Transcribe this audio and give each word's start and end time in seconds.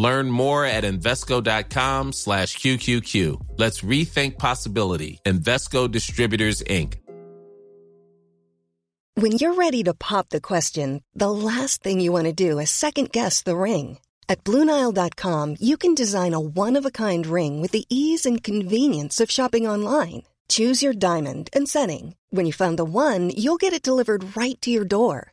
Learn 0.00 0.30
more 0.30 0.64
at 0.64 0.84
Invesco.com 0.84 2.12
slash 2.12 2.56
QQQ. 2.56 3.14
Let's 3.58 3.82
rethink 3.82 4.38
possibility. 4.38 5.20
Investco 5.26 5.90
Distributors, 5.90 6.62
Inc. 6.62 6.94
When 9.14 9.32
you're 9.32 9.54
ready 9.54 9.82
to 9.82 9.92
pop 9.92 10.30
the 10.30 10.40
question, 10.40 11.02
the 11.14 11.30
last 11.30 11.82
thing 11.82 12.00
you 12.00 12.12
want 12.12 12.24
to 12.24 12.32
do 12.32 12.58
is 12.58 12.70
second 12.70 13.12
guess 13.12 13.42
the 13.42 13.56
ring. 13.56 13.98
At 14.26 14.42
Bluenile.com, 14.44 15.56
you 15.60 15.76
can 15.76 15.94
design 15.94 16.32
a 16.32 16.40
one 16.40 16.78
of 16.78 16.86
a 16.86 16.96
kind 17.04 17.26
ring 17.26 17.60
with 17.60 17.72
the 17.72 17.84
ease 17.90 18.24
and 18.24 18.42
convenience 18.42 19.20
of 19.20 19.30
shopping 19.30 19.68
online. 19.68 20.22
Choose 20.48 20.82
your 20.82 20.94
diamond 20.94 21.50
and 21.52 21.68
setting. 21.68 22.14
When 22.30 22.46
you 22.46 22.54
find 22.54 22.78
the 22.78 22.84
one, 22.84 23.30
you'll 23.36 23.60
get 23.64 23.74
it 23.74 23.82
delivered 23.82 24.36
right 24.36 24.58
to 24.62 24.70
your 24.70 24.86
door. 24.86 25.32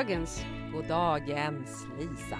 Goddagens. 0.00 0.44
Goddagens 0.72 1.86
Lisa. 1.98 2.38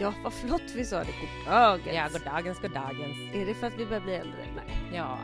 Ja, 0.00 0.14
vad 0.24 0.32
flott 0.32 0.72
vi 0.76 0.84
sa 0.84 0.98
det. 0.98 1.12
Goddagens. 1.46 1.94
Ja, 1.96 2.08
goddagens, 2.12 2.60
goddagens. 2.60 3.34
Är 3.34 3.46
det 3.46 3.54
för 3.54 3.66
att 3.66 3.78
vi 3.78 3.86
börjar 3.86 4.00
bli 4.00 4.14
äldre? 4.14 4.40
Nej. 4.56 4.90
Ja, 4.94 5.18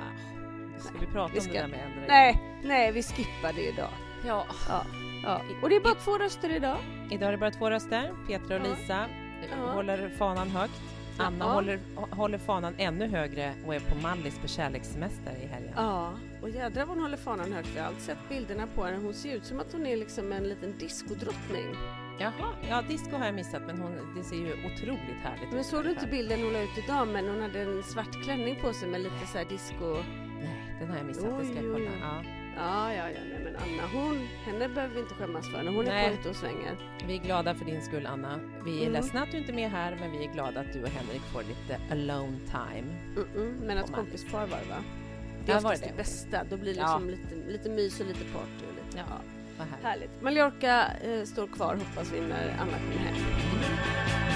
ska 0.78 0.98
vi 1.00 1.06
prata 1.06 1.32
vi 1.32 1.38
om 1.38 1.44
ska- 1.44 1.52
det 1.52 1.58
där 1.60 1.68
med 1.68 1.80
äldre? 1.86 2.04
Nej, 2.08 2.42
nej, 2.64 2.92
vi 2.92 3.02
skippar 3.02 3.52
det 3.52 3.68
idag. 3.68 3.90
Ja. 4.26 4.46
Ja, 4.68 4.82
ja. 5.24 5.40
Och 5.62 5.68
det 5.68 5.76
är 5.76 5.80
bara 5.80 5.94
två 5.94 6.18
röster 6.18 6.56
idag. 6.56 6.76
Idag 7.10 7.28
är 7.28 7.32
det 7.32 7.38
bara 7.38 7.50
två 7.50 7.70
röster, 7.70 8.12
Petra 8.28 8.56
och 8.60 8.66
Ja. 8.66 8.74
Lisa. 8.80 9.06
Ja. 9.50 9.72
Håller 9.72 10.08
fanan 10.18 10.50
högt. 10.50 10.80
Anna 11.18 11.44
håller, 11.44 11.80
håller 12.10 12.38
fanan 12.38 12.74
ännu 12.78 13.08
högre 13.08 13.54
och 13.66 13.74
är 13.74 13.80
på 13.80 13.94
Mallis 14.02 14.38
på 14.38 14.48
kärlekssemester 14.48 15.32
i 15.42 15.46
helgen. 15.46 15.72
Ja, 15.76 16.12
och 16.46 16.52
jädrar 16.52 16.86
vad 16.86 16.94
hon 16.96 17.02
håller 17.04 17.16
fanan 17.16 17.52
högt. 17.52 17.68
Vi 17.74 17.78
har 17.78 17.86
alltid 17.86 18.02
sett 18.02 18.18
bilderna 18.28 18.66
på 18.74 18.84
henne. 18.84 18.96
Hon 19.04 19.14
ser 19.14 19.36
ut 19.36 19.44
som 19.44 19.60
att 19.60 19.72
hon 19.72 19.86
är 19.86 19.96
liksom 19.96 20.32
en 20.32 20.48
liten 20.48 20.78
diskodrottning. 20.78 21.66
Jaha, 22.18 22.54
ja 22.68 22.82
disco 22.88 23.16
har 23.16 23.24
jag 23.26 23.34
missat 23.34 23.62
men 23.66 23.78
hon, 23.80 24.14
det 24.16 24.24
ser 24.24 24.36
ju 24.36 24.52
otroligt 24.52 25.20
härligt 25.24 25.50
Men 25.50 25.58
ut. 25.60 25.66
såg 25.66 25.84
du 25.84 25.90
inte 25.90 26.06
bilden 26.06 26.40
hon 26.42 26.52
la 26.52 26.62
ut 26.62 26.78
idag? 26.84 27.08
Men 27.08 27.28
hon 27.28 27.40
hade 27.42 27.60
en 27.60 27.82
svart 27.82 28.22
klänning 28.24 28.60
på 28.62 28.72
sig 28.72 28.88
med 28.88 29.00
lite 29.00 29.26
så 29.32 29.38
här 29.38 29.44
disco... 29.44 29.84
Nej, 30.40 30.76
den 30.80 30.88
har 30.90 30.96
jag 30.96 31.06
missat. 31.06 31.38
det 31.38 31.44
ska 31.46 31.54
jag 31.54 31.64
Oj, 31.64 31.70
oj, 31.70 31.72
kolla. 31.72 31.90
oj. 31.90 31.98
Ja. 32.00 32.24
Ja, 32.58 32.92
ja, 32.94 33.10
ja, 33.10 33.20
nej 33.30 33.40
men 33.44 33.56
Anna, 33.56 33.88
hon, 33.92 34.28
henne 34.44 34.68
behöver 34.68 34.94
vi 34.94 35.00
inte 35.00 35.14
skämmas 35.14 35.50
för 35.52 35.62
när 35.62 35.72
hon 35.72 35.86
är 35.86 35.90
Nej. 35.94 36.08
på 36.14 36.20
ute 36.20 36.28
och 36.28 36.36
svänger. 36.36 36.76
Vi 37.06 37.14
är 37.16 37.22
glada 37.22 37.54
för 37.54 37.64
din 37.64 37.82
skull 37.82 38.08
Vi 38.64 38.76
är 38.78 38.80
Mm. 38.80 38.92
ledsna 38.92 39.22
att 39.22 39.30
du 39.32 39.38
inte 39.38 39.52
är 39.52 39.54
med 39.54 39.70
här 39.70 39.96
men 40.00 40.10
vi 40.12 40.24
är 40.26 40.32
glada 40.32 40.60
att 40.60 40.72
du 40.72 40.82
och 40.82 40.88
Henrik 40.88 41.22
får 41.22 41.42
lite 41.42 41.80
alone 41.90 42.38
time. 42.46 42.94
Mm-mm, 43.16 43.66
men 43.66 43.78
att 43.78 43.92
kompispar 43.92 44.40
var 44.40 44.48
va? 44.68 44.84
Det 45.46 45.52
är 45.52 45.54
Ja, 45.54 45.58
oftast 45.58 45.82
det 45.82 45.86
det, 45.88 45.92
det? 45.92 45.96
bästa. 45.96 46.44
Då 46.50 46.56
blir 46.56 46.74
det 46.74 46.80
Ja. 46.80 46.98
liksom 46.98 47.10
lite, 47.10 47.50
lite 47.52 47.68
mys 47.70 48.00
och 48.00 48.06
lite 48.06 48.24
party. 48.24 48.64
Och 48.68 48.74
lite, 48.84 48.98
Ja. 48.98 49.04
ja. 49.08 49.16
Vad 49.58 49.66
härligt. 49.66 49.84
Härligt. 49.84 50.22
Mallorca 50.22 50.86
eh, 51.02 51.24
står 51.24 51.46
kvar 51.46 51.74
hoppas 51.76 52.12
vi 52.12 52.20
när 52.20 52.50
Anna 52.60 52.78
kommer 52.78 52.96
hem. 52.96 54.26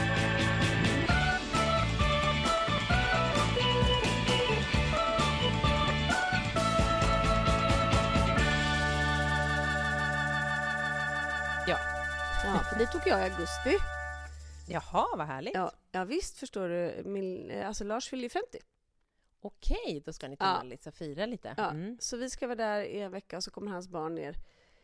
Ja. 11.67 11.79
Ja, 12.45 12.61
för 12.73 12.79
dit 12.79 12.93
tog 12.93 13.01
jag 13.07 13.21
i 13.21 13.23
augusti. 13.23 13.77
Jaha, 14.69 15.07
vad 15.17 15.27
härligt. 15.27 15.55
Ja, 15.55 15.73
ja 15.93 16.05
visst 16.05 16.37
förstår 16.39 16.69
du. 16.69 17.03
Min, 17.05 17.51
eh, 17.51 17.69
alltså 17.69 17.85
Lars 17.85 18.09
fyller 18.09 18.23
ju 18.23 18.29
50. 18.29 18.59
Okej, 19.41 20.03
då 20.05 20.13
ska 20.13 20.29
ni 20.29 20.37
till 20.37 20.47
Ja. 20.47 20.53
Mallis 20.53 20.87
och 20.87 20.95
fira 20.95 21.27
lite. 21.27 21.55
Ja, 21.57 21.71
Mm. 21.71 21.97
Så 22.01 22.17
vi 22.17 22.31
ska 22.31 22.47
vara 22.47 22.57
där 22.57 22.83
i 22.83 23.01
en 23.01 23.13
vecka 23.13 23.37
och 23.37 23.45
så 23.45 23.51
kommer 23.51 23.71
hans 23.71 23.89
barn 23.89 24.15
ner 24.15 24.37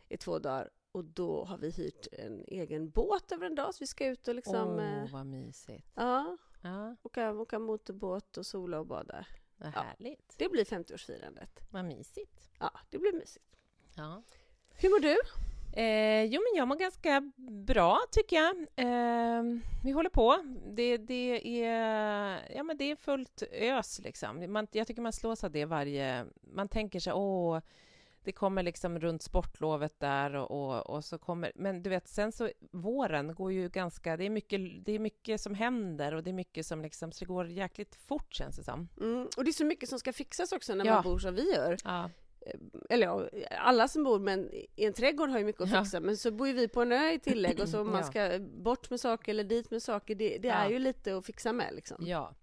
i 0.08 0.16
två 0.16 0.38
dagar. 0.38 0.70
Och 0.92 1.04
då 1.04 1.44
har 1.44 1.58
vi 1.58 1.70
hyrt 1.70 2.06
en 2.12 2.44
egen 2.46 2.90
båt 2.90 3.32
över 3.32 3.46
en 3.46 3.54
dag 3.54 3.74
så 3.74 3.78
vi 3.80 3.86
ska 3.86 4.06
ut 4.06 4.28
och 4.28 4.34
liksom 4.34 4.68
Åh, 4.68 4.84
eh, 5.02 5.12
vad 5.12 5.26
mysigt. 5.26 5.88
ja, 5.94 6.36
Ja, 6.62 6.96
åka, 7.02 7.32
åka 7.32 7.58
motorbåt 7.58 8.36
och 8.36 8.46
sola 8.46 8.78
och 8.80 8.86
bada. 8.86 9.26
vad 9.56 9.72
Ja. 9.74 9.80
härligt. 9.80 10.34
Det 10.38 10.48
blir 10.48 10.64
50-årsfirandet. 10.64 11.60
Vad 11.70 11.84
mysigt. 11.84 12.50
Ja, 12.60 12.70
det 12.90 12.98
blir 12.98 13.12
mysigt. 13.12 13.56
Ja. 13.96 14.22
Hur 14.74 14.90
mår 14.90 15.00
du? 15.00 15.16
Eh, 15.76 16.24
jo, 16.24 16.40
men 16.40 16.58
jag 16.58 16.68
mår 16.68 16.76
ganska 16.76 17.32
bra, 17.66 17.98
tycker 18.10 18.36
jag. 18.36 18.56
Eh, 18.76 19.42
vi 19.84 19.90
håller 19.90 20.10
på. 20.10 20.38
Det, 20.66 20.96
det, 20.96 21.64
är, 21.64 22.40
ja, 22.56 22.62
men 22.62 22.76
det 22.76 22.90
är 22.90 22.96
fullt 22.96 23.42
ös, 23.52 24.00
liksom. 24.04 24.52
Man, 24.52 24.66
jag 24.72 24.86
tycker 24.86 25.02
man 25.02 25.12
slås 25.12 25.44
av 25.44 25.50
det 25.50 25.64
varje... 25.64 26.24
Man 26.54 26.68
tänker 26.68 27.00
sig, 27.00 27.12
åh, 27.12 27.60
det 28.24 28.32
kommer 28.32 28.62
liksom 28.62 28.98
runt 28.98 29.22
sportlovet 29.22 30.00
där 30.00 30.34
och, 30.34 30.50
och, 30.50 30.90
och 30.90 31.04
så 31.04 31.18
kommer... 31.18 31.52
Men 31.54 31.82
du 31.82 31.90
vet, 31.90 32.08
sen 32.08 32.32
så 32.32 32.50
våren 32.70 33.34
går 33.34 33.52
ju 33.52 33.68
ganska... 33.68 34.16
Det 34.16 34.24
är 34.24 34.30
mycket, 34.30 34.60
det 34.84 34.92
är 34.92 34.98
mycket 34.98 35.40
som 35.40 35.54
händer 35.54 36.14
och 36.14 36.22
det 36.22 36.30
är 36.30 36.34
mycket 36.34 36.66
som 36.66 36.82
liksom... 36.82 37.12
Så 37.12 37.24
det 37.24 37.28
går 37.28 37.46
jäkligt 37.46 37.94
fort, 37.94 38.34
känns 38.34 38.56
det 38.56 38.64
som. 38.64 38.88
Mm, 39.00 39.28
och 39.36 39.44
det 39.44 39.50
är 39.50 39.52
så 39.52 39.64
mycket 39.64 39.88
som 39.88 39.98
ska 39.98 40.12
fixas 40.12 40.52
också 40.52 40.74
när 40.74 40.84
Ja. 40.84 40.94
man 40.94 41.02
bor 41.02 41.18
som 41.18 41.34
vi 41.34 41.54
gör. 41.54 41.76
Ja, 41.84 42.10
Eller 42.88 43.06
ja, 43.06 43.28
alla 43.50 43.88
som 43.88 44.04
bor 44.04 44.18
men 44.18 44.50
i 44.54 44.84
en 44.84 44.92
trädgård 44.92 45.28
har 45.30 45.38
ju 45.38 45.44
mycket 45.44 45.62
att 45.62 45.70
Ja. 45.70 45.84
fixa. 45.84 46.00
Men 46.00 46.16
så 46.16 46.30
bor 46.30 46.46
ju 46.48 46.52
vi 46.54 46.68
på 46.68 46.82
en 46.82 46.92
ö 46.92 47.10
i 47.12 47.18
tillägg 47.18 47.60
och 47.60 47.68
så 47.68 47.80
om 47.80 47.86
man 47.90 47.96
Ja. 47.96 48.02
ska 48.06 48.38
bort 48.40 48.90
med 48.90 49.00
saker 49.00 49.32
eller 49.32 49.44
dit 49.44 49.70
med 49.70 49.82
saker. 49.82 50.14
Det, 50.14 50.38
det 50.38 50.48
är 50.48 50.64
Ja. 50.64 50.70
ju 50.70 50.78
lite 50.78 51.16
att 51.16 51.26
fixa 51.26 51.52
med 51.52 51.74
liksom. 51.74 51.96
Ja. 52.06 52.34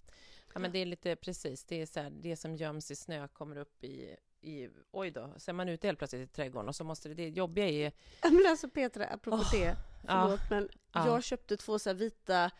ja, 0.53 0.59
men 0.59 0.71
det 0.71 0.79
är 0.79 0.85
lite 0.85 1.15
precis. 1.15 1.63
Det 1.65 1.81
är 1.81 1.85
så 1.85 1.99
här, 1.99 2.09
det 2.09 2.35
som 2.35 2.55
göms 2.55 2.91
i 2.91 2.95
snö 2.95 3.27
kommer 3.27 3.55
upp 3.57 3.83
i, 3.83 4.15
i... 4.41 4.69
Oj 4.91 5.11
då, 5.11 5.33
så 5.37 5.51
är 5.51 5.53
man 5.53 5.69
ute 5.69 5.87
helt 5.87 5.97
plötsligt 5.99 6.29
i 6.29 6.33
trädgården 6.33 6.69
och 6.69 6.75
så 6.75 6.83
måste 6.83 7.09
det... 7.09 7.15
Det 7.15 7.29
jobbiga 7.29 7.69
är... 7.69 7.91
Ja, 8.23 8.29
Men 8.31 8.45
alltså 8.47 8.69
Petra, 8.69 9.05
apropå 9.05 9.37
Åh, 9.41 9.51
det. 9.53 9.75
Förlåt, 10.07 10.39
men 10.49 10.69
ja. 10.93 11.05
jag 11.07 11.23
köpte 11.23 11.57
två 11.57 11.79
så 11.79 11.89
här 11.89 11.95
vita, 11.95 12.51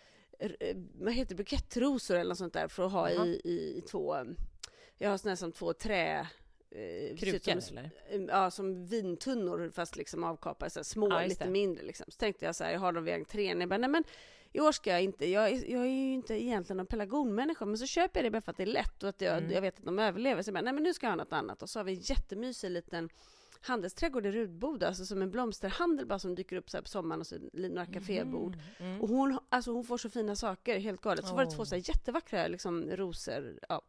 vad 0.93 1.13
heter 1.13 1.29
det, 1.29 1.35
bukettrosor 1.35 2.15
eller 2.17 2.29
något 2.29 2.37
sånt 2.37 2.53
där 2.53 2.67
för 2.67 2.85
att 2.85 2.91
ha 2.91 3.11
Jaha. 3.11 3.25
i, 3.25 3.41
i, 3.43 3.77
i 3.77 3.81
två, 3.81 4.15
jag 4.97 5.09
har 5.09 5.17
såna 5.17 5.31
här 5.31 5.35
som 5.35 5.51
två 5.51 5.73
trä... 5.73 6.27
Eh, 6.75 7.15
Krukor, 7.17 7.59
som, 7.59 7.77
eller? 7.77 7.91
eh, 8.09 8.21
Ja, 8.27 8.51
som 8.51 8.85
vintunnor 8.85 9.71
fast 9.73 9.95
liksom 9.95 10.23
avkapade, 10.23 10.69
så 10.71 10.83
små, 10.83 11.09
Ja, 11.09 11.25
lite 11.25 11.49
mindre 11.49 11.83
liksom. 11.83 12.05
Så 12.09 12.17
tänkte 12.17 12.45
jag 12.45 12.55
så 12.55 12.63
här, 12.63 12.71
jag 12.71 12.79
har 12.79 12.91
dem 12.91 13.03
vid 13.03 13.13
entrén. 13.13 13.59
Jag 13.59 13.69
bara, 13.69 13.77
nej 13.77 13.89
men 13.89 14.03
i 14.51 14.59
år 14.59 14.71
ska 14.71 14.89
jag 14.91 15.01
inte, 15.03 15.29
jag, 15.29 15.49
är- 15.51 15.71
jag 15.71 15.81
är 15.81 15.89
ju 15.89 16.13
inte 16.13 16.43
egentligen 16.43 16.77
någon 16.77 16.85
pelargonmänniska, 16.85 17.65
men 17.65 17.77
så 17.77 17.85
köper 17.85 18.19
jag 18.19 18.25
det 18.25 18.31
bara 18.31 18.41
för 18.41 18.51
att 18.51 18.57
det 18.57 18.63
är 18.63 18.67
lätt 18.67 19.03
och 19.03 19.09
att 19.09 19.21
jag, 19.21 19.37
Mm. 19.37 19.51
jag 19.51 19.61
vet 19.61 19.79
att 19.79 19.85
de 19.85 19.99
överlever. 19.99 20.41
Så 20.41 20.47
jag 20.49 20.53
bara, 20.53 20.61
nej 20.61 20.73
men 20.73 20.83
nu 20.83 20.93
ska 20.93 21.05
jag 21.05 21.11
ha 21.11 21.15
något 21.15 21.33
annat. 21.33 21.61
Och 21.61 21.69
så 21.69 21.79
har 21.79 21.83
vi 21.83 21.93
en 21.93 21.99
jättemysig 21.99 22.69
liten 22.71 23.09
handelsträdgård 23.61 24.25
i 24.25 24.31
Rudboda, 24.31 24.87
alltså 24.87 25.05
som 25.05 25.21
en 25.21 25.31
blomsterhandel 25.31 26.05
bara 26.05 26.19
som 26.19 26.35
dyker 26.35 26.55
upp 26.55 26.69
så 26.69 26.81
på 26.81 26.87
sommaren 26.87 27.21
och 27.21 27.27
så 27.27 27.35
några 27.53 27.85
kafébord. 27.85 28.57
Mm. 28.79 29.01
Och 29.01 29.09
hon, 29.09 29.39
alltså 29.49 29.71
hon 29.71 29.83
får 29.83 29.97
så 29.97 30.09
fina 30.09 30.35
saker, 30.35 30.79
helt 30.79 31.01
galet. 31.01 31.25
Så 31.27 31.35
var 31.35 31.45
det 31.45 31.51
två 31.51 31.65
så 31.65 31.75
jättevackra 31.75 32.47
liksom, 32.47 32.89
rosor. 32.91 33.59
Ja. 33.69 33.81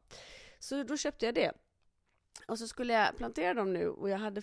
Så 0.59 0.83
då 0.83 0.97
köpte 0.97 1.27
jag 1.27 1.35
det. 1.35 1.53
Och 2.47 2.59
så 2.59 2.69
skulle 2.69 2.93
jag 2.93 3.17
plantera 3.17 3.55
dem 3.55 3.73
nu 3.73 3.89
och 3.89 4.09
jag 4.09 4.19
hade 4.19 4.43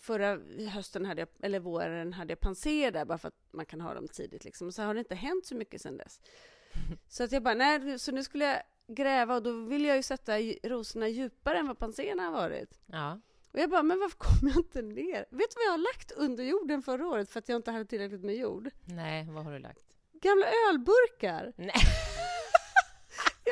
förra 0.00 0.38
hösten, 0.68 1.04
hade 1.04 1.20
jag, 1.20 1.28
eller 1.42 1.60
våren, 1.60 2.12
hade 2.12 2.32
jag 2.32 2.40
panser 2.40 2.90
där 2.90 3.04
bara 3.04 3.18
för 3.18 3.28
att 3.28 3.38
man 3.50 3.66
kan 3.66 3.80
ha 3.80 3.94
dem 3.94 4.08
tidigt 4.08 4.44
liksom. 4.44 4.66
Och 4.66 4.74
så 4.74 4.82
har 4.82 4.94
det 4.94 5.00
inte 5.00 5.14
hänt 5.14 5.46
så 5.46 5.54
mycket 5.54 5.80
sedan 5.80 5.96
dess. 5.96 6.20
Så 7.08 7.24
att 7.24 7.32
jag 7.32 7.42
bara, 7.42 7.54
nej, 7.54 7.98
så 7.98 8.12
nu 8.12 8.24
skulle 8.24 8.44
jag 8.44 8.62
gräva 8.96 9.34
och 9.34 9.42
då 9.42 9.52
vill 9.52 9.84
jag 9.84 9.96
ju 9.96 10.02
sätta 10.02 10.38
rosorna 10.62 11.08
djupare 11.08 11.58
än 11.58 11.66
vad 11.66 11.78
panserna 11.78 12.22
har 12.22 12.32
varit. 12.32 12.80
Ja. 12.86 13.20
Och 13.52 13.58
jag 13.58 13.70
bara, 13.70 13.82
men 13.82 13.98
varför 14.00 14.16
kommer 14.18 14.52
jag 14.52 14.60
inte 14.60 14.82
ner? 14.82 15.26
Vet 15.30 15.50
du 15.50 15.54
vad 15.56 15.66
jag 15.66 15.70
har 15.70 15.94
lagt 15.94 16.12
under 16.12 16.44
jorden 16.44 16.82
förra 16.82 17.06
året 17.06 17.30
för 17.30 17.38
att 17.38 17.48
jag 17.48 17.56
inte 17.56 17.70
hade 17.70 17.84
tillräckligt 17.84 18.24
med 18.24 18.36
jord? 18.36 18.70
Nej, 18.84 19.26
vad 19.30 19.44
har 19.44 19.52
du 19.52 19.58
lagt? 19.58 19.84
Gamla 20.12 20.46
ölburkar! 20.70 21.52
Nej. 21.56 21.72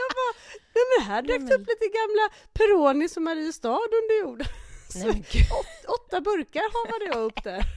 Jag 0.01 0.11
bara, 0.21 0.33
nej 0.75 0.85
men 0.91 1.07
här 1.07 1.23
dök 1.23 1.41
men- 1.41 1.53
upp 1.53 1.67
lite 1.69 1.87
gamla 1.99 2.25
Peronis 2.53 3.17
och 3.17 3.23
Mariestad 3.23 3.69
under 4.01 4.21
jorden. 4.21 4.47
Nej. 5.05 5.25
Åt, 5.61 6.01
åtta 6.01 6.21
burkar 6.21 6.63
havade 6.77 7.05
jag 7.19 7.25
upp 7.25 7.45
där. 7.45 7.63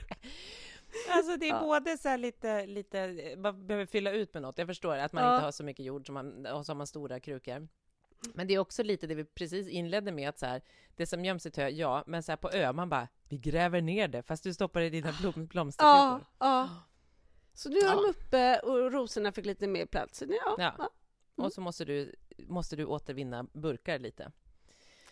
Alltså 1.10 1.36
det 1.36 1.46
är 1.46 1.50
Ja. 1.54 1.60
både 1.60 1.98
så 1.98 2.16
lite, 2.16 2.66
lite, 2.66 3.14
man 3.38 3.66
behöver 3.66 3.86
fylla 3.86 4.12
ut 4.12 4.34
med 4.34 4.42
något. 4.42 4.58
Jag 4.58 4.66
förstår 4.66 4.96
att 4.96 5.12
man 5.12 5.24
Ja. 5.24 5.34
inte 5.34 5.44
har 5.44 5.52
så 5.52 5.64
mycket 5.64 5.84
jord 5.86 6.06
som 6.06 6.14
man, 6.14 6.46
och 6.46 6.66
så 6.66 6.72
har 6.72 6.76
man 6.76 6.86
stora 6.86 7.20
krukor. 7.20 7.68
Men 8.34 8.46
det 8.46 8.54
är 8.54 8.58
också 8.58 8.82
lite 8.82 9.06
det 9.06 9.14
vi 9.14 9.24
precis 9.24 9.68
inledde 9.68 10.12
med 10.12 10.28
att 10.28 10.38
så 10.38 10.46
här, 10.46 10.62
det 10.96 11.06
som 11.06 11.24
göms 11.24 11.46
i 11.46 11.50
tö, 11.50 11.68
ja, 11.68 12.04
men 12.06 12.22
så 12.22 12.32
här 12.32 12.36
på 12.36 12.50
ö, 12.50 12.72
man 12.72 12.88
bara, 12.88 13.08
vi 13.28 13.38
gräver 13.38 13.80
ner 13.80 14.08
det, 14.08 14.22
fast 14.22 14.44
du 14.44 14.54
stoppar 14.54 14.80
i 14.80 14.90
dina 14.90 15.12
blom, 15.20 15.32
Ja, 15.36 15.42
blomsterkrukor. 15.42 16.26
ja. 16.38 16.68
Så 17.54 17.68
nu 17.68 17.76
är 17.78 17.82
de 17.84 18.02
Ja. 18.04 18.08
uppe 18.10 18.58
och 18.58 18.92
rosorna 18.92 19.32
fick 19.32 19.46
lite 19.46 19.66
mer 19.66 19.86
plats. 19.86 20.22
Ja, 20.28 20.54
Ja. 20.78 20.90
Ja. 21.36 21.44
Och 21.44 21.52
så 21.52 21.60
måste 21.60 21.84
du, 21.84 22.14
måste 22.38 22.76
du 22.76 22.84
återvinna 22.84 23.42
burkar 23.52 23.98
lite. 23.98 24.32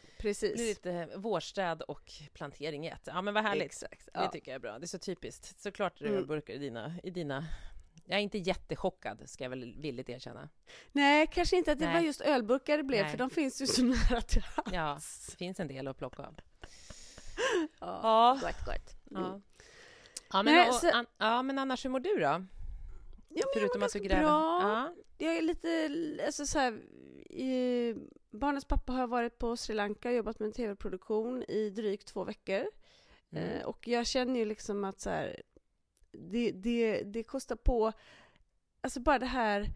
Det 0.03 0.23
precis. 0.23 0.59
lite 0.59 1.09
vårstäd 1.17 1.83
och 1.83 2.13
plantering 2.33 2.87
i 2.87 2.89
ett. 2.89 3.03
Ja, 3.07 3.23
men 3.23 3.35
vad 3.35 3.43
härligt. 3.45 3.65
Exakt. 3.65 4.05
Det 4.07 4.11
Ja. 4.15 4.31
tycker 4.31 4.51
jag 4.51 4.55
är 4.57 4.61
bra. 4.61 4.79
Det 4.79 4.85
är 4.85 4.89
så 4.89 4.99
typiskt. 4.99 5.61
Såklart 5.61 6.01
är 6.01 6.05
det 6.05 6.11
Mm. 6.11 6.27
burkar 6.27 6.55
i 6.55 6.59
dina, 6.59 6.95
i 7.03 7.11
dina... 7.11 7.47
Jag 8.05 8.19
är 8.19 8.23
inte 8.23 8.39
jättechockad, 8.39 9.23
ska 9.31 9.45
jag 9.45 9.51
väl 9.51 9.75
villigt 9.81 10.09
erkänna. 10.09 10.49
Nej, 10.93 11.27
kanske 11.33 11.57
inte 11.57 11.73
att 11.73 11.79
det 11.79 11.85
Nej. 11.85 11.95
var 11.95 12.01
just 12.01 12.21
ölburkar 12.21 12.77
det 12.77 12.83
blev, 12.83 13.03
Nej. 13.03 13.11
för 13.11 13.19
de 13.19 13.31
finns 13.31 13.63
ju 13.63 13.67
så 13.67 13.83
nära 13.83 14.21
till 14.21 14.43
hands. 14.43 14.73
Ja, 14.73 14.99
det 15.31 15.37
finns 15.37 15.61
en 15.61 15.69
del 15.69 15.89
att 15.89 15.99
plocka 15.99 16.23
av. 16.23 16.35
Ja, 17.57 17.61
Ja. 17.81 18.39
gott, 18.43 18.65
gott. 18.67 19.11
Mm. 19.11 19.23
Ja. 19.23 19.41
Ja, 20.33 20.43
men, 20.43 20.55
Nej, 20.55 20.69
och, 20.69 20.75
så- 20.75 20.91
an, 20.91 21.07
ja, 21.19 21.43
men 21.43 21.59
annars, 21.59 21.85
hur 21.85 21.91
mår 21.91 22.01
du 22.01 22.19
då? 22.19 22.47
Ja, 23.29 23.45
Förutom 23.55 23.83
att 23.83 23.93
du 23.93 23.99
gräver? 23.99 24.23
bra. 24.23 24.61
Ja. 24.63 24.93
Jag 25.19 25.37
är 25.37 25.43
lite, 25.43 25.91
alltså 26.27 26.47
så 26.47 26.59
här, 26.59 26.73
i, 27.31 27.95
barnens 28.31 28.65
pappa 28.65 28.93
har 28.93 29.07
varit 29.07 29.39
på 29.39 29.57
Sri 29.57 29.75
Lanka 29.75 30.09
och 30.09 30.15
jobbat 30.15 30.39
med 30.39 30.47
en 30.47 30.53
tv-produktion 30.53 31.43
i 31.49 31.71
drygt 31.71 32.07
två 32.09 32.25
veckor. 32.25 32.67
Mm. 33.31 33.45
Eh, 33.45 33.63
och 33.67 33.89
jag 33.89 34.07
känner 34.07 34.39
ju 34.41 34.45
liksom 34.45 34.85
att 34.85 35.01
så 35.01 35.11
här, 35.11 35.43
det, 36.13 36.51
det, 36.51 37.03
det 37.03 37.23
kostar 37.23 37.57
på, 37.57 37.93
alltså 38.81 39.01
bara 39.01 39.19
det 39.19 39.27
här 39.27 39.67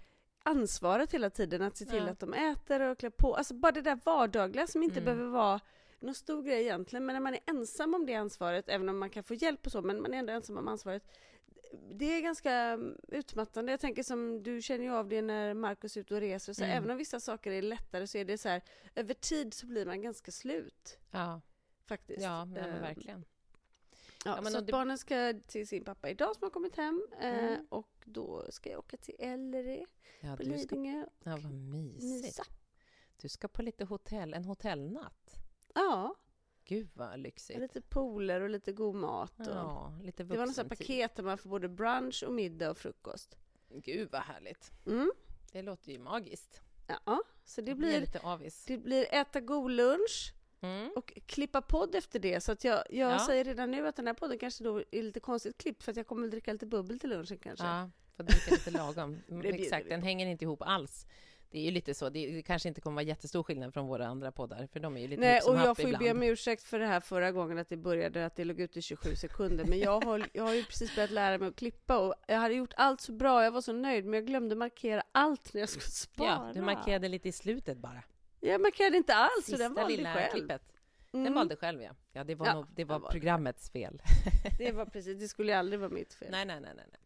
ansvaret 0.42 1.14
hela 1.14 1.30
tiden, 1.30 1.62
att 1.62 1.76
se 1.76 1.84
till 1.84 1.96
Ja. 2.06 2.10
att 2.10 2.20
de 2.20 2.34
äter 2.34 2.80
och 2.80 2.98
klär 2.98 3.10
på, 3.10 3.34
alltså 3.34 3.54
bara 3.54 3.72
det 3.72 3.80
där 3.82 3.98
vardagliga 4.04 4.66
som 4.66 4.82
inte 4.82 5.00
Mm. 5.00 5.04
behöver 5.04 5.30
vara 5.30 5.60
någon 6.00 6.14
stor 6.14 6.42
grej 6.42 6.62
egentligen, 6.62 7.06
men 7.06 7.14
när 7.14 7.20
man 7.20 7.34
är 7.34 7.40
ensam 7.46 7.94
om 7.94 8.06
det 8.06 8.14
ansvaret, 8.14 8.68
även 8.68 8.88
om 8.88 8.98
man 8.98 9.10
kan 9.10 9.22
få 9.24 9.34
hjälp 9.34 9.66
och 9.66 9.72
så, 9.72 9.82
men 9.82 10.02
man 10.02 10.14
är 10.14 10.18
ändå 10.18 10.32
ensam 10.32 10.58
om 10.58 10.68
ansvaret, 10.68 11.02
det 11.90 12.04
är 12.16 12.20
ganska 12.20 12.78
utmattande. 13.08 13.72
Jag 13.72 13.80
tänker 13.80 14.02
som, 14.02 14.42
du 14.42 14.62
känner 14.62 14.84
ju 14.84 14.90
av 14.92 15.08
det 15.08 15.22
när 15.22 15.54
Markus 15.54 15.96
är 15.96 16.00
ute 16.00 16.14
och 16.14 16.20
reser, 16.20 16.52
så 16.52 16.64
Mm. 16.64 16.76
även 16.76 16.90
om 16.90 16.96
vissa 16.96 17.20
saker 17.20 17.50
är 17.52 17.62
lättare 17.62 18.06
så 18.06 18.18
är 18.18 18.24
det 18.24 18.38
så 18.38 18.48
här, 18.48 18.62
över 18.94 19.14
tid 19.14 19.54
så 19.54 19.66
blir 19.66 19.86
man 19.86 20.02
ganska 20.02 20.32
slut, 20.32 20.98
Ja, 21.10 21.40
faktiskt. 21.86 22.22
ja 22.22 22.44
men, 22.44 22.54
men 22.54 22.74
Eh, 22.76 22.80
verkligen. 22.80 23.24
Ja, 24.24 24.34
Ja, 24.36 24.42
men 24.42 24.52
så 24.52 24.58
att 24.58 24.66
det- 24.66 24.72
barnen 24.72 24.98
ska 24.98 25.34
till 25.46 25.68
sin 25.68 25.84
pappa 25.84 26.10
idag 26.10 26.34
som 26.36 26.42
har 26.44 26.50
kommit 26.50 26.76
hem 26.76 27.06
eh, 27.20 27.44
Mm. 27.44 27.66
och 27.70 27.92
då 28.04 28.46
ska 28.50 28.70
jag 28.70 28.78
åka 28.78 28.96
till 28.96 29.14
Ellery 29.18 29.86
Ja, 30.20 30.36
på 30.36 30.42
du 30.42 30.44
ska, 30.44 30.52
Lidingö 30.76 31.06
ja, 31.24 31.36
vad 31.42 31.52
mysigt. 31.52 32.24
mysa. 32.24 32.44
Du 33.16 33.28
ska 33.28 33.48
på 33.48 33.62
lite 33.62 33.84
hotell, 33.84 34.34
en 34.34 34.44
hotellnatt. 34.44 35.36
Ja, 35.74 36.14
Gud 36.64 36.88
vad 36.94 37.18
lyxigt. 37.20 37.58
lite 37.58 37.80
pooler 37.80 38.40
och 38.40 38.50
lite 38.50 38.72
god 38.72 38.94
mat. 38.94 39.40
Och 39.40 39.46
Ja, 39.46 39.98
lite 40.02 40.24
det 40.24 40.36
var 40.36 40.46
något 40.46 40.68
paket 40.68 41.14
där 41.16 41.22
man 41.22 41.38
får 41.38 41.50
både 41.50 41.68
brunch 41.68 42.24
och 42.26 42.32
middag 42.32 42.70
och 42.70 42.78
frukost. 42.78 43.36
Gud 43.68 44.08
vad 44.12 44.20
härligt. 44.22 44.70
Mm. 44.86 45.12
Det 45.52 45.62
låter 45.62 45.92
ju 45.92 45.98
magiskt. 45.98 46.60
Ja, 46.86 47.22
så 47.44 47.60
det 47.60 47.74
blir 47.74 48.00
lite 48.00 48.18
avis. 48.20 48.64
det 48.66 48.78
blir 48.78 49.14
äta 49.14 49.40
god 49.40 49.70
lunch 49.70 50.34
Mm. 50.64 50.90
och 50.96 51.12
klippa 51.26 51.62
podd 51.62 51.94
efter 51.94 52.18
det. 52.18 52.40
Så 52.40 52.52
att 52.52 52.64
jag, 52.64 52.82
jag 52.90 53.12
Ja. 53.12 53.18
säger 53.26 53.44
redan 53.44 53.70
nu 53.70 53.86
att 53.86 53.96
den 53.96 54.06
här 54.06 54.14
podden 54.14 54.38
kanske 54.38 54.64
då 54.64 54.78
är 54.90 55.02
lite 55.02 55.20
konstigt 55.20 55.58
klippt 55.58 55.82
för 55.82 55.90
att 55.90 55.96
jag 55.96 56.06
kommer 56.06 56.24
att 56.24 56.30
dricka 56.30 56.52
lite 56.52 56.66
bubbel 56.66 56.98
till 56.98 57.10
lunchen 57.10 57.38
kanske. 57.38 57.64
Ja, 57.66 57.90
får 58.16 58.24
dricka 58.24 58.50
lite 58.50 58.70
lagom. 58.70 59.18
Exakt, 59.44 59.88
den 59.88 60.02
hänger 60.02 60.26
inte 60.26 60.44
ihop 60.44 60.62
alls. 60.62 61.06
Det 61.52 61.58
är 61.58 61.62
ju 61.62 61.70
lite 61.70 61.94
så, 61.94 62.08
det, 62.08 62.26
det 62.26 62.42
kanske 62.42 62.68
inte 62.68 62.80
kommer 62.80 62.94
vara 62.94 63.02
jättestor 63.04 63.42
skillnad 63.42 63.74
från 63.74 63.86
våra 63.86 64.06
andra 64.06 64.32
poddar, 64.32 64.66
för 64.72 64.80
de 64.80 64.96
är 64.96 65.00
ju 65.00 65.08
lite 65.08 65.20
Nej, 65.20 65.40
och 65.40 65.56
jag 65.56 65.76
får 65.76 65.90
ju 65.90 65.96
be 65.96 66.10
om 66.10 66.22
ursäkt 66.22 66.62
för 66.62 66.78
det 66.78 66.86
här 66.86 67.00
förra 67.00 67.32
gången 67.32 67.58
att 67.58 67.68
det 67.68 67.76
började 67.76 68.26
att 68.26 68.36
det 68.36 68.44
låg 68.44 68.60
ute 68.60 68.78
i 68.78 68.82
27 68.82 69.14
sekunder. 69.16 69.64
Men 69.64 69.78
jag 69.78 70.04
har, 70.04 70.28
jag 70.32 70.44
har 70.44 70.54
ju 70.54 70.64
precis 70.64 70.94
börjat 70.94 71.10
lära 71.10 71.38
mig 71.38 71.48
att 71.48 71.56
klippa 71.56 71.98
och 71.98 72.14
jag 72.26 72.38
hade 72.38 72.54
gjort 72.54 72.72
allt 72.76 73.00
så 73.00 73.12
bra, 73.12 73.44
jag 73.44 73.50
var 73.52 73.60
så 73.60 73.72
nöjd, 73.72 74.04
men 74.04 74.14
jag 74.14 74.26
glömde 74.26 74.54
markera 74.54 75.02
allt 75.12 75.54
när 75.54 75.60
jag 75.60 75.68
skulle 75.68 75.82
spara. 75.84 76.28
Ja, 76.28 76.50
du 76.54 76.60
markerade 76.60 77.08
lite 77.08 77.28
i 77.28 77.32
slutet 77.32 77.78
bara. 77.78 78.02
Jag 78.40 78.60
markerade 78.60 78.96
inte 78.96 79.14
alls, 79.14 79.46
så 79.46 79.56
den 79.56 79.74
valde 79.74 79.96
lilla 79.96 80.14
själv. 80.14 80.30
klippet. 80.30 80.62
Den 81.10 81.20
Mm, 81.20 81.34
valde 81.34 81.56
själv, 81.56 81.82
ja. 81.82 81.90
Ja, 82.12 82.24
det 82.24 82.34
var, 82.34 82.46
Ja, 82.46 82.54
nog, 82.54 82.66
det 82.66 82.72
den 82.74 82.88
var 82.88 82.98
valde 82.98 83.12
programmets 83.12 83.70
fel. 83.70 84.02
Det 84.58 84.72
var 84.72 84.86
precis, 84.86 85.18
det 85.20 85.28
skulle 85.28 85.52
ju 85.52 85.58
aldrig 85.58 85.80
vara 85.80 85.90
mitt 85.90 86.14
fel. 86.14 86.28
Nej, 86.30 86.44
nej, 86.44 86.60
nej, 86.60 86.72
nej. 86.76 86.84
nej. 86.90 87.00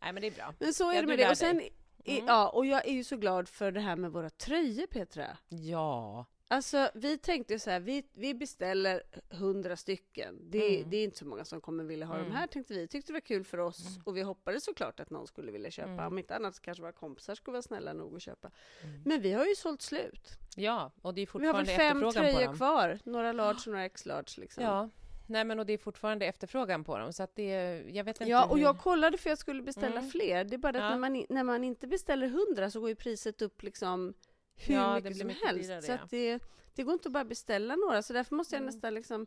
Nej. 0.00 0.12
Men 0.12 0.20
det 0.22 0.26
är 0.26 0.30
bra. 0.30 0.54
Men 0.58 0.74
så 0.74 0.90
är 0.90 0.94
Ja, 0.94 1.00
det 1.00 1.06
med 1.06 1.18
det. 1.18 1.30
Och 1.30 1.38
sen, 1.38 1.62
i, 2.06 2.12
Mm. 2.14 2.26
ja, 2.26 2.48
och 2.48 2.66
jag 2.66 2.86
är 2.88 2.92
ju 2.92 3.04
så 3.04 3.16
glad 3.16 3.48
för 3.48 3.70
det 3.72 3.80
här 3.80 3.96
med 3.96 4.12
våra 4.12 4.30
tröjor 4.30 4.86
Petra. 4.86 5.36
Ja. 5.48 6.24
Alltså 6.48 6.90
vi 6.94 7.18
tänkte 7.18 7.58
så 7.58 7.70
här, 7.70 7.80
vi, 7.80 8.04
vi 8.12 8.34
beställer 8.34 9.02
hundra 9.30 9.76
stycken. 9.76 10.38
Det, 10.50 10.76
Mm. 10.78 10.90
det 10.90 10.96
är 10.96 11.04
inte 11.04 11.18
så 11.18 11.26
många 11.26 11.44
som 11.44 11.60
kommer 11.60 11.84
vilja 11.84 12.06
ha 12.06 12.14
Mm. 12.14 12.26
de 12.28 12.34
här 12.36 12.46
tänkte 12.46 12.74
vi. 12.74 12.88
Tyckte 12.88 13.12
det 13.12 13.16
var 13.16 13.20
kul 13.20 13.44
för 13.44 13.58
oss 13.58 13.86
Mm. 13.88 14.02
och 14.04 14.16
vi 14.16 14.22
hoppades 14.22 14.64
såklart 14.64 15.00
att 15.00 15.10
någon 15.10 15.26
skulle 15.26 15.52
vilja 15.52 15.70
köpa. 15.70 15.90
Mm. 15.90 16.06
Om 16.06 16.18
inte 16.18 16.36
annat 16.36 16.54
så 16.54 16.62
kanske 16.62 16.82
våra 16.82 16.92
kompisar 16.92 17.34
skulle 17.34 17.52
vara 17.52 17.62
snälla 17.62 17.92
nog 17.92 18.16
att 18.16 18.22
köpa. 18.22 18.50
Mm. 18.82 19.02
Men 19.04 19.20
vi 19.22 19.32
har 19.32 19.46
ju 19.46 19.54
sålt 19.54 19.82
slut. 19.82 20.28
Ja, 20.56 20.92
och 21.02 21.14
det 21.14 21.20
är 21.22 21.38
Vi 21.38 21.46
har 21.46 21.54
väl 21.54 21.66
fortfarande 21.66 21.72
fem 21.72 22.02
efterfrågan 22.02 22.12
på 22.24 22.32
tröjor 22.32 22.46
dem. 22.48 22.56
kvar. 22.56 22.98
Några 23.04 23.32
large 23.32 23.58
och 23.60 23.66
några 23.66 23.84
x-large 23.84 24.32
liksom. 24.36 24.62
Ja, 24.64 24.90
nej 25.28 25.44
men 25.44 25.58
och 25.58 25.66
det 25.66 25.72
är 25.72 25.78
fortfarande 25.78 26.26
efterfrågan 26.26 26.84
på 26.84 26.98
dem, 26.98 27.12
så 27.12 27.22
att 27.22 27.36
det, 27.36 27.82
jag 27.88 28.04
vet 28.04 28.20
inte 28.20 28.30
Ja, 28.30 28.46
och 28.46 28.56
hur... 28.56 28.64
jag 28.64 28.78
kollade 28.78 29.18
för 29.18 29.30
jag 29.30 29.38
skulle 29.38 29.62
beställa 29.62 29.98
Mm. 29.98 30.10
fler. 30.10 30.44
Det 30.44 30.54
är 30.56 30.58
bara 30.58 30.72
det 30.72 30.78
att 30.78 30.84
Ja. 30.84 30.90
när, 30.90 31.10
man, 31.10 31.24
när 31.28 31.44
man 31.44 31.64
inte 31.64 31.86
beställer 31.86 32.28
hundra 32.28 32.70
så 32.70 32.80
går 32.80 32.88
ju 32.88 32.94
priset 32.94 33.42
upp 33.42 33.62
liksom 33.62 34.14
hur 34.56 34.74
Ja, 34.74 34.94
mycket 34.94 35.16
som 35.16 35.26
mycket 35.26 35.46
helst. 35.46 35.62
dyrare, 35.68 35.82
så 35.82 35.92
att 35.92 36.10
det, 36.10 36.38
det 36.74 36.82
går 36.82 36.92
inte 36.92 37.08
att 37.08 37.12
bara 37.12 37.24
beställa 37.24 37.76
några. 37.76 38.02
Så 38.02 38.12
därför 38.12 38.34
måste 38.34 38.54
jag 38.54 38.60
Mm. 38.62 38.74
nästan 38.74 38.94
liksom 38.94 39.26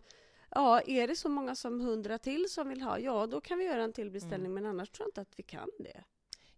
Ja, 0.55 0.81
är 0.81 1.07
det 1.07 1.15
så 1.15 1.29
många 1.29 1.55
som 1.55 1.81
hundra 1.81 2.17
till 2.17 2.49
som 2.49 2.69
vill 2.69 2.81
ha, 2.81 2.99
ja 2.99 3.25
då 3.27 3.41
kan 3.41 3.57
vi 3.57 3.65
göra 3.65 3.83
en 3.83 3.93
till 3.93 4.11
beställning, 4.11 4.51
Mm. 4.51 4.53
men 4.53 4.65
annars 4.65 4.89
tror 4.89 5.03
jag 5.05 5.09
inte 5.09 5.21
att 5.21 5.33
vi 5.39 5.43
kan 5.43 5.69
det. 5.79 6.03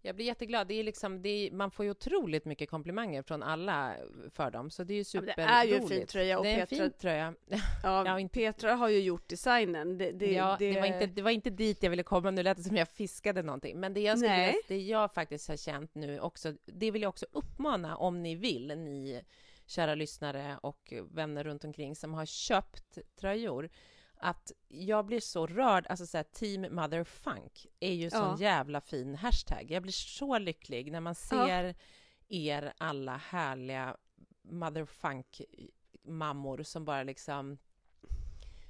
Jag 0.01 0.15
blir 0.15 0.25
jätteglad. 0.25 0.67
Det 0.67 0.73
är 0.73 0.83
liksom, 0.83 1.21
det 1.21 1.29
är, 1.29 1.51
man 1.51 1.71
får 1.71 1.85
ju 1.85 1.91
otroligt 1.91 2.45
mycket 2.45 2.69
komplimanger 2.69 3.21
från 3.23 3.43
alla 3.43 3.95
för 4.31 4.51
dem, 4.51 4.69
så 4.69 4.83
det 4.83 4.93
är 4.93 4.95
ju 4.95 4.99
Ja, 4.99 5.03
superroligt. 5.03 5.35
det 5.35 5.41
är 5.43 5.65
ju 5.65 5.75
en 5.75 5.87
fin 5.87 6.07
tröja 6.07 6.37
och 6.37 6.43
Det 6.43 6.49
är 6.49 6.53
en 6.61 6.67
Petra, 6.67 6.83
fin 6.83 6.91
tröja. 6.91 7.33
ja, 7.47 7.57
Ja, 8.05 8.19
inte- 8.19 8.33
Petra 8.39 8.73
har 8.73 8.89
ju 8.89 8.99
gjort 8.99 9.27
designen. 9.29 9.97
Det, 9.97 10.11
det, 10.11 10.31
ja, 10.31 10.55
det, 10.59 10.79
var 10.79 10.85
inte, 10.85 11.05
det 11.05 11.21
var 11.21 11.31
inte 11.31 11.49
dit 11.49 11.83
jag 11.83 11.89
ville 11.89 12.03
komma, 12.03 12.31
nu 12.31 12.43
lät 12.43 12.57
det 12.57 12.63
som 12.63 12.75
jag 12.75 12.89
fiskade 12.89 13.41
någonting. 13.43 13.79
Men 13.79 13.93
det 13.93 13.99
jag, 14.01 14.17
skulle 14.17 14.37
Nej. 14.37 14.55
det 14.67 14.77
jag 14.77 15.13
faktiskt 15.13 15.47
har 15.47 15.57
känt 15.57 15.95
nu 15.95 16.19
också, 16.19 16.53
det 16.65 16.91
vill 16.91 17.01
jag 17.01 17.09
också 17.09 17.25
uppmana 17.31 17.97
om 17.97 18.23
ni 18.23 18.35
vill, 18.35 18.67
ni 18.77 19.21
kära 19.65 19.95
lyssnare 19.95 20.57
och 20.61 20.93
vänner 21.11 21.43
runt 21.43 21.63
omkring 21.63 21.95
som 21.95 22.13
har 22.13 22.25
köpt 22.25 22.97
tröjor, 23.19 23.69
att 24.21 24.51
jag 24.67 25.05
blir 25.05 25.19
så 25.19 25.47
rörd, 25.47 25.85
alltså 25.89 26.05
så 26.07 26.17
här, 26.17 26.23
Team 26.23 26.75
Mother 26.75 27.03
Funk 27.03 27.67
är 27.79 27.93
ju 27.93 28.09
sån 28.09 28.19
Ja. 28.19 28.37
jävla 28.39 28.81
fin 28.81 29.15
hashtag. 29.15 29.65
Jag 29.71 29.81
blir 29.83 29.91
så 29.93 30.37
lycklig 30.37 30.91
när 30.91 30.99
man 30.99 31.15
Ja. 31.31 31.45
ser 31.47 31.75
er 32.27 32.73
alla 32.77 33.17
härliga 33.17 33.97
Mother 34.41 34.85
Funk 34.85 35.41
mammor 36.03 36.63
som 36.63 36.85
bara 36.85 37.03
liksom 37.03 37.57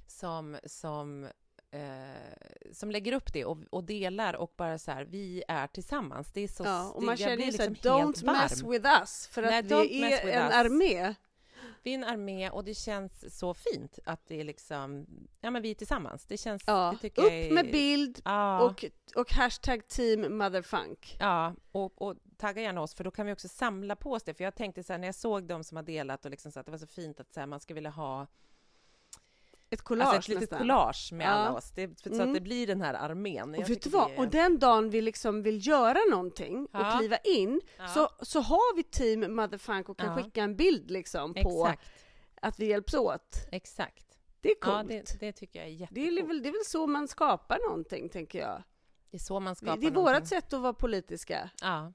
som, 0.06 0.58
som 0.64 1.28
eh, 1.70 2.72
som 2.72 2.90
lägger 2.90 3.12
upp 3.12 3.32
det 3.32 3.44
och, 3.44 3.58
och 3.70 3.84
delar 3.84 4.34
och 4.36 4.54
bara 4.56 4.78
så 4.78 4.90
här, 4.90 5.04
vi 5.04 5.42
är 5.48 5.66
tillsammans. 5.66 6.32
Det 6.32 6.40
är 6.40 6.48
så... 6.48 6.64
Ja, 6.64 6.90
och 6.90 7.02
man 7.02 7.16
känner 7.16 7.36
ju 7.36 7.50
liksom 7.50 7.74
don't 7.74 8.24
mess 8.24 8.62
with 8.62 8.86
us, 9.00 9.26
för 9.26 9.42
Nej, 9.42 9.58
att 9.58 9.64
vi 9.64 10.12
är 10.12 10.28
en 10.28 10.52
armé. 10.52 11.14
Vi 11.82 11.90
är 11.90 11.94
en 11.94 12.04
armé 12.04 12.50
och 12.50 12.64
det 12.64 12.74
känns 12.74 13.38
så 13.38 13.54
fint 13.54 13.98
att 14.04 14.26
det 14.26 14.40
är 14.40 14.44
liksom, 14.44 15.06
ja 15.40 15.50
men 15.50 15.62
vi 15.62 15.70
är 15.70 15.74
tillsammans. 15.74 16.26
Det 16.26 16.36
känns, 16.36 16.62
Ja, 16.66 16.96
det 17.00 17.18
upp 17.18 17.32
är, 17.32 17.52
med 17.52 17.70
bild 17.72 18.20
ja, 18.24 18.62
och, 18.62 18.84
och 19.16 19.32
hashtag 19.32 19.88
team 19.88 20.38
motherfunk. 20.38 21.16
Ja, 21.20 21.54
och, 21.72 22.02
och 22.02 22.16
tagga 22.36 22.62
gärna 22.62 22.80
oss 22.80 22.94
för 22.94 23.04
då 23.04 23.10
kan 23.10 23.26
vi 23.26 23.32
också 23.32 23.48
samla 23.48 23.96
på 23.96 24.12
oss 24.12 24.22
det. 24.22 24.34
För 24.34 24.44
jag 24.44 24.54
tänkte 24.54 24.82
så 24.82 24.92
här 24.92 24.98
när 24.98 25.08
jag 25.08 25.14
såg 25.14 25.44
de 25.44 25.64
som 25.64 25.76
har 25.76 25.84
delat 25.84 26.24
och 26.24 26.30
liksom 26.30 26.52
så 26.52 26.60
att 26.60 26.66
det 26.66 26.72
var 26.72 26.78
så 26.78 26.86
fint 26.86 27.20
att 27.20 27.32
så 27.32 27.40
här, 27.40 27.46
man 27.46 27.60
skulle 27.60 27.74
vilja 27.74 27.90
ha 27.90 28.26
Ett 29.72 29.82
collage 29.82 30.08
alltså 30.08 30.18
ett 30.18 30.28
litet 30.28 30.40
nästan. 30.40 30.58
collage 30.58 31.10
med 31.12 31.26
Ja. 31.26 31.30
alla 31.30 31.56
oss. 31.56 31.70
Det, 31.74 32.02
för, 32.02 32.10
Så 32.10 32.14
Mm. 32.16 32.28
att 32.28 32.34
det 32.34 32.40
blir 32.40 32.66
den 32.66 32.80
här 32.80 32.94
armén. 32.94 33.54
Och 33.54 33.70
vet 33.70 33.82
du 33.82 33.90
vad? 33.90 34.08
det 34.10 34.14
är- 34.14 34.18
Och 34.18 34.28
den 34.28 34.58
dagen 34.58 34.90
vi 34.90 35.00
liksom 35.02 35.42
vill 35.42 35.66
göra 35.66 35.98
någonting 36.10 36.68
Ja. 36.72 36.92
och 36.94 36.98
kliva 36.98 37.16
in 37.16 37.60
Ja. 37.78 37.86
så, 37.88 38.08
så 38.22 38.40
har 38.40 38.76
vi 38.76 38.82
team 38.82 39.34
motherfunk 39.36 39.88
och 39.88 39.98
kan 39.98 40.16
skicka 40.22 40.42
en 40.42 40.56
bild 40.56 40.90
liksom 40.90 41.34
på 41.34 41.66
Exakt, 41.68 41.90
att 42.40 42.58
vi 42.60 42.66
hjälps 42.66 42.94
åt. 42.94 43.36
exakt. 43.52 44.06
Det 44.40 44.50
är 44.50 44.54
coolt. 44.60 44.88
det, 44.88 45.20
det 45.20 45.32
tycker 45.32 45.58
jag 45.58 45.66
är 45.68 45.70
det, 45.70 45.76
jättecoolt. 45.76 46.18
är 46.22 46.26
väl, 46.26 46.42
det 46.42 46.48
är 46.48 46.52
väl 46.52 46.64
så 46.66 46.86
man 46.86 47.08
skapar 47.08 47.58
någonting, 47.68 48.08
tänker 48.08 48.38
jag. 48.38 48.62
Det 49.10 49.16
är 49.16 49.18
så 49.18 49.40
man 49.40 49.52
Det, 49.52 49.56
skapar 49.56 49.76
det 49.76 49.86
är 49.86 49.90
någonting. 49.90 50.20
vårt 50.20 50.28
sätt 50.28 50.52
att 50.52 50.60
vara 50.60 50.72
politiska. 50.72 51.50
Ja. 51.62 51.92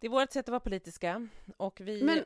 Det 0.00 0.06
är 0.06 0.10
vårt 0.10 0.32
sätt 0.32 0.44
att 0.44 0.48
vara 0.52 0.60
politiska. 0.60 1.28
Och 1.56 1.80
vi... 1.80 2.02
Men 2.04 2.24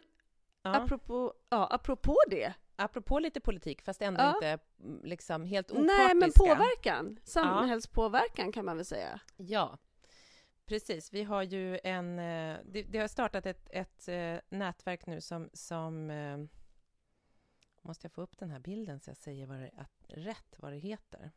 ja. 0.63 0.75
apropå, 0.77 1.35
ja, 1.49 1.69
apropå 1.71 2.17
det. 2.31 2.53
Apropå 2.77 3.19
lite 3.19 3.41
politik, 3.41 3.83
fast 3.83 4.03
ändå 4.03 4.21
Ja. 4.23 4.35
inte 4.35 4.59
mm, 4.81 5.01
liksom 5.05 5.45
helt 5.45 5.71
opartiska. 5.71 5.97
Nej, 5.97 6.15
men 6.15 6.33
påverkan. 6.33 7.19
Samhällspåverkan 7.25 8.53
kan 8.53 8.65
man 8.65 8.77
väl 8.77 8.87
säga. 8.87 9.21
Ja, 9.37 9.79
precis. 10.67 11.13
Vi 11.13 11.23
har 11.23 11.43
ju 11.43 11.79
en... 11.85 12.19
eh, 12.19 12.59
Det, 12.65 12.83
det 12.83 12.99
har 12.99 13.09
startat 13.09 13.47
ett, 13.47 13.69
ett 13.71 14.09
eh, 14.09 14.37
nätverk 14.49 15.07
nu 15.07 15.21
som... 15.21 15.51
som 15.53 16.11
eh, 16.11 16.39
måste 17.85 18.05
jag 18.05 18.13
få 18.13 18.23
upp 18.23 18.39
den 18.39 18.51
här 18.51 18.59
bilden 18.61 19.01
så 19.01 19.11
jag 19.11 19.17
säger 19.17 19.47
vad 19.47 19.59
det, 19.61 19.71
att, 19.77 19.93
rätt 20.09 20.55
vad 20.59 20.73
det 20.73 20.79
heter? 20.79 21.31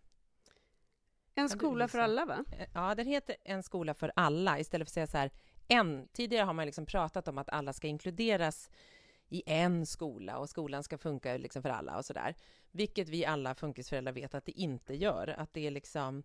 En 1.35 1.49
skola 1.49 1.87
för 1.87 1.97
visar. 1.97 2.03
alla, 2.03 2.25
va? 2.25 2.45
Ja, 2.73 2.95
den 2.95 3.07
heter 3.07 3.35
En 3.43 3.63
skola 3.63 3.93
för 3.93 4.11
alla 4.15 4.59
istället 4.59 4.87
för 4.87 4.89
att 4.89 4.93
säga 4.93 5.07
så 5.07 5.17
här 5.17 5.31
en. 5.67 6.07
Tidigare 6.07 6.43
har 6.45 6.53
man 6.53 6.65
liksom 6.65 6.85
pratat 6.85 7.27
om 7.27 7.37
att 7.37 7.49
alla 7.49 7.73
ska 7.73 7.87
inkluderas 7.87 8.69
i 9.29 9.43
en 9.45 9.85
skola 9.85 10.37
och 10.37 10.49
skolan 10.49 10.83
ska 10.83 10.97
funka 10.97 11.37
liksom 11.37 11.61
för 11.61 11.69
alla 11.69 11.97
och 11.97 12.05
så 12.05 12.13
där. 12.13 12.35
Vilket 12.71 13.09
vi 13.09 13.25
alla 13.25 13.55
funkisföräldrar 13.55 14.13
vet 14.13 14.35
att 14.35 14.45
det 14.45 14.59
inte 14.59 14.95
gör. 14.95 15.35
Att 15.37 15.53
det 15.53 15.67
är 15.67 15.71
liksom 15.71 16.23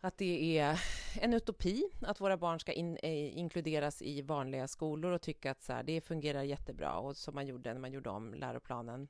att 0.00 0.18
det 0.18 0.58
är 0.58 0.80
en 1.20 1.34
utopi 1.34 1.90
att 2.00 2.20
våra 2.20 2.36
barn 2.36 2.60
ska 2.60 2.72
in, 2.72 2.96
eh, 3.02 3.38
inkluderas 3.38 4.02
i 4.02 4.22
vanliga 4.22 4.68
skolor 4.68 5.12
och 5.12 5.22
tycka 5.22 5.50
att 5.50 5.62
så 5.62 5.72
här, 5.72 5.82
det 5.82 6.00
fungerar 6.00 6.42
jättebra 6.42 6.98
och 6.98 7.16
som 7.16 7.34
man 7.34 7.46
gjorde 7.46 7.72
när 7.72 7.80
man 7.80 7.92
gjorde 7.92 8.10
om 8.10 8.34
läroplanen 8.34 9.08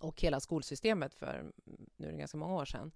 och 0.00 0.20
hela 0.20 0.40
skolsystemet 0.40 1.14
för 1.14 1.52
nu 1.96 2.08
är 2.08 2.12
det 2.12 2.18
ganska 2.18 2.38
många 2.38 2.54
år 2.54 2.64
sedan. 2.64 2.92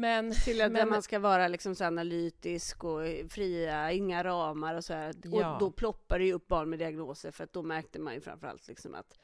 Men, 0.00 0.32
Till 0.32 0.60
att 0.60 0.72
men- 0.72 0.88
man 0.88 1.02
ska 1.02 1.18
vara 1.18 1.48
liksom 1.48 1.74
så 1.74 1.84
analytisk 1.84 2.84
och 2.84 3.02
fria, 3.28 3.92
inga 3.92 4.24
ramar 4.24 4.74
och 4.74 4.84
så 4.84 4.94
här. 4.94 5.14
Ja. 5.22 5.52
Och 5.54 5.60
då 5.60 5.70
ploppar 5.70 6.18
det 6.18 6.24
ju 6.24 6.32
upp 6.32 6.48
barn 6.48 6.70
med 6.70 6.78
diagnoser 6.78 7.30
för 7.30 7.44
att 7.44 7.52
då 7.52 7.62
märkte 7.62 7.98
man 7.98 8.14
ju 8.14 8.20
framförallt 8.20 8.68
liksom 8.68 8.94
att 8.94 9.18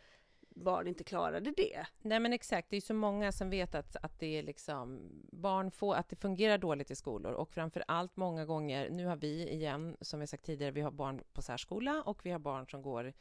barn 0.57 0.89
inte 0.89 1.05
klarade 1.05 1.53
det. 1.57 1.87
Nej 2.03 2.21
men 2.21 2.33
exakt, 2.33 2.71
det 2.71 2.77
är 2.77 2.81
så 2.81 2.95
många 2.95 3.33
som 3.33 3.51
vet 3.51 3.75
att, 3.75 3.97
att 4.03 4.19
det 4.19 4.39
är 4.39 4.43
liksom 4.43 5.11
barn 5.33 5.71
får, 5.71 5.95
att 5.95 6.09
det 6.09 6.17
fungerar 6.17 6.59
dåligt 6.59 6.91
i 6.91 6.97
skolor 6.97 7.33
och 7.33 7.53
framför 7.53 7.85
allt 7.89 8.17
många 8.17 8.45
gånger, 8.45 8.91
nu 8.91 9.07
har 9.07 9.17
vi 9.17 9.49
igen, 9.49 9.97
som 10.01 10.21
vi 10.21 10.27
sagt 10.27 10.45
tidigare, 10.45 10.73
vi 10.73 10.81
har 10.81 10.91
barn 10.91 11.21
på 11.33 11.43
särskola 11.43 12.03
och 12.03 12.27
vi 12.27 12.31
har 12.31 12.39
barn 12.39 12.67
som 12.67 12.83
går 12.83 13.13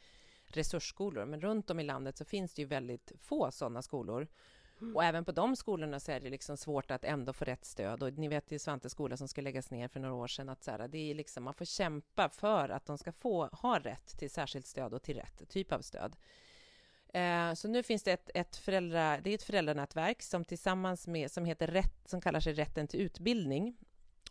resursskolor, 0.46 1.24
men 1.24 1.40
runt 1.40 1.70
om 1.70 1.80
i 1.80 1.84
landet 1.84 2.16
så 2.16 2.24
finns 2.24 2.54
det 2.54 2.62
ju 2.62 2.68
väldigt 2.68 3.12
få 3.20 3.50
sådana 3.50 3.82
skolor. 3.82 4.28
Och 4.94 5.04
även 5.04 5.24
på 5.24 5.32
de 5.32 5.56
skolorna 5.56 6.00
så 6.00 6.12
är 6.12 6.20
det 6.20 6.30
liksom 6.30 6.56
svårt 6.56 6.90
att 6.90 7.04
ändå 7.04 7.32
få 7.32 7.44
rätt 7.44 7.64
stöd. 7.64 8.02
Och 8.02 8.12
ni 8.12 8.28
vet, 8.28 8.52
ju 8.52 8.58
Svantes 8.58 8.62
Svante 8.62 8.90
skola 8.90 9.16
som 9.16 9.28
ska 9.28 9.40
läggas 9.40 9.70
ner 9.70 9.88
för 9.88 10.00
några 10.00 10.14
år 10.14 10.26
sedan. 10.26 10.48
Att 10.48 10.64
så 10.64 10.70
här, 10.70 10.88
det 10.88 11.10
är 11.10 11.14
liksom, 11.14 11.44
man 11.44 11.54
får 11.54 11.64
kämpa 11.64 12.28
för 12.28 12.68
att 12.68 12.86
de 12.86 12.98
ska 12.98 13.12
få 13.12 13.46
ha 13.46 13.78
rätt 13.78 14.18
till 14.18 14.30
särskilt 14.30 14.66
stöd 14.66 14.94
och 14.94 15.02
till 15.02 15.16
rätt 15.16 15.48
typ 15.48 15.72
av 15.72 15.80
stöd. 15.80 16.16
Eh, 17.08 17.54
Så 17.54 17.68
nu 17.68 17.82
finns 17.82 18.02
det 18.02 18.12
ett, 18.12 18.30
ett, 18.34 18.56
föräldra, 18.56 19.20
det 19.20 19.30
är 19.30 19.34
ett 19.34 19.42
föräldranätverk 19.42 20.22
som 20.22 20.44
tillsammans 20.44 21.06
med, 21.06 21.30
som 21.30 21.44
heter 21.44 21.66
rätt, 21.66 22.08
som 22.08 22.20
kallar 22.20 22.40
sig 22.40 22.52
Rätten 22.52 22.88
till 22.88 23.00
utbildning 23.00 23.76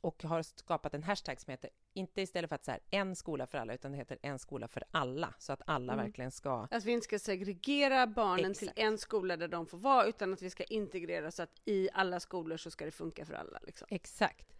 och 0.05 0.23
har 0.23 0.41
skapat 0.43 0.93
en 0.93 1.03
hashtag 1.03 1.41
som 1.41 1.51
heter, 1.51 1.69
inte 1.93 2.21
istället 2.21 2.49
för 2.49 2.55
att 2.55 2.65
så 2.65 2.71
här, 2.71 2.79
en 2.91 3.15
skola 3.15 3.47
för 3.47 3.57
alla, 3.57 3.73
utan 3.73 3.91
det 3.91 3.97
heter 3.97 4.17
en 4.21 4.39
skola 4.39 4.67
för 4.67 4.83
alla, 4.91 5.33
så 5.39 5.53
att 5.53 5.61
alla 5.65 5.93
Mm. 5.93 6.05
verkligen 6.05 6.31
ska... 6.31 6.67
Att 6.71 6.85
vi 6.85 6.91
inte 6.91 7.03
ska 7.03 7.19
segregera 7.19 8.07
barnen 8.07 8.51
Exakt. 8.51 8.75
till 8.75 8.83
en 8.83 8.97
skola 8.97 9.37
där 9.37 9.47
de 9.47 9.65
får 9.65 9.77
vara, 9.77 10.05
utan 10.05 10.33
att 10.33 10.41
vi 10.41 10.49
ska 10.49 10.63
integrera 10.63 11.31
så 11.31 11.43
att 11.43 11.61
i 11.65 11.89
alla 11.93 12.19
skolor 12.19 12.57
så 12.57 12.71
ska 12.71 12.85
det 12.85 12.91
funka 12.91 13.25
för 13.25 13.33
alla. 13.33 13.59
Liksom. 13.63 13.87
Exakt. 13.91 14.55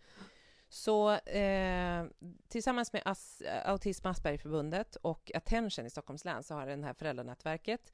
Så 0.70 1.12
eh, 1.12 2.06
tillsammans 2.48 2.94
med 2.94 3.02
As, 3.06 3.42
Autism 3.66 4.08
Aspergerförbundet 4.08 4.96
och 4.96 5.32
Attention 5.36 5.86
i 5.86 5.90
Stockholms 5.90 6.26
län 6.26 6.44
så 6.44 6.54
har 6.54 6.68
det 6.68 6.86
här 6.86 6.94
föräldranätverket 6.94 7.94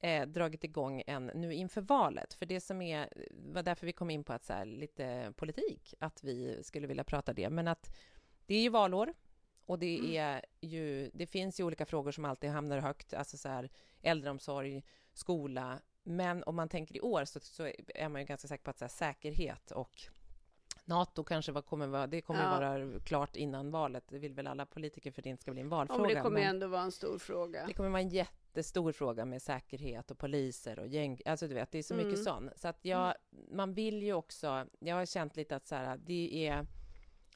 eh, 0.00 0.26
dragit 0.26 0.64
igång 0.64 1.02
en 1.06 1.26
nu 1.26 1.54
inför 1.54 1.80
valet. 1.80 2.34
För 2.34 2.46
det 2.46 2.60
som 2.60 2.82
är, 2.82 3.08
var 3.30 3.62
därför 3.62 3.86
vi 3.86 3.92
kom 3.92 4.10
in 4.10 4.24
på 4.24 4.32
att 4.32 4.44
så 4.44 4.52
här, 4.52 4.64
lite 4.64 5.32
politik, 5.36 5.94
att 5.98 6.24
vi 6.24 6.62
skulle 6.62 6.86
vilja 6.86 7.04
prata 7.04 7.32
det. 7.32 7.50
Men 7.50 7.68
att 7.68 7.96
det 8.46 8.54
är 8.54 8.62
ju 8.62 8.68
valår 8.68 9.14
och 9.66 9.78
det 9.78 10.16
är 10.16 10.44
ju, 10.60 11.10
det 11.14 11.26
finns 11.26 11.60
ju 11.60 11.64
olika 11.64 11.86
frågor 11.86 12.10
som 12.12 12.24
alltid 12.24 12.50
hamnar 12.50 12.78
högt, 12.78 13.14
alltså 13.14 13.36
så 13.36 13.48
här 13.48 13.70
äldreomsorg, 14.02 14.82
skola. 15.12 15.80
Men 16.02 16.42
om 16.42 16.56
man 16.56 16.68
tänker 16.68 16.96
i 16.96 17.00
år 17.00 17.24
så, 17.24 17.40
så 17.40 17.70
är 17.94 18.08
man 18.08 18.20
ju 18.20 18.26
ganska 18.26 18.48
säker 18.48 18.64
på 18.64 18.70
att 18.70 18.80
här, 18.80 18.88
säkerhet 18.88 19.70
och 19.70 20.00
Nato 20.84 21.24
kanske 21.24 21.52
var, 21.52 21.62
kommer 21.62 21.86
vara, 21.86 22.06
det 22.06 22.20
kommer 22.20 22.42
Ja. 22.42 22.50
vara 22.50 23.00
klart 23.00 23.36
innan 23.36 23.70
valet. 23.70 24.04
Det 24.08 24.18
vill 24.18 24.34
väl 24.34 24.46
alla 24.46 24.66
politiker 24.66 25.10
för 25.10 25.22
det 25.22 25.28
inte 25.28 25.42
ska 25.42 25.52
bli 25.52 25.60
en 25.60 25.66
Ja, 25.70 25.76
valfråga. 25.76 26.00
men 26.02 26.14
det 26.14 26.20
kommer 26.20 26.40
men- 26.40 26.48
ändå 26.48 26.66
vara 26.66 26.82
en 26.82 26.92
stor 26.92 27.18
fråga. 27.18 27.64
det 27.66 27.72
kommer 27.72 27.88
vara 27.90 28.00
en 28.02 28.08
jättestor 28.58 28.92
fråga 28.92 29.24
med 29.24 29.42
säkerhet 29.42 30.10
och 30.10 30.18
poliser 30.18 30.78
och 30.78 30.86
gäng. 30.88 31.20
Alltså 31.24 31.48
du 31.48 31.54
vet, 31.54 31.72
det 31.72 31.78
är 31.78 31.82
så 31.82 31.94
mycket 31.94 32.12
Mm. 32.12 32.24
sånt. 32.24 32.52
Så 32.56 32.68
att 32.68 32.84
jag, 32.84 33.14
man 33.50 33.74
vill 33.74 34.02
ju 34.02 34.12
också, 34.12 34.66
jag 34.78 34.96
har 34.96 35.06
känt 35.06 35.36
lite 35.36 35.56
att 35.56 35.66
så 35.66 35.74
här, 35.74 35.96
det 36.06 36.46
är 36.48 36.66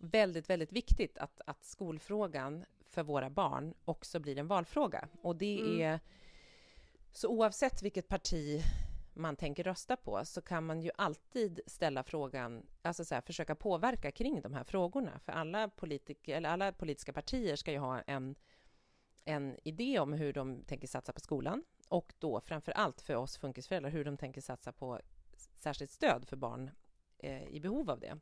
väldigt, 0.01 0.51
väldigt 0.51 0.73
viktigt 0.73 1.19
att, 1.19 1.41
att 1.47 1.65
skolfrågan 1.65 2.65
för 2.91 3.03
våra 3.03 3.31
barn 3.31 3.75
också 3.85 4.21
blir 4.21 4.39
en 4.39 4.47
valfråga. 4.49 5.09
Och 5.23 5.37
det 5.37 5.61
Mm. 5.61 5.81
är, 5.81 6.01
så 7.13 7.29
oavsett 7.29 7.83
vilket 7.83 8.09
parti 8.09 8.63
man 9.15 9.37
tänker 9.37 9.65
rösta 9.65 9.97
på 9.97 10.25
så 10.25 10.43
kan 10.43 10.67
man 10.67 10.81
ju 10.83 10.91
alltid 10.97 11.61
ställa 11.67 12.03
frågan, 12.03 12.67
alltså 12.83 13.05
så 13.05 13.15
här, 13.15 13.23
försöka 13.23 13.55
påverka 13.55 14.11
kring 14.11 14.41
de 14.41 14.55
här 14.55 14.65
frågorna. 14.65 15.19
För 15.25 15.33
alla, 15.33 15.69
politiker, 15.69 16.37
eller 16.37 16.49
alla 16.49 16.73
politiska 16.73 17.13
partier 17.13 17.57
ska 17.57 17.73
ju 17.73 17.79
ha 17.79 18.01
en 18.01 18.35
en 19.25 19.57
idé 19.65 19.99
om 19.99 20.13
hur 20.13 20.33
de 20.33 20.65
tänker 20.65 20.89
satsa 20.89 21.13
på 21.13 21.21
skolan 21.21 21.65
och 21.89 22.15
då 22.19 22.41
framför 22.41 22.73
allt 22.73 23.01
för 23.01 23.15
oss 23.15 23.37
funkisföräldrar 23.37 23.91
hur 23.91 24.05
de 24.05 24.17
tänker 24.17 24.41
satsa 24.41 24.73
på 24.73 25.01
särskilt 25.57 25.91
stöd 25.91 26.29
för 26.29 26.37
barn 26.37 26.71
eh, 27.19 27.49
i 27.49 27.61
behov 27.61 27.91
av 27.91 28.01
det, 28.01 28.19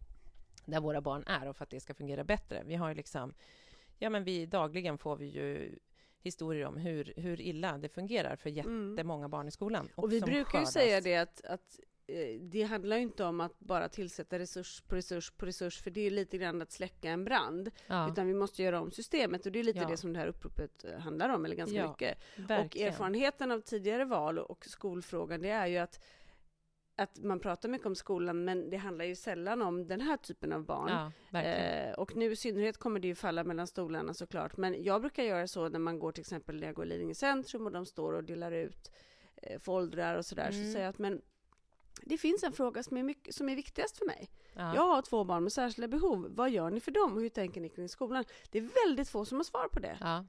där 0.64 0.80
våra 0.80 1.00
barn 1.00 1.24
är 1.26 1.48
och 1.48 1.56
för 1.56 1.64
att 1.64 1.70
det 1.70 1.80
ska 1.80 1.94
fungera 1.94 2.24
bättre. 2.24 2.62
Vi 2.66 2.74
har 2.74 2.88
ju 2.88 2.94
liksom, 2.94 3.34
ja 3.98 4.10
men 4.10 4.24
vi 4.24 4.46
dagligen 4.46 4.98
får 4.98 5.16
vi 5.16 5.26
ju 5.26 5.78
historier 6.22 6.66
om 6.66 6.76
hur, 6.76 7.12
hur 7.16 7.40
illa 7.40 7.78
det 7.78 7.88
fungerar 7.88 8.36
för 8.36 8.50
Mm. 8.50 8.90
jättemånga 8.90 9.28
barn 9.28 9.48
i 9.48 9.50
skolan. 9.50 9.88
Och 9.94 10.12
vi 10.12 10.20
som 10.20 10.26
brukar 10.26 10.40
ju 10.40 10.44
skördas. 10.44 10.72
säga 10.72 11.00
det 11.00 11.16
att, 11.16 11.44
att 11.44 11.80
det 12.40 12.62
handlar 12.62 12.96
ju 12.96 13.02
inte 13.02 13.24
om 13.24 13.40
att 13.40 13.58
bara 13.60 13.88
tillsätta 13.88 14.38
resurs 14.38 14.80
på 14.80 14.94
resurs 14.96 15.30
på 15.30 15.46
resurs, 15.46 15.82
för 15.82 15.90
det 15.90 16.00
är 16.06 16.10
lite 16.10 16.38
grann 16.38 16.62
att 16.62 16.72
släcka 16.72 17.10
en 17.10 17.24
brand, 17.24 17.70
Ja, 17.86 18.10
utan 18.12 18.26
vi 18.26 18.34
måste 18.34 18.62
göra 18.62 18.80
om 18.80 18.90
systemet 18.90 19.46
och 19.46 19.52
det 19.52 19.58
är 19.58 19.64
lite 19.64 19.78
Ja. 19.78 19.88
det 19.88 19.96
som 19.96 20.12
det 20.12 20.18
här 20.18 20.26
uppropet 20.26 20.84
eh, 20.84 20.98
handlar 20.98 21.28
om, 21.28 21.44
eller 21.44 21.56
ganska 21.56 21.76
Ja, 21.76 21.88
mycket. 21.90 22.18
Och 22.36 22.50
verkligen. 22.50 22.88
erfarenheten 22.88 23.50
av 23.50 23.60
tidigare 23.60 24.04
val 24.04 24.38
och 24.38 24.66
skolfrågan, 24.66 25.42
det 25.42 25.50
är 25.50 25.66
ju 25.66 25.76
att, 25.78 26.04
att 26.96 27.18
man 27.24 27.40
pratar 27.40 27.68
mycket 27.68 27.86
om 27.86 27.94
skolan, 27.94 28.44
men 28.44 28.70
det 28.70 28.76
handlar 28.76 29.04
ju 29.04 29.16
sällan 29.16 29.62
om 29.62 29.86
den 29.86 30.00
här 30.00 30.16
typen 30.16 30.52
av 30.52 30.64
barn. 30.64 31.12
Ja. 31.32 31.40
Eh, 31.42 31.92
och 31.94 32.16
nu 32.16 32.32
i 32.32 32.36
synnerhet 32.36 32.78
kommer 32.78 33.00
det 33.00 33.08
ju 33.08 33.14
falla 33.14 33.44
mellan 33.44 33.66
stolarna 33.66 34.14
såklart. 34.14 34.56
Men 34.56 34.84
jag 34.84 35.00
brukar 35.00 35.22
göra 35.22 35.46
så 35.46 35.68
när 35.68 35.78
man 35.78 35.98
går 35.98 36.12
till 36.12 36.20
exempel 36.22 36.60
när 36.60 36.66
jag 36.66 36.74
går 36.74 36.84
i 36.84 36.88
Lidingö 36.88 37.14
centrum 37.14 37.66
och 37.66 37.72
de 37.72 37.86
står 37.86 38.12
och 38.12 38.24
delar 38.24 38.52
ut 38.52 38.90
eh, 39.42 39.58
foldrar 39.58 40.16
och 40.16 40.26
sådär. 40.26 40.50
Mm. 40.50 40.64
Så 40.66 40.72
säger 40.72 40.84
jag 40.84 40.90
att 40.90 40.98
men 40.98 41.22
det 42.06 42.18
finns 42.18 42.42
en 42.42 42.52
fråga 42.52 42.82
som 42.82 42.96
är, 42.96 43.02
mycket, 43.02 43.34
som 43.34 43.48
är 43.48 43.56
viktigast 43.56 43.98
för 43.98 44.06
mig. 44.06 44.30
ja. 44.54 44.74
Jag 44.74 44.82
har 44.82 45.02
två 45.02 45.24
barn 45.24 45.42
med 45.42 45.52
särskilda 45.52 45.88
behov. 45.88 46.26
Vad 46.30 46.50
gör 46.50 46.70
ni 46.70 46.80
för 46.80 46.90
dem 46.90 47.12
och 47.14 47.20
hur 47.20 47.28
tänker 47.28 47.60
ni 47.60 47.68
kring 47.68 47.88
skolan? 47.88 48.24
Det 48.50 48.58
är 48.58 48.86
väldigt 48.86 49.08
få 49.08 49.24
som 49.24 49.36
har 49.38 49.44
svar 49.44 49.68
på 49.68 49.80
det. 49.80 49.98
Ja, 50.00 50.24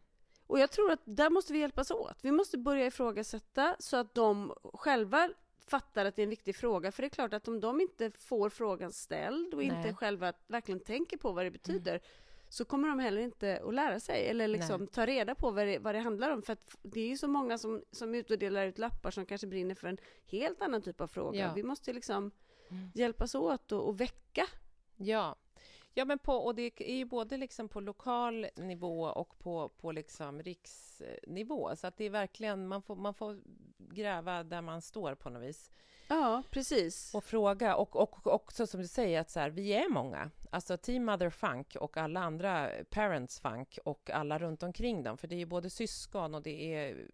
Och 0.47 0.59
jag 0.59 0.71
tror 0.71 0.91
att 0.91 0.99
där 1.03 1.29
måste 1.29 1.53
vi 1.53 1.59
hjälpas 1.59 1.91
åt. 1.91 2.17
Vi 2.21 2.31
måste 2.31 2.57
börja 2.57 2.85
ifrågasätta 2.85 3.75
så 3.79 3.97
att 3.97 4.13
de 4.13 4.53
själva 4.73 5.29
fattar 5.67 6.05
att 6.05 6.15
det 6.15 6.21
är 6.21 6.23
en 6.23 6.29
viktig 6.29 6.55
fråga. 6.55 6.91
För 6.91 7.01
det 7.01 7.07
är 7.07 7.09
klart 7.09 7.33
att 7.33 7.47
om 7.47 7.59
de 7.59 7.81
inte 7.81 8.11
får 8.11 8.49
frågan 8.49 8.91
ställd 8.91 9.53
och 9.53 9.63
Nej. 9.63 9.67
inte 9.77 9.93
själva 9.93 10.33
verkligen 10.47 10.79
tänker 10.79 11.17
på 11.17 11.31
vad 11.31 11.45
det 11.45 11.51
betyder 11.51 12.01
så 12.51 12.65
kommer 12.65 12.87
de 12.87 12.99
heller 12.99 13.21
inte 13.21 13.61
att 13.65 13.73
lära 13.73 13.99
sig 13.99 14.27
eller 14.27 14.47
liksom 14.47 14.81
Nej. 14.81 14.89
ta 14.89 15.05
reda 15.05 15.35
på 15.35 15.51
vad 15.51 15.67
det, 15.67 15.79
vad 15.79 15.95
det 15.95 15.99
handlar 15.99 16.31
om. 16.31 16.41
För 16.41 16.53
att 16.53 16.75
det 16.81 16.99
är 16.99 17.07
ju 17.07 17.17
så 17.17 17.27
många 17.27 17.57
som, 17.57 17.83
som 17.91 18.15
är 18.15 18.19
ute 18.19 18.33
och 18.33 18.39
delar 18.39 18.65
ut 18.65 18.77
lappar 18.77 19.11
som 19.11 19.25
kanske 19.25 19.47
brinner 19.47 19.75
för 19.75 19.87
en 19.87 19.97
helt 20.25 20.61
annan 20.61 20.81
typ 20.81 21.01
av 21.01 21.07
fråga. 21.07 21.39
Ja. 21.39 21.53
Vi 21.55 21.63
måste 21.63 21.93
liksom 21.93 22.31
Mm. 22.71 22.91
hjälpas 22.95 23.35
åt 23.35 23.71
och, 23.71 23.87
och 23.87 24.01
väcka. 24.01 24.47
Ja. 24.95 25.35
Ja, 25.93 26.05
men 26.05 26.19
på, 26.19 26.33
och 26.33 26.55
det 26.55 26.81
är 26.81 26.95
ju 26.95 27.05
både 27.05 27.37
liksom 27.37 27.69
på 27.69 27.79
lokal 27.79 28.47
nivå 28.55 29.03
och 29.03 29.39
på, 29.39 29.69
på 29.69 29.91
liksom 29.91 30.41
riksnivå. 30.43 31.75
Så 31.75 31.87
att 31.87 31.97
det 31.97 32.05
är 32.05 32.09
verkligen, 32.09 32.67
man 32.67 32.81
får, 32.81 32.95
man 32.95 33.13
får 33.13 33.41
gräva 33.77 34.43
där 34.43 34.61
man 34.61 34.81
står 34.81 35.15
på 35.15 35.29
något 35.29 35.43
vis. 35.43 35.71
Ja, 36.11 36.43
precis. 36.49 37.15
Och 37.15 37.23
fråga. 37.23 37.75
Och, 37.75 37.95
och 37.95 38.27
också 38.27 38.67
som 38.67 38.81
du 38.81 38.87
säger, 38.87 39.21
att 39.21 39.29
så 39.29 39.39
här, 39.39 39.49
vi 39.49 39.73
är 39.73 39.89
många. 39.89 40.31
Alltså 40.49 40.77
Team 40.77 41.05
Mother 41.05 41.29
Funk 41.29 41.75
och 41.79 41.97
alla 41.97 42.19
andra 42.19 42.69
Parents 42.89 43.39
Funk 43.39 43.79
och 43.85 44.09
alla 44.09 44.39
runt 44.39 44.63
omkring 44.63 45.03
dem. 45.03 45.17
För 45.17 45.27
det 45.27 45.35
är 45.35 45.39
ju 45.39 45.45
både 45.45 45.69
syskon 45.69 46.35
och 46.35 46.41
det 46.41 46.73
är 46.73 47.07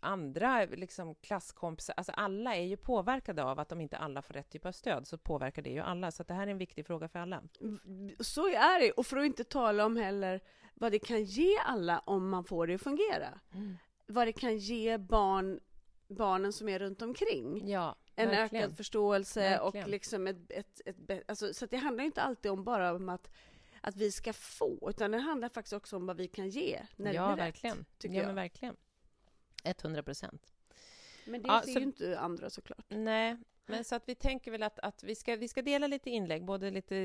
andra 0.00 0.64
liksom 0.64 1.14
klasskompisar. 1.14 1.94
Alltså 1.96 2.12
alla 2.12 2.56
är 2.56 2.62
ju 2.62 2.76
påverkade 2.76 3.44
av 3.44 3.58
att 3.58 3.72
om 3.72 3.80
inte 3.80 3.96
alla 3.96 4.22
får 4.22 4.34
rätt 4.34 4.50
typ 4.50 4.66
av 4.66 4.72
stöd 4.72 5.06
så 5.06 5.18
påverkar 5.18 5.62
det 5.62 5.70
ju 5.70 5.80
alla. 5.80 6.10
Så 6.10 6.22
det 6.22 6.34
här 6.34 6.46
är 6.46 6.50
en 6.50 6.58
viktig 6.58 6.86
fråga 6.86 7.08
för 7.08 7.18
alla. 7.18 7.42
Så 8.20 8.46
är 8.46 8.80
det. 8.80 8.92
Och 8.92 9.06
för 9.06 9.16
att 9.16 9.26
inte 9.26 9.44
tala 9.44 9.86
om 9.86 9.96
heller 9.96 10.40
vad 10.74 10.92
det 10.92 10.98
kan 10.98 11.24
ge 11.24 11.58
alla 11.66 11.98
om 11.98 12.28
man 12.28 12.44
får 12.44 12.66
det 12.66 12.74
att 12.74 12.82
fungera. 12.82 13.40
Vad 14.06 14.26
det 14.26 14.32
kan 14.32 14.58
ge 14.58 14.98
barn, 14.98 15.60
barnen 16.08 16.52
som 16.52 16.68
är 16.68 16.78
runt 16.78 17.02
omkring. 17.02 17.68
Ja, 17.68 17.96
En 18.18 18.28
verkligen. 18.30 18.64
ökad 18.64 18.76
förståelse 18.76 19.40
Verkligen. 19.40 19.84
och 19.84 19.90
liksom 19.90 20.26
ett, 20.26 20.50
ett, 20.50 20.80
ett, 20.84 21.22
alltså, 21.30 21.54
Så 21.54 21.66
det 21.66 21.76
handlar 21.76 22.04
inte 22.04 22.22
alltid 22.22 22.50
om 22.50 22.64
bara 22.64 22.92
om 22.94 23.08
att, 23.08 23.30
att 23.80 23.96
vi 23.96 24.12
ska 24.12 24.32
få, 24.32 24.88
utan 24.90 25.10
det 25.10 25.18
handlar 25.18 25.48
faktiskt 25.48 25.72
också 25.72 25.96
om 25.96 26.06
vad 26.06 26.16
vi 26.16 26.28
kan 26.28 26.48
ge 26.48 26.80
när 26.96 27.12
ja, 27.12 27.28
det 27.28 27.34
blir 27.34 27.44
verkligen. 27.44 27.76
rätt, 27.76 27.98
tycker 27.98 28.14
ja, 28.14 28.20
jag. 28.20 28.26
men 28.26 28.34
verkligen. 28.36 28.76
100 29.64 30.02
procent. 30.02 30.52
Men 31.24 31.42
det 31.42 31.48
Ja, 31.48 31.62
ser 31.64 31.72
så- 31.72 31.78
ju 31.78 31.84
inte 31.84 32.18
andra 32.18 32.50
såklart. 32.50 32.84
Nej, 32.88 33.36
men 33.66 33.84
så 33.84 33.94
att 33.94 34.08
vi 34.08 34.14
tänker 34.14 34.50
väl 34.50 34.62
att, 34.62 34.78
att 34.78 35.02
vi, 35.02 35.14
ska, 35.14 35.36
vi 35.36 35.48
ska 35.48 35.62
dela 35.62 35.86
lite 35.86 36.10
inlägg, 36.10 36.44
både 36.44 36.70
lite 36.70 36.96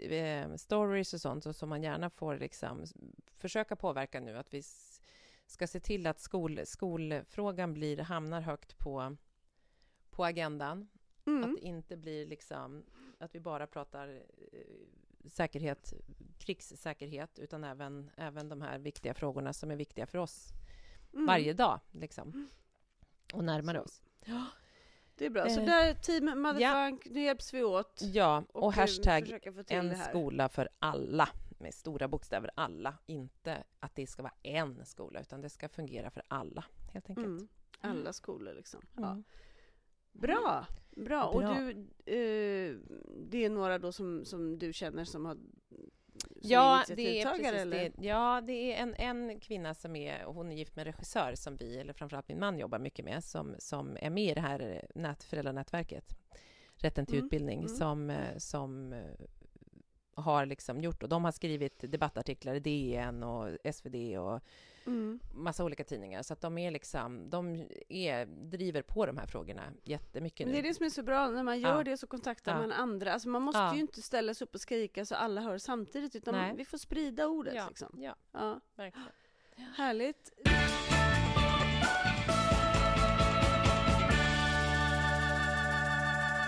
eh, 0.00 0.54
stories 0.54 1.14
och 1.14 1.20
sånt, 1.20 1.44
så, 1.44 1.52
som 1.52 1.68
man 1.68 1.82
gärna 1.82 2.10
får 2.10 2.36
liksom 2.38 2.84
försöka 3.36 3.76
påverka 3.76 4.20
nu, 4.20 4.36
att 4.38 4.54
vi 4.54 4.62
ska 5.46 5.66
se 5.66 5.80
till 5.80 6.06
att 6.06 6.20
skol, 6.20 6.60
skolfrågan 6.64 7.74
blir, 7.74 7.96
hamnar 7.98 8.40
högt 8.40 8.78
på, 8.78 9.16
på 10.18 10.24
agendan. 10.24 10.88
Mm. 11.26 11.44
Att 11.44 11.56
det 11.56 11.66
inte 11.66 11.96
blir 11.96 12.26
liksom, 12.26 12.84
att 13.18 13.34
vi 13.34 13.40
bara 13.40 13.66
pratar 13.66 14.08
eh, 14.52 14.60
säkerhet, 15.26 15.92
krigssäkerhet, 16.38 17.38
utan 17.38 17.64
även, 17.64 18.10
även 18.16 18.48
de 18.48 18.62
här 18.62 18.78
viktiga 18.78 19.14
frågorna 19.14 19.52
som 19.52 19.70
är 19.70 19.76
viktiga 19.76 20.06
för 20.06 20.18
oss 20.18 20.48
Mm. 21.12 21.26
varje 21.26 21.52
dag, 21.52 21.80
liksom. 21.90 22.48
Och 23.32 23.44
närmare 23.44 23.80
oss. 23.80 24.02
Det 25.14 25.26
är 25.26 25.30
bra. 25.30 25.48
Så 25.48 25.60
Eh, 25.60 25.66
där, 25.66 25.94
team 25.94 26.42
Motherfunk, 26.42 27.06
nu 27.10 27.22
hjälps 27.22 27.54
vi 27.54 27.62
åt. 27.62 28.00
Ja, 28.02 28.44
och, 28.52 28.72
eh, 28.72 28.78
hashtag 28.78 29.40
en 29.68 29.96
skola 29.96 30.48
för 30.48 30.68
alla, 30.78 31.28
med 31.58 31.74
stora 31.74 32.08
bokstäver 32.08 32.50
alla. 32.54 32.98
Inte 33.06 33.64
att 33.80 33.94
det 33.94 34.06
ska 34.06 34.22
vara 34.22 34.34
en 34.42 34.86
skola, 34.86 35.20
utan 35.20 35.40
det 35.40 35.50
ska 35.50 35.68
fungera 35.68 36.10
för 36.10 36.22
alla, 36.28 36.64
helt 36.92 37.10
enkelt. 37.10 37.26
Mm. 37.26 37.48
Alla 37.80 38.12
skolor 38.12 38.54
liksom. 38.54 38.80
Ja. 38.96 39.22
Bra, 40.20 40.66
bra. 40.96 41.24
Och 41.24 41.42
du, 41.42 41.70
eh, 42.06 42.76
det 43.30 43.44
är 43.44 43.50
några 43.50 43.78
då 43.78 43.92
som, 43.92 44.24
som 44.24 44.58
du 44.58 44.72
känner 44.72 45.04
som 45.04 45.24
har 45.24 45.34
som 45.34 46.50
Ja, 46.50 46.84
det 46.88 47.20
är 47.20 47.26
precis 47.26 47.52
eller? 47.52 47.76
det. 47.76 48.06
Ja, 48.06 48.42
det 48.46 48.52
är 48.52 48.82
en, 48.82 48.94
en 48.94 49.40
kvinna 49.40 49.74
som 49.74 49.96
är, 49.96 50.24
hon 50.24 50.52
är 50.52 50.56
gift 50.56 50.76
med 50.76 50.86
en 50.86 50.92
regissör 50.92 51.34
som 51.34 51.56
vi, 51.56 51.78
eller 51.78 51.92
framförallt 51.92 52.28
min 52.28 52.38
man, 52.38 52.58
jobbar 52.58 52.78
mycket 52.78 53.04
med, 53.04 53.24
som, 53.24 53.54
som 53.58 53.96
är 54.00 54.10
med 54.10 54.30
i 54.30 54.34
det 54.34 54.40
här 54.40 54.86
nät, 54.94 55.24
föräldranätverket, 55.24 56.18
Rätten 56.80 57.06
till 57.06 57.14
Mm, 57.14 57.26
utbildning, 57.26 57.58
mm. 57.58 57.68
som, 57.68 58.10
eh, 58.10 58.36
som 58.36 58.92
eh, 58.92 59.00
har 60.18 60.46
liksom 60.46 60.80
gjort, 60.80 61.02
och 61.02 61.08
de 61.08 61.24
har 61.24 61.32
skrivit 61.32 61.84
debattartiklar 61.92 62.54
i 62.54 62.60
DN 62.60 63.22
och 63.22 63.56
SvD 63.74 64.18
och 64.18 64.40
Mm. 64.86 65.20
massa 65.34 65.64
olika 65.64 65.84
tidningar, 65.84 66.22
så 66.22 66.32
att 66.32 66.40
de 66.40 66.58
är 66.58 66.70
liksom, 66.70 67.30
de 67.30 67.68
är, 67.88 68.26
driver 68.26 68.82
på 68.82 69.06
de 69.06 69.16
här 69.18 69.26
frågorna 69.26 69.62
jättemycket 69.84 70.46
nu. 70.46 70.52
det 70.52 70.58
är 70.58 70.62
det 70.62 70.74
som 70.74 70.86
är 70.86 70.90
så 70.90 71.02
bra, 71.02 71.28
när 71.30 71.42
man 71.42 71.60
gör 71.60 71.76
Ja. 71.76 71.84
det 71.84 71.96
så 71.96 72.06
kontaktar 72.06 72.52
Ja. 72.52 72.58
man 72.58 72.72
andra. 72.72 73.12
Alltså 73.12 73.28
man 73.28 73.42
måste 73.42 73.58
Ja. 73.60 73.74
ju 73.74 73.80
inte 73.80 74.02
ställa 74.02 74.34
sig 74.34 74.44
upp 74.44 74.54
och 74.54 74.60
skrika 74.60 75.04
så 75.04 75.14
alla 75.14 75.40
hör 75.40 75.58
samtidigt, 75.58 76.16
utan 76.16 76.34
Nej. 76.34 76.54
vi 76.56 76.64
får 76.64 76.78
sprida 76.78 77.26
ordet. 77.26 77.54
ja, 77.54 77.68
Liksom. 77.68 77.92
ja, 78.02 78.14
Ja. 78.32 78.60
verkligen. 78.76 79.08
Härligt. 79.76 80.32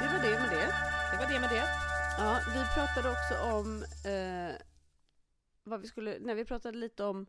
Det 0.01 0.07
var 0.13 0.23
det 0.23 0.41
med 0.41 0.51
det. 0.51 0.67
Det 1.13 1.17
var 1.19 1.33
det 1.33 1.41
med 1.41 1.51
det. 1.51 1.90
Ja, 2.23 2.41
vi 2.55 2.65
pratade 2.75 3.11
också 3.11 3.35
om 3.57 3.83
eh, 3.83 4.57
vad 5.65 5.81
vi 5.81 5.87
skulle, 5.87 6.19
när 6.19 6.35
vi 6.35 6.45
pratade 6.45 6.79
lite 6.79 7.05
om 7.05 7.27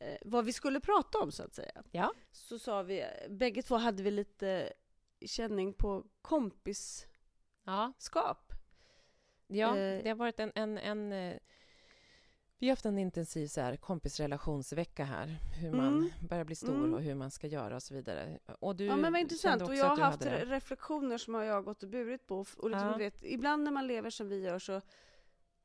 eh, 0.00 0.16
vad 0.22 0.44
vi 0.44 0.52
skulle 0.52 0.80
prata 0.80 1.18
om 1.18 1.32
så 1.32 1.42
att 1.42 1.54
säga. 1.54 1.82
Ja. 1.90 2.12
Så 2.32 2.58
sa 2.58 2.82
vi, 2.82 3.04
bägge 3.28 3.62
två 3.62 3.76
hade 3.76 4.02
vi 4.02 4.10
lite 4.10 4.72
känning 5.26 5.72
på 5.72 6.04
kompisskap. 6.22 7.08
Ja, 7.64 7.94
ja 9.46 9.76
Eh. 9.76 10.02
det 10.02 10.08
har 10.08 10.16
varit 10.16 10.40
en, 10.40 10.52
en, 10.54 10.78
en 10.78 11.12
eh, 11.12 11.38
vi 12.58 12.66
har 12.66 12.72
haft 12.72 12.86
en 12.86 12.98
intensiv 12.98 13.46
så 13.46 13.60
här, 13.60 13.76
kompisrelationsvecka 13.76 15.04
här, 15.04 15.26
hur 15.60 15.70
man 15.72 15.86
Mm. 15.88 16.10
börjar 16.28 16.44
bli 16.44 16.54
stor 16.54 16.74
Mm. 16.74 16.94
och 16.94 17.02
hur 17.02 17.14
man 17.14 17.30
ska 17.30 17.46
göra 17.46 17.76
och 17.76 17.82
så 17.82 17.94
vidare. 17.94 18.38
Och 18.60 18.76
du 18.76 18.84
Ja 18.84 18.96
men 18.96 19.12
vad 19.12 19.20
intressant. 19.20 19.62
Och 19.62 19.74
jag 19.74 19.84
har 19.84 19.96
haft 19.96 20.24
hade 20.24 20.44
reflektioner 20.44 21.18
som 21.18 21.34
jag 21.34 21.54
har 21.54 21.62
gått 21.62 21.82
och 21.82 21.88
burit 21.88 22.26
på. 22.26 22.44
Och 22.56 22.70
liksom, 22.70 22.88
Ja. 22.88 22.96
vet, 22.96 23.24
ibland 23.24 23.64
när 23.64 23.70
man 23.72 23.86
lever 23.86 24.10
som 24.10 24.28
vi 24.28 24.40
gör 24.40 24.58
så, 24.58 24.80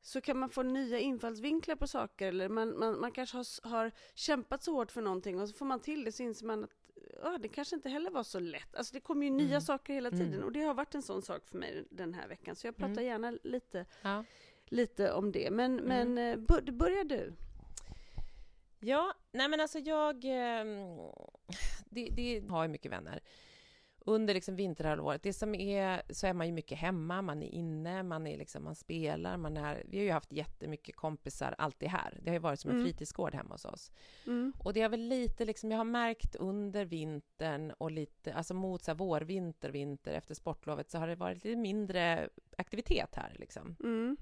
så 0.02 0.20
kan 0.20 0.38
man 0.38 0.48
få 0.48 0.62
nya 0.62 0.98
infallsvinklar 0.98 1.76
på 1.76 1.86
saker. 1.86 2.28
Eller 2.28 2.48
man, 2.48 2.78
man, 2.78 3.00
man 3.00 3.12
kanske 3.12 3.36
har, 3.36 3.68
har 3.68 3.90
kämpat 4.14 4.62
så 4.62 4.72
hårt 4.74 4.90
för 4.90 5.02
någonting 5.02 5.40
och 5.40 5.48
så 5.48 5.54
får 5.54 5.66
man 5.66 5.80
till 5.80 6.04
det 6.04 6.12
så 6.12 6.22
inser 6.22 6.46
man 6.46 6.64
att 6.64 6.70
ja, 7.22 7.38
det 7.38 7.48
kanske 7.48 7.76
inte 7.76 7.88
heller 7.88 8.10
var 8.10 8.22
så 8.22 8.38
lätt. 8.40 8.74
Alltså 8.76 8.94
det 8.94 9.00
kommer 9.00 9.26
ju 9.26 9.30
nya 9.32 9.48
Mm. 9.48 9.60
saker 9.60 9.94
hela 9.94 10.10
tiden 10.10 10.32
Mm. 10.34 10.44
och 10.44 10.52
det 10.52 10.60
har 10.62 10.74
varit 10.74 10.94
en 10.94 11.02
sån 11.02 11.22
sak 11.22 11.42
för 11.46 11.58
mig 11.58 11.84
den 11.90 12.14
här 12.14 12.28
veckan. 12.28 12.56
Så 12.56 12.66
jag 12.66 12.76
pratar 12.76 12.92
Mm. 12.92 13.04
gärna 13.04 13.38
lite, 13.42 13.86
Ja. 14.02 14.24
Lite 14.66 15.12
om 15.12 15.32
det. 15.32 15.50
Men, 15.50 15.78
Mm. 15.78 16.14
men 16.14 16.18
eh, 16.32 16.36
bör, 16.38 16.72
börjar 16.72 17.04
du? 17.04 17.32
Ja, 18.80 19.14
nej 19.32 19.48
men 19.48 19.60
alltså 19.60 19.78
jag... 19.78 20.24
ehm, 20.24 20.98
Det, 21.84 22.08
det 22.12 22.48
har 22.50 22.62
ju 22.62 22.68
mycket 22.68 22.92
vänner. 22.92 23.20
Under 24.04 24.34
liksom 24.34 24.56
vinterhalvåret, 24.56 25.22
det 25.22 25.32
som 25.32 25.54
är, 25.54 26.02
så 26.10 26.26
är 26.26 26.32
man 26.32 26.46
ju 26.46 26.52
mycket 26.52 26.78
hemma, 26.78 27.22
man 27.22 27.42
är 27.42 27.48
inne, 27.48 28.02
man, 28.02 28.26
är 28.26 28.38
liksom, 28.38 28.64
man 28.64 28.74
spelar, 28.74 29.36
man 29.36 29.56
är... 29.56 29.82
Vi 29.88 29.98
har 29.98 30.04
ju 30.04 30.10
haft 30.10 30.32
jättemycket 30.32 30.96
kompisar 30.96 31.54
alltid 31.58 31.88
här. 31.88 32.18
Det 32.22 32.30
har 32.30 32.34
ju 32.34 32.38
varit 32.40 32.60
som 32.60 32.70
en 32.70 32.76
Mm. 32.76 32.86
fritidsgård 32.88 33.34
hemma 33.34 33.54
hos 33.54 33.64
oss. 33.64 33.90
Mm. 34.26 34.52
Och 34.58 34.72
det 34.72 34.80
har 34.82 34.88
väl 34.88 35.00
lite 35.08 35.44
liksom, 35.44 35.70
jag 35.70 35.78
har 35.78 35.84
märkt 35.84 36.36
under 36.36 36.84
vintern 36.84 37.70
och 37.70 37.90
lite, 37.90 38.34
alltså 38.34 38.54
mot 38.54 38.82
så 38.82 38.90
här 38.90 38.96
vårvinter, 38.98 39.70
vinter 39.70 40.14
efter 40.14 40.34
sportlovet 40.34 40.90
så 40.90 40.98
har 40.98 41.08
det 41.08 41.16
varit 41.16 41.44
lite 41.44 41.56
mindre 41.56 42.28
aktivitet 42.58 43.14
här 43.14 43.36
liksom. 43.38 43.76
Mm. 43.80 44.16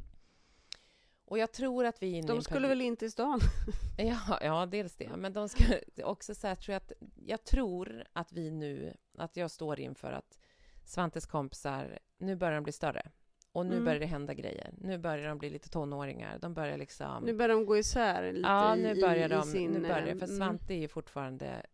Och 1.31 1.39
jag 1.39 1.53
tror 1.53 1.85
att 1.85 2.03
vi 2.03 2.15
är 2.15 2.19
i 2.19 2.27
De 2.27 2.43
skulle 2.43 2.69
väl 2.69 2.81
in 2.81 2.97
till 2.97 3.11
stan? 3.13 3.41
Ja, 3.99 4.39
ja, 4.43 4.67
dels 4.67 4.97
det. 4.97 5.17
Men 5.17 5.33
de 5.33 5.49
ska 5.49 5.65
också 6.05 6.35
så 6.35 6.47
här, 6.47 6.55
tror 6.55 6.73
jag 6.73 6.77
att 6.77 6.93
jag 7.27 7.45
tror 7.45 8.05
att 8.13 8.33
vi 8.33 8.51
nu, 8.51 8.95
att 9.19 9.37
jag 9.37 9.51
står 9.51 9.81
inför 9.81 10.13
att 10.13 10.39
Svantes 10.85 11.27
kompisar, 11.27 11.99
nu 12.19 12.37
börjar 12.37 12.55
de 12.55 12.63
bli 12.65 12.73
större. 12.73 13.11
Och 13.53 13.67
nu 13.67 13.73
Mm. 13.73 13.85
börjar 13.85 14.01
det 14.01 14.07
hända 14.07 14.35
grejer. 14.35 14.75
Nu 14.79 14.99
börjar 14.99 15.29
de 15.29 15.39
bli 15.39 15.51
lite 15.51 15.69
tonåringar. 15.69 16.39
De 16.39 16.55
börjar 16.55 16.79
liksom... 16.79 17.25
Nu 17.25 17.33
börjar 17.35 17.57
de 17.57 17.67
gå 17.67 17.77
isär 17.79 18.33
lite 18.33 18.49
ja, 18.49 18.77
i, 18.77 18.83
nu 18.83 19.01
börjar 19.01 19.27
i, 19.27 19.29
de. 19.29 19.49
i 19.49 19.53
sin... 19.53 19.71
nu 19.71 19.81
börjar, 19.81 20.15
för 20.19 20.23
eh, 20.33 20.37
Svante 20.37 20.75
är 20.75 20.79
ju 20.79 20.89
fortfarande 20.89 21.67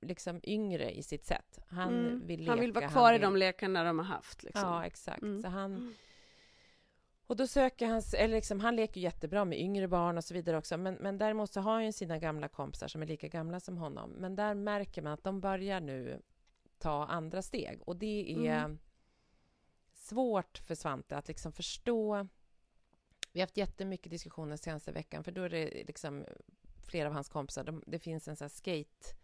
liksom 0.00 0.40
yngre 0.44 0.90
i 0.90 1.02
sitt 1.02 1.24
sätt. 1.24 1.58
Han 1.68 1.88
Mm. 2.06 2.26
vill 2.26 2.40
leka. 2.40 2.50
Han 2.52 2.60
vill 2.60 2.72
vara 2.72 2.88
kvar 2.88 3.10
i 3.10 3.14
vill- 3.14 3.22
de 3.22 3.36
lekarna 3.36 3.84
de 3.84 3.98
har 3.98 4.06
haft. 4.06 4.42
Liksom. 4.42 4.68
Ja, 4.68 4.86
exakt. 4.86 5.22
Mm. 5.22 5.42
Så 5.42 5.48
han... 5.48 5.94
Och 7.26 7.36
då 7.36 7.46
söker 7.46 7.86
han, 7.86 8.02
eller 8.18 8.34
liksom, 8.34 8.60
han 8.60 8.76
leker 8.76 9.00
jättebra 9.00 9.44
med 9.44 9.60
yngre 9.60 9.88
barn 9.88 10.16
och 10.16 10.24
så 10.24 10.34
vidare 10.34 10.58
också, 10.58 10.76
men, 10.76 10.94
men 10.94 11.18
däremot 11.18 11.52
så 11.52 11.60
har 11.60 11.72
han 11.72 11.84
ju 11.84 11.92
sina 11.92 12.18
gamla 12.18 12.48
kompisar 12.48 12.88
som 12.88 13.02
är 13.02 13.06
lika 13.06 13.28
gamla 13.28 13.60
som 13.60 13.76
honom. 13.76 14.10
Men 14.10 14.36
där 14.36 14.54
märker 14.54 15.02
man 15.02 15.12
att 15.12 15.24
de 15.24 15.40
börjar 15.40 15.80
nu 15.80 16.22
ta 16.78 17.06
andra 17.06 17.42
steg 17.42 17.82
och 17.82 17.96
det 17.96 18.32
är 18.32 18.64
Mm. 18.64 18.78
svårt 19.94 20.58
för 20.58 20.74
Svante 20.74 21.16
att 21.16 21.28
liksom 21.28 21.52
förstå. 21.52 22.28
Vi 23.32 23.40
har 23.40 23.46
haft 23.46 23.56
jättemycket 23.56 24.10
diskussioner 24.10 24.56
senaste 24.56 24.92
veckan, 24.92 25.24
för 25.24 25.32
då 25.32 25.42
är 25.42 25.48
det 25.48 25.84
liksom 25.86 26.24
flera 26.86 27.08
av 27.08 27.14
hans 27.14 27.28
kompisar, 27.28 27.64
de, 27.64 27.82
det 27.86 27.98
finns 27.98 28.28
en 28.28 28.36
sån 28.36 28.44
här 28.44 28.48
skate 28.48 29.16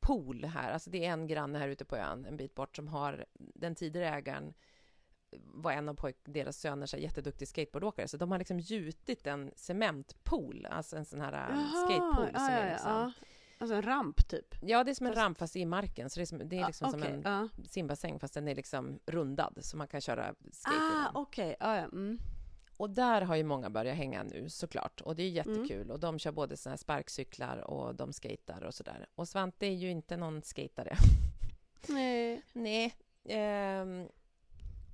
pool 0.00 0.44
här. 0.44 0.70
Alltså 0.72 0.90
det 0.90 1.04
är 1.04 1.12
en 1.12 1.26
granne 1.26 1.58
här 1.58 1.68
ute 1.68 1.84
på 1.84 1.96
ön, 1.96 2.24
en 2.26 2.36
bit 2.36 2.54
bort, 2.54 2.76
som 2.76 2.88
har 2.88 3.26
den 3.34 3.74
tidigare 3.74 4.08
ägaren 4.08 4.54
var 5.44 5.72
en 5.72 5.88
av 5.88 5.94
pojk, 5.94 6.16
deras 6.24 6.56
söner 6.58 6.86
så 6.86 6.96
här, 6.96 7.02
jätteduktig 7.02 7.48
skateboardåkare, 7.48 8.08
så 8.08 8.16
de 8.16 8.30
har 8.30 8.38
liksom 8.38 8.60
gjutit 8.60 9.26
en 9.26 9.50
cementpool, 9.56 10.66
alltså 10.70 10.96
en 10.96 11.04
sån 11.04 11.20
här 11.20 11.32
äh, 11.32 11.56
Jaha, 11.56 11.86
skatepool. 11.86 12.28
ja, 12.32 12.38
som 12.38 12.48
är 12.48 12.70
liksom, 12.72 12.90
ja. 12.90 13.12
Alltså 13.58 13.74
en 13.74 13.82
ramp 13.82 14.28
typ? 14.28 14.54
Ja, 14.62 14.84
det 14.84 14.90
är 14.90 14.94
som 14.94 15.06
en 15.06 15.12
Fast- 15.12 15.22
ramp 15.22 15.38
fast 15.38 15.56
i 15.56 15.64
marken, 15.66 16.10
så 16.10 16.20
det 16.20 16.22
är, 16.22 16.26
som, 16.26 16.38
det 16.48 16.58
är 16.58 16.66
liksom 16.66 16.88
ah, 16.88 16.90
som 16.90 17.00
okej, 17.00 17.12
en 17.12 17.22
ja. 17.24 17.48
simbassäng 17.68 18.18
fast 18.18 18.34
den 18.34 18.48
är 18.48 18.54
liksom 18.54 18.98
rundad 19.06 19.58
så 19.60 19.76
man 19.76 19.88
kan 19.88 20.00
köra 20.00 20.34
skate 20.52 20.76
Ah, 20.80 21.10
okej. 21.14 21.56
Ja, 21.60 21.76
ja. 21.76 21.82
Mm. 21.82 22.18
Och 22.76 22.90
där 22.90 23.22
har 23.22 23.36
ju 23.36 23.42
många 23.44 23.70
börjat 23.70 23.96
hänga 23.96 24.22
nu 24.22 24.48
såklart 24.48 25.00
och 25.00 25.16
det 25.16 25.22
är 25.22 25.30
Mm. 25.46 25.54
jättekul 25.62 25.90
och 25.90 26.00
de 26.00 26.18
kör 26.18 26.32
både 26.32 26.56
såna 26.56 26.72
här 26.72 26.76
sparkcyklar 26.76 27.56
och 27.70 27.94
de 27.94 28.12
skater 28.12 28.64
och 28.64 28.74
sådär. 28.74 29.06
Och 29.14 29.28
Svante 29.28 29.66
är 29.66 29.70
ju 29.74 29.90
inte 29.90 30.16
någon 30.16 30.42
skatare. 30.42 30.96
Nej. 31.88 32.42
Nej. 32.52 32.94
Ehm, 33.28 34.08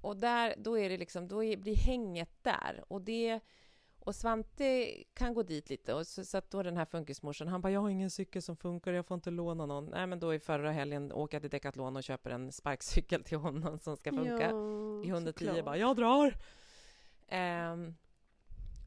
och 0.01 0.17
där, 0.17 0.55
då 0.59 0.79
är 0.79 0.89
det 0.89 0.97
liksom, 0.97 1.29
då 1.29 1.45
är, 1.45 1.57
blir 1.57 1.77
hänget 1.77 2.31
där 2.43 2.85
och 2.89 3.03
det 3.03 3.41
och 4.01 4.15
Svante 4.15 4.95
kan 5.15 5.35
gå 5.35 5.43
dit 5.43 5.71
lite 5.71 5.95
och 5.95 6.07
så, 6.07 6.25
så 6.25 6.39
att 6.39 6.51
då 6.51 6.63
den 6.63 6.77
här 6.77 6.85
funkismorsan, 6.85 7.49
han 7.49 7.61
bara, 7.61 7.73
jag 7.73 7.81
har 7.81 7.89
ingen 7.89 8.11
cykel 8.11 8.43
som 8.43 8.57
funkar, 8.57 8.93
jag 8.93 9.07
får 9.07 9.15
inte 9.15 9.31
låna 9.31 9.67
någon. 9.67 9.85
Nej, 9.85 10.07
men 10.07 10.21
då 10.21 10.35
i 10.35 10.39
förra 10.39 10.73
helgen 10.73 11.13
åker 11.13 11.35
jag 11.35 11.43
till 11.43 11.51
Decathlon 11.51 11.97
och 11.97 12.03
köper 12.03 12.31
en 12.31 12.53
sparkcykel 12.53 13.25
till 13.25 13.39
honom 13.39 13.79
som 13.79 13.97
ska 13.97 14.11
funka. 14.11 14.51
Ja, 14.51 15.05
I 15.05 15.09
110 15.09 15.47
såklart. 15.47 15.65
bara, 15.65 15.77
jag 15.77 15.97
drar! 15.97 16.35
Ehm, 17.29 17.95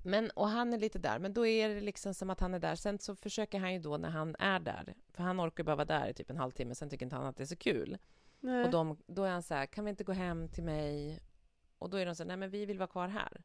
men, 0.04 0.30
och 0.30 0.48
han 0.48 0.74
är 0.74 0.78
lite 0.78 1.00
där, 1.00 1.20
men 1.20 1.34
då 1.34 1.48
är 1.48 1.70
det 1.70 1.82
liksom 1.82 2.14
som 2.14 2.30
att 2.30 2.40
han 2.40 2.54
är 2.54 2.60
där. 2.60 2.76
Sen 2.76 3.00
så 3.00 3.16
försöker 3.16 3.60
han 3.60 3.74
ju 3.74 3.80
då 3.80 3.98
när 3.98 4.10
han 4.10 4.36
är 4.40 4.60
där, 4.60 4.94
för 5.12 5.24
han 5.24 5.42
orkar 5.42 5.64
bara 5.64 5.76
vara 5.76 5.86
där 5.86 6.08
i 6.08 6.14
typ 6.14 6.30
en 6.30 6.38
halvtimme, 6.38 6.76
sen 6.76 6.90
tycker 6.90 7.06
inte 7.06 7.16
han 7.16 7.26
att 7.26 7.38
det 7.38 7.44
är 7.44 7.48
så 7.48 7.56
kul. 7.56 7.98
Nej. 8.44 8.66
Och 8.66 8.72
de, 8.72 8.98
då 9.08 9.24
är 9.24 9.32
han 9.32 9.44
så 9.44 9.54
här, 9.54 9.66
kan 9.66 9.86
vi 9.86 9.90
inte 9.90 10.04
gå 10.04 10.12
hem 10.12 10.50
till 10.50 10.64
mig? 10.64 11.20
Och 11.78 11.90
då 11.90 11.98
är 11.98 12.06
de 12.06 12.16
så 12.16 12.24
här, 12.24 12.28
nej 12.28 12.38
men 12.38 12.50
vi 12.50 12.66
vill 12.66 12.78
vara 12.78 12.88
kvar 12.88 13.08
här. 13.08 13.44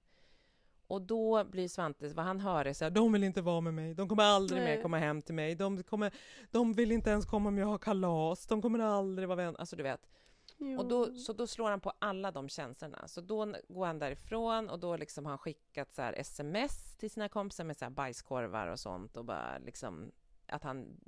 Och 0.87 1.03
då 1.03 1.45
blir 1.45 1.69
Svante, 1.69 2.09
vad 2.09 2.25
han 2.25 2.41
hör 2.41 2.65
är 2.65 2.73
så 2.73 2.85
här, 2.85 2.91
de 2.91 3.13
vill 3.13 3.25
inte 3.25 3.43
vara 3.43 3.61
med 3.61 3.75
mig, 3.75 3.95
de 3.95 4.09
kommer 4.09 4.23
aldrig 4.25 4.63
Nej. 4.63 4.77
mer 4.77 4.83
komma 4.83 4.99
hem 4.99 5.23
till 5.23 5.35
mig, 5.35 5.55
de, 5.55 5.83
kommer, 5.83 6.15
de 6.51 6.73
vill 6.73 6.93
inte 6.93 7.11
ens 7.11 7.27
komma 7.27 7.49
om 7.49 7.59
jag 7.59 7.67
har 7.67 7.79
kalas, 7.79 8.47
de 8.47 8.63
kommer 8.63 8.79
aldrig 8.79 9.29
vara 9.29 9.37
vänner, 9.37 9.59
alltså 9.59 9.77
du 9.77 9.83
vet. 9.83 10.09
Jo. 10.57 10.79
Och 10.79 10.89
då, 10.89 11.15
så 11.15 11.33
då 11.33 11.47
slår 11.47 11.71
han 11.71 11.81
på 11.81 11.93
alla 11.99 12.31
de 12.31 12.49
känslorna. 12.49 13.09
Så 13.09 13.21
då 13.21 13.55
går 13.69 13.87
han 13.87 13.99
därifrån 13.99 14.69
och 14.71 14.79
då 14.79 14.97
liksom 14.97 15.25
har 15.25 15.31
han 15.31 15.39
skickat 15.39 15.93
så 15.93 16.03
här 16.03 16.13
sms 16.13 16.97
till 16.97 17.11
sina 17.11 17.29
kompisar 17.29 17.65
med 17.65 17.77
så 17.77 17.85
här 17.85 17.91
bajskorvar 17.91 18.69
och 18.69 18.81
sånt 18.81 19.17
och 19.17 19.25
bara 19.25 19.59
liksom 19.59 20.13
att 20.47 20.65
han, 20.65 21.01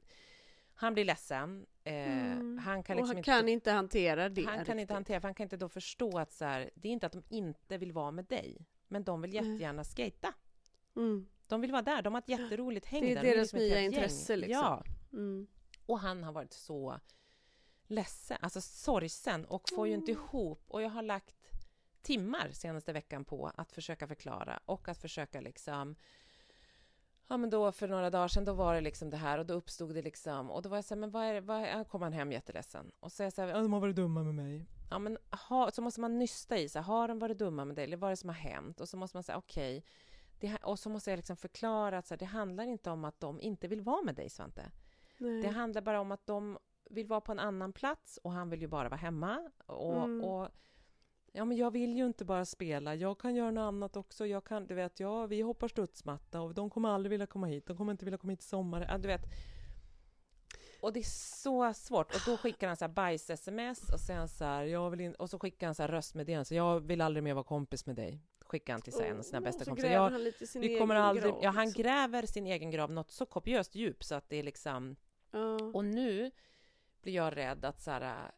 han 0.81 0.95
blir 0.95 1.05
ledsen. 1.05 1.67
Eh, 1.85 1.95
Mm. 1.95 2.59
Han 2.59 2.83
kan 2.83 2.97
liksom 2.97 3.09
han 3.09 3.17
inte, 3.19 3.27
kan 3.31 3.49
inte 3.49 3.71
hantera 3.71 4.29
det 4.29 4.45
han 4.45 4.53
kan 4.55 4.59
riktigt. 4.65 4.81
inte 4.81 4.95
hantera, 4.95 5.21
för 5.21 5.29
han 5.29 5.35
kan 5.35 5.45
inte 5.45 5.57
då 5.57 5.69
förstå 5.69 6.19
att 6.19 6.33
så 6.33 6.45
här, 6.45 6.71
det 6.75 6.89
är 6.89 6.93
inte 6.93 7.07
att 7.07 7.13
de 7.13 7.23
inte 7.29 7.79
vill 7.79 7.93
vara 7.93 8.11
med 8.11 8.25
dig, 8.25 8.67
men 8.89 9.05
de 9.05 9.21
vill 9.21 9.35
jättegärna 9.35 9.85
skata. 9.85 10.35
Mm. 10.97 11.27
De 11.47 11.61
vill 11.61 11.73
vara 11.73 11.83
där, 11.83 12.03
de 12.03 12.15
har 12.15 12.21
ett 12.21 12.29
jätteroligt 12.29 12.87
häng 12.87 13.03
Det 13.03 13.11
är 13.13 13.15
där. 13.15 13.23
de 13.23 13.29
deras 13.31 13.43
liksom 13.43 13.59
nya 13.59 13.75
gäng. 13.77 13.85
intresse, 13.85 14.37
liksom. 14.37 14.53
Ja, 14.63 14.85
Mm. 15.13 15.47
och 15.87 15.99
han 16.01 16.25
har 16.25 16.33
varit 16.33 16.53
så 16.53 17.01
ledsen, 17.87 18.39
alltså 18.41 18.61
sorgsen 18.61 19.45
och 19.45 19.69
får 19.75 19.89
ju 19.89 19.95
inte 19.95 20.13
Mm. 20.13 20.25
ihop. 20.25 20.65
Och 20.69 20.83
jag 20.83 20.91
har 20.91 21.03
lagt 21.03 21.53
timmar 22.03 22.51
senaste 22.53 22.93
veckan 22.93 23.25
på 23.25 23.53
att 23.57 23.73
försöka 23.73 24.07
förklara 24.09 24.61
och 24.67 24.89
att 24.89 24.99
försöka 24.99 25.41
liksom 25.41 25.97
Ja 27.33 27.37
men 27.37 27.51
då 27.51 27.73
för 27.73 27.89
några 27.89 28.11
dagar 28.11 28.29
sedan 28.29 28.45
då 28.45 28.53
var 28.53 28.75
det 28.75 28.81
liksom 28.81 29.11
det 29.11 29.17
här 29.17 29.39
och 29.39 29.47
då 29.47 29.55
uppstod 29.55 29.95
det 29.95 30.03
liksom 30.03 30.51
och 30.51 30.63
då 30.63 30.69
var 30.69 30.77
jag 30.77 30.85
så 30.85 30.95
här, 30.95 31.01
men 31.01 31.11
vad 31.11 31.25
är 31.25 31.35
det, 31.35 31.41
vad 31.41 31.57
är, 31.63 31.85
kom 31.85 32.03
han 32.03 32.13
hem 32.13 32.33
jätteledsen 32.33 32.91
och 33.01 33.13
så 33.13 33.23
är 33.23 33.25
jag 33.27 33.33
så 33.33 33.43
här, 33.43 33.49
ja, 33.49 33.61
de 33.61 33.73
har 33.73 33.81
varit 33.81 33.97
dumma 33.97 34.23
med 34.23 34.35
mig. 34.35 34.67
Ja 34.91 34.99
men 34.99 35.19
ha, 35.49 35.71
så 35.71 35.83
måste 35.83 36.01
man 36.01 36.19
nysta 36.19 36.59
i 36.59 36.69
här, 36.75 36.83
har 36.83 37.09
de 37.09 37.19
varit 37.19 37.39
dumma 37.39 37.65
med 37.65 37.77
dig 37.77 37.85
eller 37.85 37.97
vad 37.97 38.09
är 38.09 38.13
det 38.13 38.17
som 38.17 38.29
har 38.29 38.37
hänt? 38.37 38.81
Och 38.81 38.89
så 38.89 38.97
måste 38.97 39.17
man 39.17 39.23
säga 39.23 39.39
okej, 39.39 39.85
det 40.41 40.47
här- 40.47 40.65
och 40.65 40.79
så 40.79 40.89
måste 40.91 41.11
jag 41.11 41.17
liksom 41.17 41.37
förklara 41.37 41.99
att 41.99 42.07
så 42.07 42.15
här, 42.15 42.19
det 42.19 42.25
handlar 42.25 42.65
inte 42.65 42.91
om 42.91 43.05
att 43.05 43.21
de 43.21 43.41
inte 43.41 43.69
vill 43.69 43.81
vara 43.81 44.03
med 44.03 44.15
dig 44.15 44.29
Svante. 44.31 44.71
Nej. 45.19 45.43
Det 45.43 45.49
handlar 45.49 45.83
bara 45.83 46.01
om 46.01 46.13
att 46.13 46.27
de 46.27 46.59
vill 46.91 47.07
vara 47.07 47.21
på 47.21 47.33
en 47.33 47.39
annan 47.39 47.73
plats 47.73 48.19
och 48.23 48.33
han 48.33 48.51
vill 48.51 48.61
ju 48.61 48.67
bara 48.69 48.89
vara 48.89 49.01
hemma. 49.01 49.51
Och, 49.67 49.97
Mm. 50.05 50.25
och 50.25 50.49
ja, 51.33 51.45
men 51.45 51.57
jag 51.57 51.71
vill 51.71 51.97
ju 51.97 52.07
inte 52.07 52.25
bara 52.25 52.45
spela, 52.45 52.95
jag 52.95 53.19
kan 53.19 53.35
göra 53.35 53.51
något 53.51 53.63
annat 53.63 53.97
också. 53.97 54.27
Jag 54.27 54.45
kan, 54.45 54.67
du 54.67 54.75
vet, 54.75 55.01
ja, 55.01 55.27
vi 55.27 55.41
hoppar 55.41 55.69
studsmatta 55.69 56.41
och 56.41 56.55
de 56.55 56.71
kommer 56.71 56.89
aldrig 56.89 57.11
vilja 57.11 57.27
komma 57.27 57.47
hit. 57.47 57.67
De 57.67 57.77
kommer 57.77 57.93
inte 57.93 58.05
vilja 58.05 58.19
komma 58.19 58.31
hit 58.31 58.41
i 58.41 58.45
sommar. 58.45 58.87
Ja, 58.89 58.99
du 58.99 59.09
vet. 59.09 59.23
Och 60.83 60.93
det 60.93 61.01
är 61.01 61.37
så 61.43 61.75
svårt. 61.75 62.15
Och 62.15 62.21
då 62.27 62.37
skickar 62.37 62.67
han 62.67 62.77
så 62.77 62.85
här 62.85 62.93
bajs-sms 62.93 63.93
och 63.93 64.01
sen 64.01 64.29
så 64.29 64.45
här, 64.45 64.65
jag 64.65 64.91
vill 64.91 65.01
in, 65.01 65.15
och 65.15 65.31
så 65.31 65.39
skickar 65.39 65.67
han 65.67 65.75
så 65.75 65.83
här 65.83 65.89
röstmeddelande. 65.89 66.45
Så 66.45 66.55
jag 66.55 66.81
vill 66.81 67.01
aldrig 67.01 67.23
mer 67.25 67.35
vara 67.35 67.45
kompis 67.45 67.87
med 67.87 67.97
dig. 67.97 68.21
Skickar 68.47 68.73
han 68.73 68.83
till 68.83 68.93
här, 68.93 69.03
en 69.03 69.19
av 69.19 69.23
sina 69.23 69.39
Åh, 69.39 69.45
bästa 69.45 69.65
kompisar. 69.65 69.89
Jag, 69.89 70.11
han 70.11 70.25
lite 70.25 70.47
sin 70.47 70.63
vi 70.63 70.79
kommer 70.79 70.95
egen 70.95 71.05
aldrig, 71.05 71.33
grav, 71.33 71.43
ja, 71.43 71.51
han 71.51 71.65
liksom. 71.65 71.83
gräver 71.83 72.27
sin 72.27 72.47
egen 72.47 72.71
grav 72.71 72.93
något 72.93 73.11
så 73.11 73.27
kopiöst 73.27 73.75
djup 73.75 74.05
så 74.05 74.15
att 74.15 74.29
det 74.29 74.37
är 74.37 74.43
liksom 74.43 74.97
Ja. 75.31 75.59
och 75.75 75.85
nu 75.85 76.31
blir 77.03 77.15
jag 77.15 77.37
rädd 77.37 77.65
att 77.65 77.81
så 77.81 77.91
här, 77.91 78.31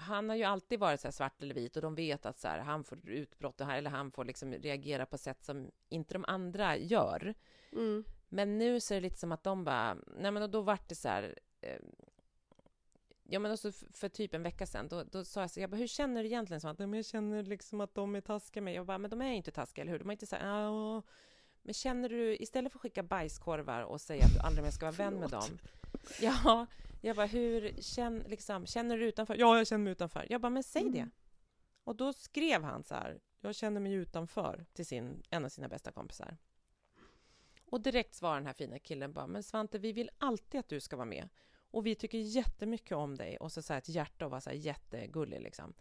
han 0.00 0.28
har 0.28 0.36
ju 0.36 0.44
alltid 0.44 0.80
varit 0.80 1.00
så 1.00 1.06
här 1.06 1.12
svart 1.12 1.42
eller 1.42 1.54
vit 1.54 1.76
och 1.76 1.82
de 1.82 1.94
vet 1.94 2.26
att 2.26 2.38
så 2.38 2.48
här, 2.48 2.58
han 2.58 2.84
får 2.84 3.08
utbrott 3.08 3.60
här, 3.60 3.78
eller 3.78 3.90
han 3.90 4.10
får 4.10 4.24
liksom 4.24 4.52
reagera 4.52 5.06
på 5.06 5.18
sätt 5.18 5.44
som 5.44 5.70
inte 5.88 6.14
de 6.14 6.24
andra 6.28 6.76
gör. 6.76 7.34
Mm. 7.72 8.04
Men 8.28 8.58
nu 8.58 8.80
så 8.80 8.94
är 8.94 8.96
det 8.96 9.02
lite 9.02 9.18
som 9.18 9.32
att 9.32 9.44
de 9.44 9.64
bara, 9.64 9.96
nej 10.16 10.30
men 10.30 10.42
och 10.42 10.50
då 10.50 10.60
vart 10.60 10.88
det 10.88 10.94
så 10.94 11.08
här, 11.08 11.38
eh, 11.60 11.78
ja 13.22 13.38
men 13.38 13.52
också 13.52 13.72
för, 13.72 13.86
för 13.92 14.08
typ 14.08 14.34
en 14.34 14.42
vecka 14.42 14.66
sedan, 14.66 14.88
då, 14.88 15.02
då 15.02 15.24
sa 15.24 15.40
jag 15.40 15.50
så 15.50 15.60
jag 15.60 15.70
bara, 15.70 15.76
hur 15.76 15.86
känner 15.86 16.22
du 16.22 16.28
egentligen? 16.28 16.60
Så 16.60 16.68
att, 16.68 16.78
nej 16.78 16.88
men 16.88 16.98
jag 16.98 17.06
känner 17.06 17.42
liksom 17.42 17.80
att 17.80 17.94
de 17.94 18.16
är 18.16 18.20
taskiga 18.20 18.62
med. 18.62 18.74
Jag 18.74 18.86
bara, 18.86 18.98
men 18.98 19.10
de 19.10 19.22
är 19.22 19.32
inte 19.32 19.50
taskiga, 19.50 19.82
eller 19.82 19.92
hur? 19.92 19.98
De 19.98 20.08
är 20.08 20.12
inte 20.12 20.26
så 20.26 20.36
här, 20.36 20.62
ja, 20.62 21.02
men 21.62 21.74
känner 21.74 22.08
du, 22.08 22.36
istället 22.36 22.72
för 22.72 22.78
att 22.78 22.82
skicka 22.82 23.02
bajskorvar 23.02 23.82
och 23.82 24.00
säga 24.00 24.24
att 24.24 24.34
du 24.34 24.40
aldrig 24.40 24.64
mer 24.64 24.70
ska 24.70 24.86
vara 24.86 24.96
vän 24.96 25.14
med 25.14 25.30
dem, 25.30 25.58
Ja, 26.20 26.66
jag 27.00 27.16
bara, 27.16 27.26
hur 27.26 27.82
känn, 27.82 28.18
liksom, 28.26 28.66
känner 28.66 28.98
du 28.98 29.04
utanför? 29.04 29.36
Ja, 29.38 29.56
jag 29.58 29.66
känner 29.66 29.84
mig 29.84 29.92
utanför. 29.92 30.26
Jag 30.30 30.40
bara, 30.40 30.50
men 30.50 30.62
säg 30.62 30.82
Mm. 30.82 30.92
det. 30.94 31.10
Och 31.84 31.96
då 31.96 32.12
skrev 32.12 32.62
han 32.62 32.84
så 32.84 32.94
här, 32.94 33.20
jag 33.40 33.54
känner 33.54 33.80
mig 33.80 33.92
utanför 33.92 34.66
till 34.72 34.86
sin, 34.86 35.22
en 35.30 35.44
av 35.44 35.48
sina 35.48 35.68
bästa 35.68 35.92
kompisar. 35.92 36.36
Och 37.70 37.80
direkt 37.80 38.14
svarar 38.14 38.34
den 38.34 38.46
här 38.46 38.52
fina 38.52 38.78
killen 38.78 39.12
bara, 39.12 39.26
men 39.26 39.42
Svante, 39.42 39.78
vi 39.78 39.92
vill 39.92 40.10
alltid 40.18 40.60
att 40.60 40.68
du 40.68 40.80
ska 40.80 40.96
vara 40.96 41.06
med. 41.06 41.28
Och 41.70 41.86
vi 41.86 41.94
tycker 41.94 42.18
jättemycket 42.18 42.96
om 42.96 43.16
dig. 43.16 43.36
Och 43.36 43.52
så, 43.52 43.62
så 43.62 43.72
här 43.72 43.78
ett 43.78 43.88
hjärta 43.88 44.24
och 44.24 44.30
var 44.30 44.40
så 44.40 44.50
här 44.50 44.56
jättegullig 44.56 45.40
liksom. 45.40 45.74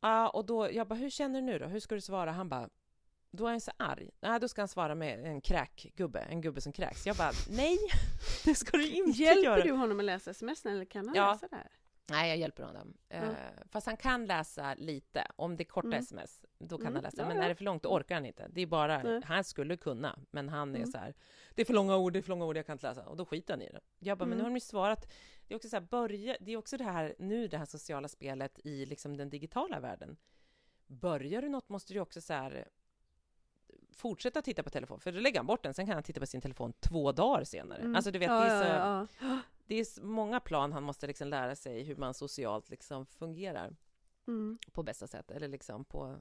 Ja, 0.00 0.28
och 0.28 0.46
då, 0.46 0.72
jag 0.72 0.88
bara, 0.88 0.94
hur 0.94 1.10
känner 1.10 1.40
du 1.40 1.46
nu 1.46 1.58
då? 1.58 1.66
Hur 1.66 1.80
ska 1.80 1.94
du 1.94 2.00
svara? 2.00 2.32
Han 2.32 2.48
bara, 2.48 2.68
då 3.32 3.46
är 3.46 3.50
han 3.50 3.60
så 3.60 3.72
arg. 3.76 4.10
Nej, 4.20 4.40
då 4.40 4.48
ska 4.48 4.60
han 4.60 4.68
svara 4.68 4.94
med 4.94 5.26
en 5.26 5.40
kräkgubbe, 5.40 6.20
en 6.20 6.40
gubbe 6.40 6.60
som 6.60 6.72
kräks. 6.72 7.06
Jag 7.06 7.16
bara, 7.16 7.30
nej, 7.50 7.78
det 8.44 8.54
ska 8.54 8.76
du 8.76 8.86
inte 8.90 9.18
Hjälper 9.22 9.42
göra. 9.44 9.62
du 9.62 9.72
honom 9.72 9.98
att 9.98 10.04
läsa 10.04 10.30
sms 10.30 10.66
eller 10.66 10.84
kan 10.84 11.06
han 11.08 11.16
Ja. 11.16 11.32
läsa 11.32 11.48
det 11.50 11.56
här? 11.56 11.70
Nej, 12.10 12.28
jag 12.28 12.38
hjälper 12.38 12.62
honom. 12.62 12.94
Eh, 13.08 13.28
fast 13.70 13.86
han 13.86 13.96
kan 13.96 14.26
läsa 14.26 14.74
lite. 14.74 15.26
Om 15.36 15.56
det 15.56 15.62
är 15.62 15.64
korta 15.64 15.86
Mm. 15.88 15.98
sms, 15.98 16.44
då 16.58 16.76
kan 16.78 16.86
Mm, 16.86 16.94
han 16.94 17.02
läsa. 17.02 17.16
ja, 17.22 17.28
Men 17.28 17.36
ja. 17.36 17.42
är 17.42 17.48
det 17.48 17.54
för 17.54 17.64
långt, 17.64 17.82
då 17.82 17.88
orkar 17.88 18.14
han 18.14 18.26
inte. 18.26 18.48
Det 18.50 18.60
är 18.60 18.66
bara, 18.66 19.02
Nej. 19.02 19.20
han 19.24 19.44
skulle 19.44 19.76
kunna, 19.76 20.18
men 20.30 20.48
han 20.48 20.70
är 20.74 20.76
Mm. 20.78 20.92
så 20.92 20.98
här, 20.98 21.14
det 21.54 21.62
är 21.62 21.66
för 21.66 21.74
långa 21.74 21.96
ord, 21.96 22.12
det 22.12 22.18
är 22.18 22.22
för 22.22 22.28
långa 22.30 22.44
ord, 22.44 22.56
jag 22.56 22.66
kan 22.66 22.72
inte 22.72 22.88
läsa. 22.88 23.06
Och 23.06 23.16
då 23.16 23.24
skiter 23.26 23.54
han 23.54 23.62
i 23.62 23.68
det. 23.70 23.80
Jag 23.98 24.18
bara, 24.18 24.24
men 24.26 24.30
nu 24.30 24.34
Mm. 24.40 24.44
har 24.44 24.50
de 24.50 24.56
ju 24.56 24.60
svarat. 24.60 25.12
Det 25.46 25.54
är 25.54 25.56
också 25.56 25.68
så 25.68 25.76
här, 25.76 25.80
börja, 25.80 26.36
det 26.40 26.52
är 26.52 26.56
också 26.56 26.76
det 26.76 26.84
här, 26.84 27.14
nu 27.18 27.48
det 27.48 27.58
här 27.58 27.64
sociala 27.66 28.08
spelet 28.08 28.58
i 28.64 28.86
liksom 28.86 29.16
den 29.16 29.30
digitala 29.30 29.80
världen. 29.80 30.16
Börjar 30.86 31.42
du 31.42 31.48
något 31.48 31.68
måste 31.68 31.92
du 31.94 32.00
också 32.00 32.20
så 32.20 32.32
här, 32.32 32.68
fortsätta 33.92 34.42
titta 34.42 34.62
på 34.62 34.70
telefon, 34.70 35.00
för 35.00 35.12
då 35.12 35.20
lägger 35.20 35.38
han 35.38 35.46
bort 35.46 35.62
den, 35.62 35.74
sen 35.74 35.86
kan 35.86 35.94
han 35.94 36.02
titta 36.02 36.20
på 36.20 36.26
sin 36.26 36.40
telefon 36.40 36.72
två 36.80 37.12
dagar 37.12 37.44
senare. 37.44 37.80
Mm. 37.80 37.96
Alltså 37.96 38.10
du 38.10 38.18
vet, 38.18 38.28
det 38.28 38.34
är 38.34 38.62
så, 38.62 38.68
ja, 38.68 39.06
ja. 39.20 39.38
det 39.66 39.74
är 39.74 40.02
många 40.02 40.40
plan 40.40 40.72
han 40.72 40.82
måste 40.82 41.06
liksom 41.06 41.28
lära 41.28 41.56
sig 41.56 41.82
hur 41.82 41.96
man 41.96 42.14
socialt 42.14 42.70
liksom 42.70 43.06
fungerar 43.06 43.76
Mm. 44.26 44.58
på 44.72 44.82
bästa 44.82 45.06
sätt, 45.06 45.30
eller 45.30 45.48
liksom 45.48 45.84
på... 45.84 46.20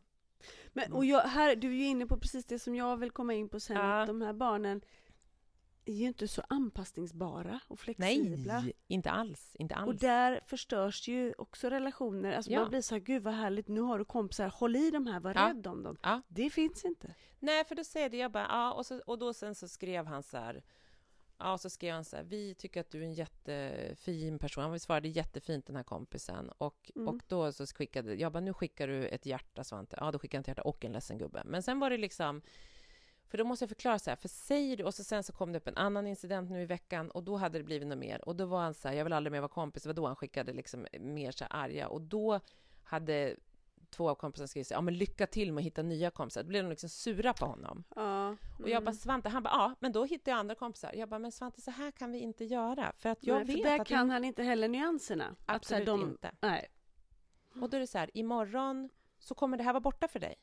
Men, 0.74 0.94
och 0.94 1.06
jag, 1.06 1.22
här, 1.22 1.56
du 1.56 1.68
är 1.68 1.74
ju 1.74 1.86
inne 1.86 2.06
på 2.06 2.18
precis 2.18 2.46
det 2.46 2.60
som 2.60 2.76
jag 2.76 2.98
vill 2.98 3.12
komma 3.12 3.34
in 3.34 3.50
på 3.50 3.60
sen, 3.60 3.78
att 3.78 4.08
de 4.08 4.22
här 4.22 4.34
barnen 4.34 4.82
är 5.86 5.94
ju 5.94 6.08
inte 6.08 6.28
så 6.28 6.44
anpassningsbara 6.50 7.60
och 7.68 7.80
flexibla. 7.80 8.62
Nej, 8.62 8.74
inte 8.88 9.12
alls, 9.12 9.56
inte 9.60 9.76
alls. 9.76 9.88
Och 9.88 9.96
där 9.96 10.42
förstörs 10.48 11.08
ju 11.08 11.34
också 11.38 11.70
relationer. 11.70 12.34
Alltså 12.34 12.52
Ja. 12.52 12.60
man 12.60 12.70
blir 12.70 12.82
så 12.82 12.96
här, 12.96 13.00
gud 13.00 13.24
vad 13.24 13.34
härligt, 13.34 13.68
nu 13.68 13.82
har 13.82 14.00
du 14.00 14.06
kompisar, 14.06 14.48
håll 14.50 14.76
i 14.76 14.92
de 14.92 15.08
här, 15.08 15.20
var 15.20 15.34
Ja. 15.36 15.50
rädd 15.50 15.68
om 15.68 15.84
dem. 15.84 15.98
Ja. 16.02 16.22
Det 16.28 16.50
finns 16.50 16.86
inte. 16.86 17.16
Nej, 17.40 17.66
för 17.66 17.76
då 17.76 17.84
säger 17.84 18.14
jag 18.16 18.32
bara, 18.32 18.48
ja, 18.50 18.74
och, 18.74 18.86
så, 18.86 19.00
och 19.06 19.18
då 19.20 19.34
sen 19.34 19.56
så 19.56 19.68
skrev 19.68 20.06
han 20.06 20.24
så 20.24 20.38
här, 20.38 20.64
ja, 21.38 21.58
så 21.58 21.70
skrev 21.70 21.94
han 21.94 22.06
så 22.06 22.16
här, 22.16 22.24
vi 22.24 22.56
tycker 22.56 22.82
att 22.82 22.90
du 22.92 23.00
är 23.00 23.06
en 23.06 23.14
jättefin 23.14 24.40
person. 24.40 24.64
Han 24.64 24.80
svarade 24.80 25.08
jättefint 25.08 25.66
den 25.68 25.76
här 25.76 25.84
kompisen. 25.84 26.50
Och, 26.58 26.92
Mm. 26.96 27.08
och 27.08 27.22
då 27.28 27.52
så 27.52 27.66
skickade, 27.66 28.16
jag 28.16 28.32
bara, 28.32 28.40
nu 28.40 28.54
skickar 28.54 28.88
du 28.88 29.08
ett 29.08 29.26
hjärta 29.26 29.64
Svante. 29.64 29.98
Ja, 30.00 30.12
då 30.12 30.20
skickade 30.20 30.38
han 30.38 30.42
ett 30.42 30.48
hjärta 30.48 30.62
och 30.62 30.86
en 30.86 30.92
ledsen 30.92 31.18
gubbe. 31.18 31.42
Men 31.46 31.64
sen 31.64 31.80
var 31.80 31.90
det 31.90 31.98
liksom, 31.98 32.42
För 33.32 33.38
då 33.38 33.44
måste 33.44 33.64
jag 33.64 33.70
förklara 33.70 34.00
så 34.00 34.10
här, 34.10 34.16
för 34.16 34.30
säger 34.30 34.78
du, 34.78 34.84
och 34.84 34.94
så 34.94 35.04
sen 35.04 35.24
så 35.24 35.34
kom 35.34 35.52
det 35.52 35.58
upp 35.58 35.68
en 35.68 35.78
annan 35.78 36.08
incident 36.08 36.50
nu 36.50 36.62
i 36.62 36.66
veckan 36.66 37.12
och 37.12 37.24
då 37.24 37.38
hade 37.38 37.58
det 37.58 37.64
blivit 37.64 37.88
något 37.88 37.98
mer 37.98 38.28
och 38.28 38.36
då 38.36 38.46
var 38.46 38.62
han 38.62 38.74
så 38.74 38.88
här, 38.88 38.96
jag 38.96 39.04
vill 39.04 39.14
aldrig 39.14 39.32
mer 39.32 39.40
vara 39.40 39.50
kompis, 39.50 39.84
det 39.84 39.90
var 39.90 39.94
då 39.94 40.08
han 40.08 40.16
skickade 40.16 40.54
liksom 40.54 40.88
mer 41.00 41.32
så 41.32 41.44
här 41.44 41.64
arga 41.64 41.88
och 41.88 42.02
då 42.02 42.40
hade 42.84 43.36
två 43.90 44.10
av 44.10 44.16
kompisarna 44.16 44.48
skrivit 44.48 44.68
så 44.68 44.74
här, 44.74 44.78
ja 44.78 44.82
men 44.82 44.98
lycka 44.98 45.28
till 45.28 45.54
med 45.54 45.62
att 45.62 45.66
hitta 45.66 45.82
nya 45.82 46.12
kompisar, 46.12 46.44
då 46.44 46.48
blev 46.48 46.64
de 46.64 46.70
liksom 46.70 46.90
sura 46.90 47.34
på 47.34 47.46
honom. 47.46 47.84
Ja. 47.96 48.28
Mm. 48.28 48.38
Och 48.64 48.70
jag 48.70 48.84
bara, 48.84 48.96
Svante, 48.96 49.30
han 49.30 49.44
bara, 49.44 49.54
ja, 49.54 49.76
men 49.80 49.92
då 49.92 50.06
hittar 50.06 50.32
jag 50.32 50.40
andra 50.40 50.56
kompisar. 50.56 50.94
Jag 50.94 51.10
bara, 51.10 51.20
men 51.20 51.32
Svante, 51.32 51.62
så 51.62 51.72
här 51.72 51.92
kan 51.92 52.12
vi 52.12 52.20
inte 52.20 52.46
göra. 52.46 52.94
För 52.98 53.10
att 53.10 53.24
jag 53.24 53.36
Nej, 53.36 53.46
vet 53.46 53.64
för 53.64 53.70
där 53.70 53.80
att 53.80 53.88
kan 53.88 54.10
han 54.10 54.24
inte 54.24 54.44
heller 54.44 54.68
nyanserna. 54.68 55.36
Att 55.46 55.66
så 55.66 55.74
här, 55.74 55.82
Absolut 55.82 55.86
de, 55.86 56.10
inte. 56.10 56.32
Nej. 56.42 56.68
Och 57.62 57.70
då 57.70 57.78
är 57.78 57.82
det 57.82 57.88
så 57.88 57.98
här, 57.98 58.10
imorgon 58.14 58.90
så 59.20 59.36
kommer 59.36 59.58
det 59.58 59.64
här 59.64 59.74
vara 59.74 59.82
borta 59.82 60.08
för 60.08 60.20
dig. 60.20 60.36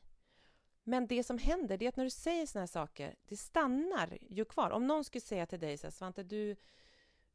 Men 0.89 1.07
det 1.07 1.23
som 1.23 1.37
händer, 1.37 1.77
det 1.77 1.85
är 1.85 1.89
att 1.89 1.95
när 1.95 2.03
du 2.03 2.09
säger 2.09 2.45
såna 2.45 2.61
här 2.61 2.67
saker, 2.67 3.15
det 3.27 3.37
stannar 3.37 4.17
ju 4.29 4.45
kvar. 4.45 4.69
Om 4.69 4.87
någon 4.87 5.03
skulle 5.03 5.21
säga 5.21 5.45
till 5.45 5.59
dig 5.59 5.77
så 5.77 5.87
här, 5.87 5.91
Svante, 5.91 6.23
du, 6.23 6.55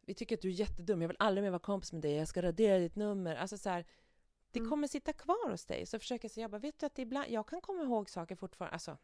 vi 0.01 0.14
tycker 0.14 0.37
att 0.37 0.43
du 0.43 0.49
är 0.49 0.53
jättedum, 0.53 1.03
jag 1.03 1.09
vill 1.09 1.17
aldrig 1.21 1.43
mer 1.43 1.51
vara 1.51 1.59
kompis 1.59 1.93
med 1.93 2.03
dig, 2.03 2.14
jag 2.14 2.29
ska 2.29 2.43
radera 2.43 2.79
ditt 2.79 2.97
nummer. 2.97 3.37
Alltså 3.37 3.59
så 3.59 3.69
här, 3.71 3.85
det 4.51 4.59
Mm. 4.59 4.71
kommer 4.71 4.88
sitta 4.88 5.12
kvar 5.12 5.51
hos 5.51 5.64
dig. 5.64 5.87
Så 5.87 5.99
försöker 5.99 6.25
jag 6.25 6.31
säga, 6.33 6.45
jag 6.45 6.51
bara, 6.51 6.59
vet 6.59 6.79
du 6.79 6.87
att 6.87 6.99
ibland, 6.99 7.31
jag 7.31 7.49
kan 7.49 7.61
komma 7.61 7.83
ihåg 7.83 8.11
saker 8.11 8.37
fortfarande, 8.37 8.73
alltså, 8.73 8.99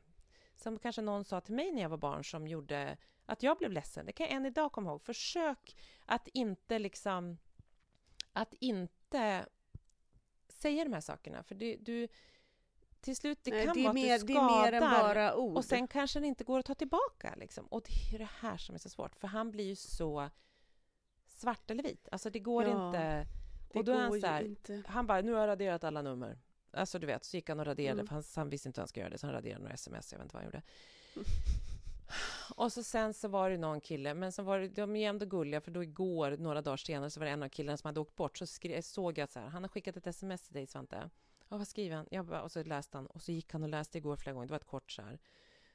som 0.56 0.78
kanske 0.78 1.02
någon 1.02 1.24
sa 1.24 1.40
till 1.40 1.54
mig 1.54 1.72
när 1.72 1.82
jag 1.82 1.88
var 1.88 1.96
barn 1.96 2.24
som 2.24 2.46
gjorde 2.48 2.96
att 3.26 3.42
jag 3.42 3.58
blev 3.58 3.72
ledsen. 3.72 4.06
Det 4.06 4.12
kan 4.12 4.26
jag 4.26 4.36
än 4.36 4.46
idag 4.46 4.72
komma 4.72 4.90
ihåg. 4.90 5.02
Försök 5.02 5.76
att 6.06 6.28
inte 6.28 6.78
liksom, 6.78 7.38
att 8.32 8.54
inte 8.60 9.46
säga 10.48 10.84
de 10.84 10.92
här 10.92 11.00
sakerna. 11.00 11.42
För 11.42 11.54
det, 11.54 11.76
du, 11.76 12.08
till 13.00 13.16
slut, 13.16 13.38
det 13.42 13.50
Nej, 13.50 13.64
kan 13.66 13.74
det, 13.74 13.80
är 13.80 13.84
vara 13.84 13.92
mer, 13.92 14.14
att 14.14 14.20
du 14.20 14.26
det 14.26 14.32
är 14.32 14.62
mer 14.62 14.72
än 14.72 14.80
skadar 14.82 15.02
bara 15.14 15.36
ord. 15.36 15.56
och 15.56 15.64
sen 15.64 15.88
kanske 15.88 16.20
det 16.20 16.26
inte 16.26 16.44
går 16.44 16.58
att 16.58 16.66
ta 16.66 16.74
tillbaka. 16.74 17.34
Liksom. 17.36 17.66
Och 17.66 17.82
det 17.82 18.14
är 18.14 18.18
det 18.18 18.28
här 18.40 18.56
som 18.56 18.74
är 18.74 18.78
så 18.78 18.88
svårt, 18.88 19.16
för 19.16 19.28
han 19.28 19.50
blir 19.50 19.64
ju 19.64 19.76
så 19.76 20.30
svart 21.26 21.70
eller 21.70 21.82
vit. 21.82 22.08
Alltså 22.12 22.30
det 22.30 22.38
går 22.40 22.64
Ja, 22.64 22.86
inte. 22.88 23.26
det 23.72 23.78
Och 23.78 23.84
då 23.84 23.92
är 23.92 23.96
går 23.96 24.02
han 24.02 24.12
ju 24.14 24.20
så 24.20 24.26
här, 24.26 24.42
inte. 24.42 24.82
han 24.86 25.06
bara, 25.06 25.20
nu 25.20 25.32
har 25.32 25.40
jag 25.40 25.48
raderat 25.48 25.84
alla 25.84 26.02
nummer. 26.02 26.38
Alltså 26.72 26.98
du 26.98 27.06
vet, 27.06 27.24
så 27.24 27.36
gick 27.36 27.48
han 27.48 27.60
och 27.60 27.66
raderade, 27.66 27.92
Mm. 28.00 28.06
för 28.06 28.14
han, 28.14 28.24
han 28.36 28.48
visste 28.50 28.68
inte 28.68 28.80
hur 28.80 28.82
han 28.82 28.88
skulle 28.88 29.02
göra 29.02 29.10
det, 29.12 29.18
så 29.18 29.26
han 29.26 29.34
raderade 29.34 29.60
några 29.62 29.74
sms, 29.74 30.12
jag 30.12 30.18
vet 30.18 30.24
inte 30.24 30.34
vad 30.36 30.42
han 30.42 30.52
gjorde. 30.52 30.62
Och 32.56 32.72
så 32.72 32.82
sen 32.82 33.14
så 33.14 33.28
var 33.28 33.50
det 33.50 33.56
någon 33.58 33.80
kille, 33.80 34.14
men 34.14 34.32
så 34.32 34.42
var 34.42 34.58
det, 34.58 34.68
de 34.68 34.96
är 34.96 35.08
ändå 35.08 35.26
gulliga, 35.26 35.60
för 35.60 35.70
då 35.70 35.82
igår, 35.82 36.36
några 36.36 36.62
dagar 36.62 36.76
senare, 36.76 37.10
så 37.10 37.20
var 37.20 37.24
det 37.26 37.32
en 37.32 37.42
av 37.42 37.48
killarna 37.48 37.76
som 37.76 37.88
hade 37.88 38.00
åkt 38.00 38.16
bort, 38.16 38.38
så 38.38 38.46
skrev, 38.46 38.80
såg 38.82 39.18
jag 39.18 39.28
så 39.28 39.40
här, 39.40 39.46
han 39.48 39.62
har 39.62 39.68
skickat 39.68 39.96
ett 39.96 40.06
sms 40.06 40.42
till 40.42 40.54
dig 40.54 40.66
Svante. 40.66 41.10
Ja, 41.50 41.56
vad 41.56 41.68
skriver 41.68 41.96
han? 41.96 42.06
Jag 42.10 42.26
bara, 42.26 42.42
och 42.42 42.52
så 42.52 42.62
läste 42.62 42.96
han, 42.98 43.06
och 43.06 43.22
så 43.22 43.32
gick 43.32 43.52
han 43.52 43.62
och 43.62 43.68
läste 43.68 43.98
igår 43.98 44.16
flera 44.16 44.34
gånger, 44.34 44.46
det 44.46 44.50
var 44.52 44.56
ett 44.58 44.64
kort 44.66 44.90
så 44.90 45.02
här. 45.02 45.18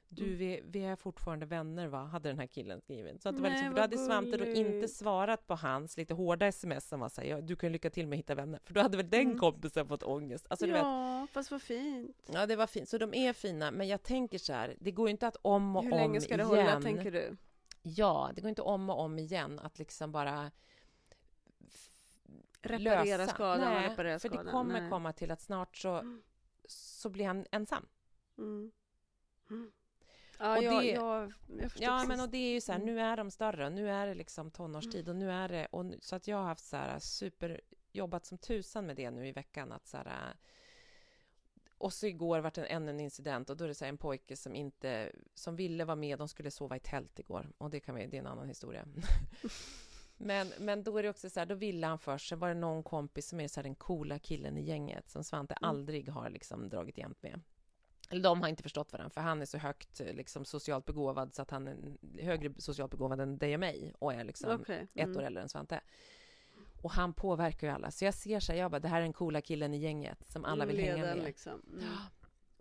Du, 0.08 0.24
Mm. 0.24 0.38
vi, 0.38 0.62
vi 0.64 0.84
är 0.84 0.96
fortfarande 0.96 1.46
vänner 1.46 1.86
va? 1.86 2.04
Hade 2.04 2.28
den 2.28 2.38
här 2.38 2.46
killen 2.46 2.80
skrivit. 2.80 3.22
Så 3.22 3.28
att 3.28 3.36
det 3.36 3.42
var 3.42 3.48
Nej, 3.48 3.58
liksom, 3.58 3.70
då 3.74 3.80
vad 3.80 3.82
hade 3.82 3.98
Svante 4.06 4.36
då 4.36 4.44
inte 4.44 4.88
svarat 4.88 5.46
på 5.46 5.54
hans 5.54 5.96
lite 5.96 6.14
hårda 6.14 6.46
sms 6.46 6.88
som 6.88 7.00
var 7.00 7.08
så 7.08 7.20
här, 7.20 7.28
ja, 7.28 7.40
du 7.40 7.56
kan 7.56 7.72
lycka 7.72 7.90
till 7.90 8.06
med 8.06 8.16
att 8.16 8.18
hitta 8.18 8.34
vänner. 8.34 8.60
För 8.64 8.74
då 8.74 8.80
hade 8.80 8.96
väl 8.96 9.10
den 9.10 9.20
Mm. 9.20 9.38
kompisen 9.38 9.88
fått 9.88 10.02
ångest. 10.02 10.46
Alltså, 10.50 10.66
du 10.66 10.72
vet, 10.72 10.82
ja, 10.82 11.26
fast 11.32 11.50
vad 11.50 11.62
fint. 11.62 12.30
ja, 12.32 12.46
det 12.46 12.56
var 12.56 12.66
fint. 12.66 12.88
Så 12.88 12.98
de 12.98 13.14
är 13.14 13.32
fina, 13.32 13.70
men 13.70 13.88
jag 13.88 14.02
tänker 14.02 14.38
så 14.38 14.52
här, 14.52 14.76
det 14.80 14.90
går 14.90 15.08
ju 15.08 15.10
inte 15.10 15.26
att 15.28 15.36
om 15.42 15.76
och 15.76 15.84
Hur 15.84 15.92
om 15.92 15.98
länge 15.98 16.20
ska 16.20 16.36
det 16.36 16.42
igen. 16.42 16.48
hålla, 16.66 16.80
tänker 16.80 17.10
du? 17.10 17.36
Ja, 17.82 18.30
det 18.34 18.40
går 18.40 18.48
inte 18.48 18.62
om 18.62 18.90
och 18.90 18.98
om 19.00 19.18
igen 19.18 19.58
att 19.58 19.78
liksom 19.78 20.12
bara 20.12 20.50
Reparera 22.68 23.04
lösa. 23.18 23.34
skadan 23.34 23.60
Nej, 23.60 23.84
och 23.84 23.90
reparera 23.90 24.18
för 24.18 24.28
skadan? 24.28 24.46
det 24.46 24.52
kommer 24.52 24.80
Nej. 24.80 24.90
komma 24.90 25.12
till 25.12 25.30
att 25.30 25.40
snart 25.40 25.76
så, 25.76 25.94
Mm. 25.94 26.22
så 26.68 27.08
blir 27.08 27.26
han 27.26 27.46
ensam. 27.52 27.86
Mm. 28.38 28.72
Mm. 29.50 29.72
Ja, 30.38 30.56
Och 30.58 30.62
jag, 30.64 30.82
det- 30.82 30.90
jag, 30.90 31.22
jag 31.22 31.32
Ja, 31.58 31.68
precis. 31.68 32.08
men 32.08 32.20
och 32.20 32.28
det 32.28 32.38
är 32.38 32.52
ju 32.54 32.60
så 32.60 32.72
här, 32.72 32.78
Mm. 32.80 32.94
nu 32.94 33.00
är 33.00 33.16
de 33.16 33.30
större, 33.30 33.70
nu 33.70 33.90
är 33.90 34.06
det 34.06 34.14
liksom 34.14 34.50
tonårstid 34.50 35.08
och 35.08 35.16
nu 35.16 35.30
är 35.30 35.48
det, 35.48 35.66
och 35.70 35.86
nu, 35.86 35.98
så 36.00 36.16
att 36.16 36.28
jag 36.28 36.36
har 36.36 36.44
haft 36.44 36.64
så 36.64 36.76
här 36.76 36.98
super, 36.98 37.60
jobbat 37.92 38.26
som 38.26 38.38
tusan 38.38 38.86
med 38.86 38.96
det 38.96 39.10
nu 39.10 39.28
i 39.28 39.32
veckan 39.32 39.72
att 39.72 39.86
så 39.86 39.96
här, 39.96 40.36
och 41.78 41.92
så 41.92 42.06
igår 42.06 42.38
vart 42.40 42.54
det 42.54 42.64
ännu 42.64 42.90
en 42.90 43.00
incident 43.00 43.50
och 43.50 43.56
då 43.56 43.64
är 43.64 43.68
det 43.68 43.74
så 43.74 43.84
här 43.84 43.88
en 43.88 43.98
pojke 43.98 44.36
som 44.36 44.54
inte, 44.54 45.12
som 45.34 45.56
ville 45.56 45.84
vara 45.84 45.96
med, 45.96 46.18
de 46.18 46.28
skulle 46.28 46.50
sova 46.50 46.76
i 46.76 46.80
tält 46.80 47.18
igår 47.18 47.52
och 47.58 47.70
det 47.70 47.80
kan 47.80 47.94
vi, 47.94 48.06
det 48.06 48.16
är 48.16 48.20
en 48.20 48.26
annan 48.26 48.48
historia. 48.48 48.84
men, 50.16 50.52
men 50.58 50.82
då 50.82 50.98
är 50.98 51.02
det 51.02 51.10
också 51.10 51.30
så 51.30 51.40
här, 51.40 51.46
då 51.46 51.54
ville 51.54 51.86
han 51.86 51.98
först, 51.98 52.28
sen 52.28 52.38
var 52.38 52.48
det 52.48 52.54
någon 52.54 52.82
kompis 52.82 53.28
som 53.28 53.40
är 53.40 53.48
så 53.48 53.60
här 53.60 53.62
den 53.62 53.74
coola 53.74 54.18
killen 54.18 54.56
i 54.56 54.62
gänget 54.62 55.10
som 55.10 55.24
Svante 55.24 55.54
Mm. 55.54 55.70
aldrig 55.70 56.08
har 56.08 56.30
liksom 56.30 56.68
dragit 56.68 56.98
jämt 56.98 57.22
med. 57.22 57.40
Eller 58.10 58.22
de 58.22 58.42
har 58.42 58.48
inte 58.48 58.62
förstått 58.62 58.92
varandra, 58.92 59.10
för 59.10 59.20
han 59.20 59.42
är 59.42 59.46
så 59.46 59.58
högt 59.58 60.00
eh, 60.00 60.14
liksom, 60.14 60.44
socialt 60.44 60.84
begåvad 60.84 61.34
så 61.34 61.42
att 61.42 61.50
han 61.50 61.68
är 61.68 61.96
högre 62.22 62.54
socialt 62.58 62.90
begåvad 62.90 63.20
än 63.20 63.38
dig 63.38 63.54
och 63.54 63.60
mig 63.60 63.94
och 63.98 64.14
är 64.14 64.24
liksom 64.24 64.50
ett 64.50 64.88
mm. 64.94 65.16
år 65.16 65.22
äldre 65.22 65.42
än 65.42 65.48
Svante. 65.48 65.80
Och 66.82 66.92
han 66.92 67.12
påverkar 67.12 67.66
ju 67.66 67.72
alla. 67.72 67.90
Så 67.90 68.04
jag 68.04 68.14
ser 68.14 68.40
så 68.40 68.52
här, 68.52 68.58
jag 68.58 68.70
bara, 68.70 68.80
det 68.80 68.88
här 68.88 68.98
är 68.98 69.02
den 69.02 69.12
coola 69.12 69.40
killen 69.40 69.74
i 69.74 69.78
gänget 69.78 70.26
som 70.26 70.44
alla 70.44 70.66
vill 70.66 70.78
hänga 70.78 70.96
Ledaren, 70.96 71.18
med. 71.18 71.26
Liksom. 71.26 71.62
Mm. 71.72 71.84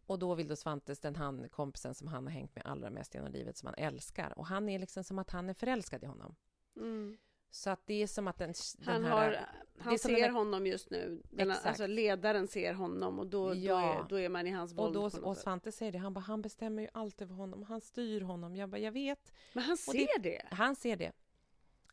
Och 0.05 0.19
då 0.19 0.35
vill 0.35 0.47
då 0.47 0.55
Svantes, 0.55 0.99
den 0.99 1.15
han, 1.15 1.49
kompisen 1.49 1.95
som 1.95 2.07
han 2.07 2.23
har 2.23 2.31
hängt 2.31 2.55
med 2.55 2.65
allra 2.65 2.89
mest 2.89 3.13
genom 3.15 3.31
livet, 3.31 3.57
som 3.57 3.67
han 3.67 3.75
älskar. 3.77 4.39
Och 4.39 4.47
han 4.47 4.69
är 4.69 4.79
liksom 4.79 5.03
som 5.03 5.19
att 5.19 5.29
han 5.29 5.49
är 5.49 5.53
förälskad 5.53 6.03
i 6.03 6.05
honom. 6.05 6.35
Mm. 6.75 7.17
Så 7.55 7.69
att 7.69 7.87
det 7.87 8.03
är 8.03 8.07
som 8.07 8.27
att 8.27 8.37
den, 8.37 8.53
den 8.77 8.87
Han, 8.87 9.03
här... 9.05 9.11
har, 9.11 9.39
han 9.79 9.99
ser 9.99 10.21
där- 10.21 10.29
honom 10.29 10.67
just 10.67 10.89
nu. 10.89 11.21
Den, 11.31 11.51
alltså 11.51 11.87
ledaren 11.87 12.47
ser 12.47 12.73
honom 12.73 13.19
och 13.19 13.27
då, 13.27 13.49
då, 13.49 13.55
Ja. 13.55 13.93
är, 14.03 14.09
då 14.09 14.19
är 14.19 14.29
man 14.29 14.47
i 14.47 14.51
hans 14.51 14.71
och, 14.71 14.77
våld. 14.77 14.93
då, 14.93 15.09
på 15.09 15.17
något 15.17 15.25
och 15.25 15.35
sätt. 15.35 15.43
Svante 15.43 15.71
säger 15.71 15.91
det, 15.91 15.97
han 15.97 16.13
bara, 16.13 16.19
han 16.19 16.41
bestämmer 16.41 16.81
ju 16.81 16.87
allt 16.93 17.21
över 17.21 17.33
honom, 17.35 17.63
han 17.63 17.81
styr 17.81 18.21
honom. 18.21 18.55
Jag 18.55 18.69
bara, 18.69 18.77
jag 18.77 18.91
vet. 18.91 19.33
Men 19.53 19.63
han 19.63 19.77
och 19.87 19.93
det- 19.93 20.07
ser 20.07 20.19
det. 20.19 20.41
Han 20.51 20.75
ser 20.75 20.95
det. 20.95 21.11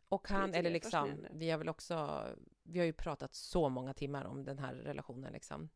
Och 0.08 0.28
han, 0.28 0.54
eller 0.54 0.70
liksom, 0.70 1.26
vi 1.30 1.50
har 1.50 1.58
väl 1.58 1.68
också, 1.68 2.24
vi 2.62 2.78
har 2.78 2.86
ju 2.86 2.92
pratat 2.92 3.34
så 3.34 3.68
många 3.68 3.94
timmar 3.94 4.24
om 4.24 4.44
den 4.44 4.58
här 4.58 4.74
relationen 4.74 5.32
liksom. 5.32 5.68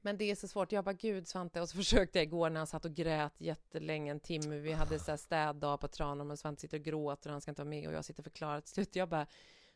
Men 0.00 0.16
det 0.16 0.30
är 0.30 0.34
så 0.34 0.48
svårt. 0.48 0.72
Jag 0.72 0.84
bara, 0.84 0.92
gud 0.92 1.28
Svante, 1.28 1.60
och 1.60 1.68
så 1.68 1.76
försökte 1.82 2.18
jag 2.18 2.22
igår 2.22 2.50
när 2.50 2.60
han 2.60 2.66
satt 2.66 2.84
och 2.84 2.94
grät 2.94 3.40
jättelänge, 3.40 4.10
en 4.10 4.20
timme. 4.20 4.58
Vi 4.58 4.72
hade 4.72 4.98
så 4.98 5.10
här 5.10 5.16
städdag 5.16 5.80
på 5.80 5.88
Tranum 5.88 6.30
och 6.30 6.38
Svante 6.38 6.60
sitter 6.60 6.78
och 6.78 6.84
gråter 6.84 7.30
och 7.30 7.32
han 7.32 7.40
ska 7.40 7.50
inte 7.50 7.62
vara 7.62 7.70
med 7.70 7.88
och 7.88 7.94
jag 7.94 8.04
sitter 8.04 8.20
och 8.20 8.24
förklarar 8.24 8.60
till 8.60 8.72
slut. 8.72 8.96
Jag 8.96 9.08
bara, 9.08 9.26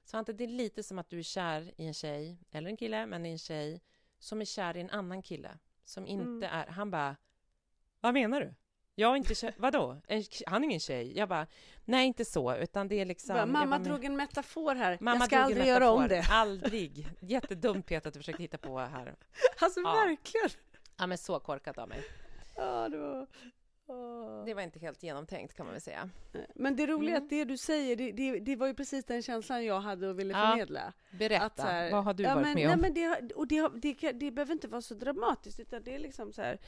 Svante, 0.05 0.33
det 0.33 0.45
är 0.45 0.49
lite 0.49 0.83
som 0.83 0.99
att 0.99 1.11
du 1.11 1.19
är 1.19 1.23
kär 1.23 1.73
i 1.77 1.87
en 1.87 1.95
tjej, 1.95 2.39
eller 2.51 2.71
en 2.71 2.77
kille, 2.77 3.07
men 3.07 3.27
i 3.27 3.31
en 3.31 3.39
tjej 3.39 3.81
som 4.19 4.41
är 4.41 4.45
kär 4.45 4.77
i 4.77 4.81
en 4.81 4.91
annan 4.91 5.23
kille 5.23 5.59
som 5.85 6.07
inte 6.07 6.47
Mm. 6.47 6.61
är, 6.61 6.67
han 6.67 6.91
bara, 6.91 7.17
vad 8.01 8.15
menar 8.15 8.41
du? 8.41 8.55
Jag 8.95 9.13
är 9.13 9.17
inte 9.17 9.35
kär, 9.35 9.55
vadå? 9.59 10.01
Han 10.47 10.63
är 10.63 10.67
ingen 10.69 10.81
tjej. 10.81 11.19
Jag 11.19 11.29
bara, 11.29 11.47
nej 11.85 12.07
inte 12.07 12.25
så, 12.25 12.57
utan 12.57 12.89
det 12.89 13.01
är 13.01 13.05
liksom... 13.05 13.35
Bara, 13.35 13.47
Mamma 13.47 13.79
bara, 13.79 13.85
drog 13.85 14.05
en 14.05 14.17
metafor 14.17 14.75
här. 14.75 14.99
Mamma 15.01 15.17
jag 15.19 15.27
ska 15.27 15.39
aldrig 15.39 15.67
göra 15.67 15.91
om 15.91 16.09
det. 16.09 16.25
Aldrig. 16.31 17.09
Jättedumt 17.21 17.87
Peter 17.87 18.09
att 18.09 18.15
du 18.15 18.21
försökte 18.21 18.43
hitta 18.43 18.59
på 18.59 18.79
här. 18.79 19.15
Alltså 19.61 19.81
Ja. 19.81 19.93
verkligen. 19.93 20.49
Ja, 20.99 21.07
men 21.07 21.19
så 21.19 21.41
korkat 21.41 21.79
av 21.79 21.89
mig. 21.89 22.03
Ja, 22.57 22.89
det 22.89 22.99
var... 22.99 23.27
Det 24.47 24.55
var 24.55 24.63
inte 24.63 24.79
helt 24.79 25.03
genomtänkt 25.03 25.55
kan 25.57 25.67
man 25.67 25.73
väl 25.73 25.83
säga. 25.83 26.11
Men 26.55 26.77
det 26.77 26.87
roliga 26.87 27.11
är 27.15 27.17
Mm. 27.17 27.25
att 27.25 27.31
det 27.31 27.45
du 27.45 27.57
säger, 27.57 27.97
det, 27.97 28.13
det, 28.13 28.39
det 28.41 28.57
var 28.57 28.67
ju 28.67 28.75
precis 28.75 29.05
den 29.05 29.23
känslan 29.23 29.65
jag 29.65 29.81
hade 29.81 30.09
och 30.09 30.19
ville 30.19 30.33
Ja, 30.33 30.47
förmedla. 30.51 30.93
Berätta, 31.19 31.45
Att 31.45 31.57
så 31.57 31.63
här- 31.63 31.91
vad 31.93 32.05
har 32.05 32.15
du 32.15 32.23
ja, 32.23 32.35
varit 32.35 32.43
men, 32.47 32.55
med 32.55 32.65
nej, 32.67 32.75
om? 32.75 32.81
Men 32.81 32.95
det, 32.95 33.35
och 33.35 33.47
det, 33.49 33.69
det, 33.83 34.13
det 34.13 34.31
behöver 34.31 34.53
inte 34.53 34.69
vara 34.69 34.83
så 34.83 34.95
dramatiskt, 34.95 35.61
utan 35.61 35.83
det 35.83 35.95
är 35.95 35.99
liksom 35.99 36.33
så 36.33 36.43
här... 36.43 36.59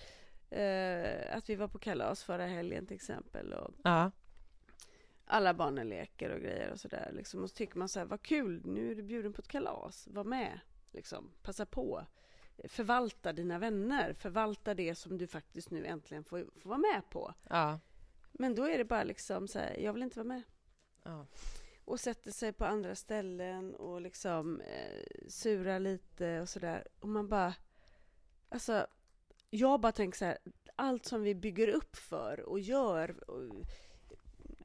Eh, 0.50 1.36
att 1.36 1.50
vi 1.50 1.54
var 1.54 1.68
på 1.68 1.78
kalas 1.78 2.22
förra 2.24 2.46
helgen 2.46 2.86
till 2.86 2.94
exempel 2.96 3.52
och 3.52 3.74
Ja, 3.82 4.10
alla 5.26 5.54
barnen 5.54 5.88
leker 5.88 6.30
och 6.30 6.40
grejer 6.40 6.70
och 6.70 6.80
sådär 6.80 7.10
liksom. 7.12 7.42
Och 7.42 7.50
så 7.50 7.56
tycker 7.56 7.78
man 7.78 7.88
så 7.88 7.98
här, 7.98 8.06
vad 8.06 8.22
kul, 8.22 8.62
nu 8.64 8.90
är 8.90 8.94
du 8.94 9.02
bjuden 9.02 9.32
på 9.32 9.40
ett 9.42 9.48
kalas, 9.48 10.08
var 10.10 10.24
med, 10.24 10.60
liksom, 10.92 11.30
passa 11.42 11.66
på. 11.66 12.06
Förvalta 12.68 13.32
dina 13.32 13.58
vänner, 13.58 14.12
förvalta 14.12 14.74
det 14.74 14.94
som 14.94 15.18
du 15.18 15.26
faktiskt 15.26 15.70
nu 15.70 15.86
äntligen 15.86 16.24
får, 16.24 16.46
får 16.56 16.70
vara 16.70 16.78
med 16.78 17.02
på. 17.10 17.34
ja, 17.48 17.80
Men 18.32 18.54
då 18.54 18.64
är 18.64 18.78
det 18.78 18.84
bara 18.84 19.04
liksom 19.04 19.48
så 19.48 19.58
här, 19.58 19.76
jag 19.76 19.92
vill 19.92 20.02
inte 20.02 20.18
vara 20.18 20.28
med. 20.28 20.42
ja. 21.02 21.26
Och 21.84 22.00
sätter 22.00 22.30
sig 22.30 22.52
på 22.52 22.64
andra 22.64 22.94
ställen 22.94 23.74
och 23.74 24.00
liksom 24.00 24.60
eh, 24.60 25.28
surar 25.28 25.78
lite 25.78 26.40
och 26.40 26.48
sådär. 26.48 26.88
Och 27.00 27.08
man 27.08 27.28
bara, 27.28 27.54
alltså, 28.48 28.86
jag 29.54 29.80
bara 29.80 29.92
tänker 29.92 30.18
så 30.18 30.24
här, 30.24 30.38
allt 30.76 31.06
som 31.06 31.22
vi 31.22 31.34
bygger 31.34 31.68
upp 31.68 31.96
för 31.96 32.40
och 32.40 32.60
gör 32.60 33.30
och 33.30 33.66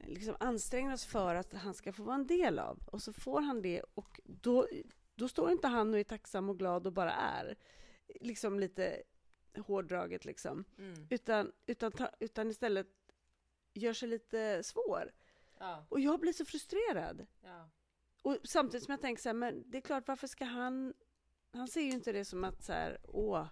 liksom 0.06 0.36
anstränger 0.40 0.92
oss 0.92 1.04
för 1.04 1.34
att 1.34 1.52
han 1.52 1.74
ska 1.74 1.92
få 1.92 2.02
vara 2.02 2.14
en 2.14 2.26
del 2.26 2.58
av. 2.58 2.78
Och 2.86 3.02
så 3.02 3.12
får 3.12 3.40
han 3.40 3.62
det 3.62 3.82
och 3.94 4.20
då, 4.24 4.68
då 5.14 5.28
står 5.28 5.50
inte 5.50 5.68
han 5.68 5.94
och 5.94 6.00
är 6.00 6.04
tacksam 6.04 6.48
och 6.48 6.58
glad 6.58 6.86
och 6.86 6.92
bara 6.92 7.12
är. 7.12 7.56
Liksom 8.20 8.60
lite 8.60 9.02
hårdraget 9.56 10.24
liksom. 10.24 10.64
Mm. 10.78 11.06
Utan, 11.10 11.52
utan, 11.66 11.92
ta, 11.92 12.10
utan 12.20 12.50
istället 12.50 12.88
gör 13.74 13.92
sig 13.92 14.08
lite 14.08 14.62
svår. 14.62 15.12
ja, 15.58 15.86
Och 15.88 16.00
jag 16.00 16.20
blir 16.20 16.32
så 16.32 16.44
frustrerad. 16.44 17.26
ja. 17.44 17.70
Och 18.22 18.36
samtidigt 18.44 18.84
som 18.84 18.92
jag 18.92 19.00
tänker 19.00 19.22
så 19.22 19.28
här, 19.28 19.34
men 19.34 19.70
det 19.70 19.78
är 19.78 19.82
klart, 19.82 20.08
varför 20.08 20.26
ska 20.26 20.44
han... 20.44 20.94
Han 21.52 21.68
ser 21.68 21.80
ju 21.80 21.90
inte 21.90 22.12
det 22.12 22.24
som 22.24 22.44
att 22.44 22.62
så 22.62 22.72
här, 22.72 22.98
åh, 23.04 23.46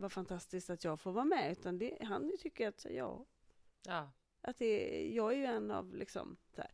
vad 0.00 0.12
fantastiskt 0.12 0.70
att 0.70 0.84
jag 0.84 1.00
får 1.00 1.12
vara 1.12 1.24
med, 1.24 1.52
utan 1.52 1.78
det, 1.78 1.98
han 2.00 2.32
tycker 2.40 2.68
att, 2.68 2.86
ja, 2.90 3.24
Ja. 3.86 4.10
Att 4.42 4.58
det, 4.58 5.06
jag 5.14 5.32
är 5.32 5.36
ju 5.36 5.44
en 5.44 5.70
av 5.70 5.94
liksom 5.94 6.36
så 6.54 6.60
här. 6.60 6.70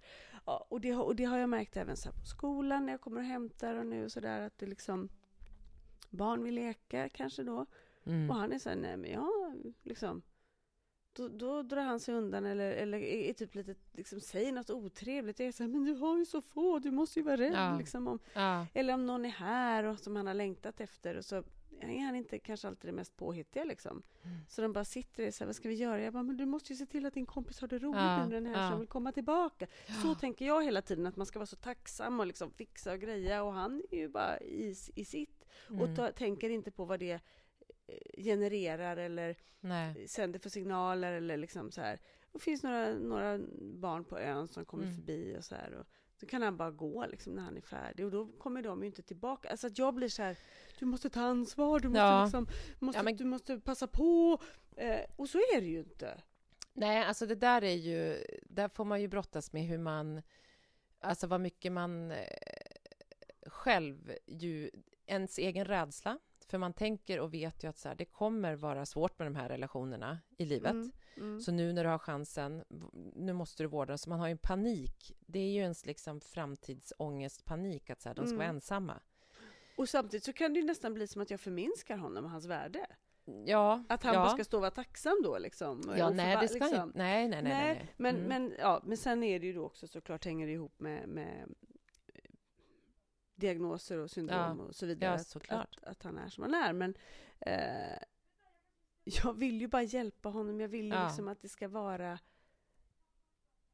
Ja, 0.46 0.66
och, 0.70 0.80
det, 0.80 0.94
och 0.94 1.16
det 1.16 1.24
har 1.24 1.38
jag 1.38 1.48
märkt 1.48 1.76
även 1.76 1.96
så 1.96 2.12
på 2.12 2.24
skolan 2.26 2.86
när 2.86 2.92
jag 2.92 3.00
kommer 3.00 3.20
och 3.20 3.26
hämtar 3.26 3.74
och 3.74 3.86
nu 3.86 4.10
så 4.10 4.20
där 4.20 4.40
att 4.40 4.58
det 4.58 4.66
liksom 4.66 5.08
barn 6.10 6.42
vill 6.44 6.54
leka 6.54 7.08
kanske 7.08 7.42
då 7.42 7.66
Mm. 8.04 8.30
och 8.30 8.36
han 8.36 8.52
är 8.52 8.58
så 8.58 8.68
här, 8.68 8.76
nej 8.76 8.96
men 8.96 9.10
jag 9.10 9.28
liksom 9.82 10.22
då, 11.12 11.28
då 11.28 11.62
drar 11.62 11.82
han 11.82 12.00
sig 12.00 12.14
undan 12.14 12.44
eller, 12.46 12.72
eller 12.72 12.98
är 12.98 13.32
typ 13.32 13.54
lite, 13.54 13.74
liksom 13.92 14.20
säger 14.20 14.52
något 14.52 14.70
otrevligt. 14.70 15.38
Jag 15.38 15.48
är 15.48 15.52
så 15.52 15.62
här, 15.62 15.70
men 15.70 15.84
du 15.84 15.92
har 15.94 16.18
ju 16.18 16.24
så 16.24 16.42
få, 16.42 16.78
du 16.78 16.90
måste 16.90 17.18
ju 17.18 17.24
vara 17.24 17.36
rädd. 17.36 17.52
Ja. 17.54 17.78
Liksom, 17.78 18.08
om, 18.08 18.18
Ja. 18.34 18.66
eller 18.74 18.94
om 18.94 19.06
någon 19.06 19.24
är 19.24 19.28
här 19.30 19.84
och 19.84 19.98
som 19.98 20.16
han 20.16 20.26
har 20.26 20.34
längtat 20.34 20.80
efter 20.80 21.16
och 21.16 21.24
så 21.24 21.42
är 21.80 22.00
han 22.04 22.14
inte 22.16 22.38
kanske 22.38 22.68
alltid 22.68 22.88
det 22.88 22.92
mest 22.94 23.16
påhittiga 23.16 23.64
liksom. 23.64 24.02
Mm. 24.24 24.36
Så 24.48 24.62
de 24.62 24.72
bara 24.72 24.84
sitter 24.84 25.26
och 25.26 25.34
säger, 25.34 25.46
vad 25.46 25.56
ska 25.56 25.68
vi 25.68 25.74
göra? 25.74 26.00
Jag 26.00 26.12
bara, 26.12 26.22
men 26.22 26.36
du 26.36 26.46
måste 26.46 26.72
ju 26.72 26.76
se 26.76 26.86
till 26.86 27.06
att 27.06 27.14
din 27.14 27.26
kompis 27.26 27.60
har 27.60 27.68
det 27.68 27.78
roligt 27.78 27.96
Ja, 28.00 28.22
under 28.22 28.40
den 28.40 28.46
här 28.46 28.62
ja. 28.64 28.70
som 28.70 28.78
vill 28.78 28.88
komma 28.88 29.12
tillbaka. 29.12 29.66
Så 30.02 30.14
tänker 30.14 30.46
jag 30.46 30.64
hela 30.64 30.82
tiden, 30.82 31.06
att 31.06 31.16
man 31.16 31.26
ska 31.26 31.38
vara 31.38 31.46
så 31.46 31.56
tacksam 31.56 32.20
och 32.20 32.26
liksom 32.26 32.50
fixa 32.50 32.92
och 32.92 33.00
greja 33.00 33.42
och 33.42 33.52
han 33.52 33.82
är 33.90 33.96
ju 33.98 34.08
bara 34.08 34.40
i, 34.40 34.74
i 34.94 35.04
sitt 35.04 35.44
och 35.68 35.72
Mm. 35.84 35.96
ta, 35.96 36.12
tänker 36.12 36.50
inte 36.50 36.70
på 36.70 36.84
vad 36.84 37.00
det 37.00 37.12
eh, 37.12 38.22
genererar 38.24 38.96
eller 38.96 39.36
Nej. 39.60 40.08
sänder 40.08 40.38
för 40.38 40.50
signaler 40.50 41.12
eller 41.12 41.36
liksom 41.36 41.70
så 41.70 41.80
här. 41.80 42.00
Det 42.32 42.38
finns 42.38 42.62
några, 42.62 42.94
några 42.94 43.38
barn 43.60 44.04
på 44.04 44.18
ön 44.18 44.48
som 44.48 44.64
kommer 44.64 44.84
Mm. 44.84 44.96
förbi 44.96 45.36
och 45.38 45.44
så 45.44 45.54
här. 45.54 45.72
Och 45.74 45.86
då 46.20 46.26
kan 46.26 46.42
han 46.42 46.56
bara 46.56 46.70
gå 46.70 47.06
liksom 47.06 47.32
när 47.34 47.42
han 47.42 47.56
är 47.56 47.60
färdig 47.60 48.04
och 48.06 48.12
då 48.12 48.26
kommer 48.38 48.62
de 48.62 48.80
ju 48.82 48.86
inte 48.86 49.02
tillbaka. 49.02 49.48
Alltså 49.50 49.66
att 49.66 49.78
jag 49.78 49.94
blir 49.94 50.08
så 50.08 50.22
här, 50.22 50.36
du 50.78 50.86
måste 50.86 51.10
ta 51.10 51.20
ansvar, 51.20 51.80
du 51.80 51.88
måste, 51.88 52.00
Ja. 52.00 52.24
liksom, 52.24 52.46
måste, 52.78 52.98
Ja, 52.98 53.02
men- 53.02 53.16
du 53.16 53.24
måste 53.24 53.60
passa 53.60 53.86
på. 53.86 54.40
Eh, 54.76 55.00
och 55.16 55.28
så 55.28 55.38
är 55.38 55.60
det 55.60 55.66
ju 55.66 55.78
inte. 55.78 56.22
Nej, 56.72 57.04
alltså 57.04 57.26
det 57.26 57.34
där 57.34 57.64
är 57.64 57.74
ju... 57.74 58.24
Där 58.42 58.68
får 58.68 58.84
man 58.84 59.00
ju 59.00 59.08
brottas 59.08 59.52
med 59.52 59.62
hur 59.64 59.78
man... 59.78 60.22
Alltså 61.00 61.26
vad 61.26 61.40
mycket 61.40 61.72
man 61.72 62.10
eh, 62.10 62.16
själv 63.46 64.12
ju... 64.26 64.70
Ens 65.06 65.38
egen 65.38 65.64
rädsla. 65.64 66.18
För 66.48 66.58
man 66.58 66.72
tänker 66.72 67.20
och 67.20 67.34
vet 67.34 67.64
ju 67.64 67.68
att 67.68 67.78
så 67.78 67.88
här, 67.88 67.96
det 67.96 68.04
kommer 68.04 68.54
vara 68.54 68.86
svårt 68.86 69.18
med 69.18 69.26
de 69.26 69.34
här 69.36 69.48
relationerna 69.48 70.18
i 70.38 70.44
livet. 70.44 70.70
Mm, 70.72 70.92
mm. 71.16 71.40
Så 71.40 71.52
nu 71.52 71.72
när 71.72 71.84
du 71.84 71.90
har 71.90 71.98
chansen, 71.98 72.64
nu 73.14 73.32
måste 73.32 73.62
du 73.62 73.66
vårda. 73.66 73.98
Så 73.98 74.10
man 74.10 74.20
har 74.20 74.26
ju 74.26 74.32
en 74.32 74.38
panik. 74.38 75.12
Det 75.20 75.38
är 75.38 75.48
ju 75.52 75.60
ens 75.60 75.86
liksom 75.86 76.20
framtidsångestpanik 76.20 77.90
att 77.90 78.00
så 78.02 78.08
här, 78.08 78.14
de 78.16 78.26
ska 78.26 78.34
Mm. 78.34 78.38
vara 78.38 78.48
ensamma. 78.48 79.00
Och 79.76 79.88
samtidigt 79.88 80.24
så 80.24 80.32
kan 80.32 80.52
det 80.54 80.60
ju 80.60 80.66
nästan 80.66 80.94
bli 80.94 81.06
som 81.06 81.22
att 81.22 81.30
jag 81.30 81.40
förminskar 81.40 81.96
honom 81.96 82.24
och 82.24 82.30
hans 82.30 82.46
värde. 82.46 82.86
Ja, 83.46 83.84
Att 83.88 84.02
han 84.02 84.14
ja. 84.14 84.20
bara 84.20 84.28
ska 84.30 84.44
stå 84.44 84.56
och 84.56 84.60
vara 84.60 84.70
tacksam 84.70 85.20
då 85.24 85.38
liksom. 85.38 85.94
Ja, 85.98 86.10
nej, 86.10 86.38
det 86.40 86.48
ska 86.48 86.64
liksom. 86.64 86.82
inte... 86.88 86.98
Nej, 86.98 87.28
nej, 87.28 87.42
nej. 87.42 87.52
nej, 87.52 87.74
nej. 87.74 87.92
Men, 87.96 88.16
Mm. 88.16 88.28
men, 88.28 88.54
ja, 88.58 88.82
men 88.84 88.96
sen 88.96 89.22
är 89.22 89.40
det 89.40 89.46
ju 89.46 89.52
då 89.52 89.64
också 89.64 89.86
såklart 89.88 90.24
hänger 90.24 90.46
det 90.46 90.52
ihop 90.52 90.80
med, 90.80 91.08
med 91.08 91.54
diagnoser 93.36 93.98
och 93.98 94.10
syndrom 94.10 94.58
Ja, 94.58 94.64
och 94.64 94.74
så 94.74 94.86
vidare. 94.86 95.20
ja, 95.34 95.38
att, 95.38 95.50
att, 95.52 95.84
att 95.84 96.02
han 96.02 96.18
är 96.18 96.28
som 96.28 96.42
han 96.42 96.54
är. 96.54 96.72
Men 96.72 96.94
eh, 97.40 97.98
jag 99.04 99.32
vill 99.38 99.60
ju 99.60 99.68
bara 99.68 99.82
hjälpa 99.82 100.28
honom. 100.28 100.60
Jag 100.60 100.68
vill 100.68 100.86
ju 100.86 100.92
Ja. 100.94 101.06
liksom 101.06 101.28
att 101.28 101.42
det 101.42 101.48
ska 101.48 101.68
vara 101.68 102.18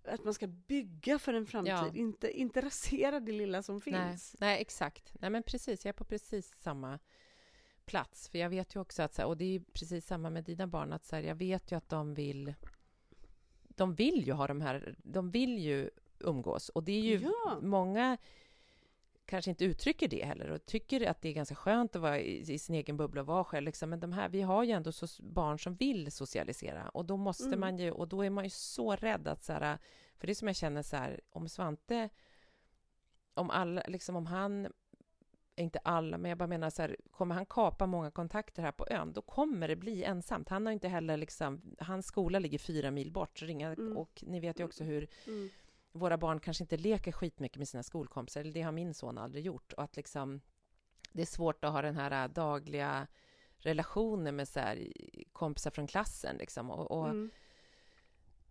att 0.04 0.24
man 0.24 0.34
ska 0.34 0.46
bygga 0.46 1.18
för 1.18 1.34
en 1.34 1.46
framtid, 1.46 1.96
inte, 1.96 2.30
inte 2.40 2.60
rasera 2.60 3.20
det 3.20 3.32
lilla 3.32 3.62
som 3.62 3.74
Nej, 3.86 4.08
finns. 4.10 4.36
nej, 4.40 4.60
exakt. 4.60 5.14
Nej, 5.20 5.30
men 5.30 5.42
precis. 5.42 5.84
Jag 5.84 5.88
är 5.88 5.96
på 5.98 6.04
precis 6.04 6.54
samma 6.60 6.98
plats. 7.84 8.28
För 8.28 8.38
jag 8.38 8.50
vet 8.50 8.74
ju 8.76 8.80
också 8.80 9.02
att, 9.02 9.18
och 9.18 9.36
det 9.36 9.44
är 9.44 9.60
precis 9.60 10.06
samma 10.06 10.30
med 10.30 10.44
dina 10.44 10.66
barn, 10.66 10.92
att 10.92 11.04
så 11.04 11.16
här, 11.16 11.22
jag 11.22 11.34
vet 11.34 11.72
ju 11.72 11.76
att 11.76 11.88
de 11.88 12.14
vill... 12.14 12.54
De 13.62 13.94
vill 13.94 14.26
ju 14.26 14.32
ha 14.32 14.46
de 14.46 14.60
här... 14.60 14.94
De 14.98 15.30
vill 15.30 15.58
ju 15.58 15.90
umgås. 16.18 16.68
Och 16.68 16.82
det 16.84 16.92
är 16.92 17.00
ju 17.18 17.30
många 17.62 18.18
kanske 19.26 19.50
inte 19.50 19.64
uttrycker 19.64 20.08
det 20.08 20.24
heller 20.24 20.50
och 20.50 20.66
tycker 20.66 21.06
att 21.10 21.22
det 21.22 21.28
är 21.28 21.32
ganska 21.32 21.54
skönt 21.54 21.96
att 21.96 22.02
vara 22.02 22.20
i, 22.20 22.52
i 22.52 22.58
sin 22.58 22.74
egen 22.74 22.96
bubbla 22.96 23.20
och 23.20 23.26
vara 23.26 23.44
själv. 23.44 23.64
Liksom. 23.66 23.90
Men 23.90 24.00
de 24.00 24.12
här, 24.12 24.28
vi 24.28 24.42
har 24.42 24.64
ju 24.64 24.70
ändå 24.72 24.92
så, 24.92 25.22
barn 25.22 25.58
som 25.58 25.74
vill 25.74 26.12
socialisera 26.12 26.88
och 26.88 27.04
då 27.04 27.16
måste 27.16 27.44
Mm. 27.46 27.60
man 27.60 27.78
ju, 27.78 27.90
och 27.90 28.08
då 28.08 28.22
är 28.24 28.30
man 28.30 28.44
ju 28.44 28.50
så 28.50 28.96
rädd 28.96 29.28
att 29.28 29.42
så 29.42 29.52
här, 29.52 29.78
för 30.18 30.26
det 30.26 30.32
är 30.32 30.34
som 30.34 30.48
jag 30.48 30.56
känner 30.56 30.82
så 30.82 30.96
här, 30.96 31.20
om 31.30 31.48
Svante, 31.48 32.08
om 33.34 33.50
alla, 33.50 33.82
liksom 33.88 34.16
om 34.16 34.26
han, 34.26 34.68
inte 35.56 35.78
alla, 35.78 36.18
men 36.18 36.28
jag 36.28 36.38
bara 36.38 36.46
menar 36.46 36.70
så 36.70 36.82
här, 36.82 36.96
kommer 37.10 37.34
han 37.34 37.46
kapa 37.46 37.86
många 37.86 38.10
kontakter 38.10 38.62
här 38.62 38.72
på 38.72 38.86
ön, 38.90 39.12
då 39.12 39.22
kommer 39.22 39.68
det 39.68 39.76
bli 39.76 40.04
ensamt. 40.04 40.48
Han 40.48 40.66
har 40.66 40.72
inte 40.72 40.88
heller 40.88 41.16
liksom, 41.16 41.62
hans 41.78 42.06
skola 42.06 42.38
ligger 42.38 42.58
fyra 42.58 42.90
mil 42.90 43.12
bort, 43.12 43.38
så 43.38 43.44
ringa, 43.46 43.72
Mm. 43.72 43.96
och 43.96 44.24
ni 44.26 44.40
vet 44.40 44.60
ju 44.60 44.64
också 44.64 44.84
hur 44.84 45.08
Mm. 45.26 45.50
Våra 45.92 46.18
barn 46.18 46.40
kanske 46.40 46.64
inte 46.64 46.76
leker 46.76 47.12
skitmycket 47.12 47.58
med 47.58 47.68
sina 47.68 47.82
skolkompisar, 47.82 48.40
eller 48.40 48.52
det 48.52 48.62
har 48.62 48.72
min 48.72 48.94
son 48.94 49.18
aldrig 49.18 49.44
gjort. 49.44 49.72
Och 49.72 49.82
att 49.82 49.96
liksom, 49.96 50.40
det 51.12 51.22
är 51.22 51.26
svårt 51.26 51.64
att 51.64 51.72
ha 51.72 51.82
den 51.82 51.96
här 51.96 52.24
äh, 52.24 52.32
dagliga 52.32 53.06
relationen 53.56 54.36
med 54.36 54.48
så 54.48 54.60
här, 54.60 54.92
kompisar 55.32 55.70
från 55.70 55.86
klassen. 55.86 56.36
Liksom. 56.36 56.70
Och, 56.70 56.90
och, 56.90 57.08
Mm. 57.08 57.30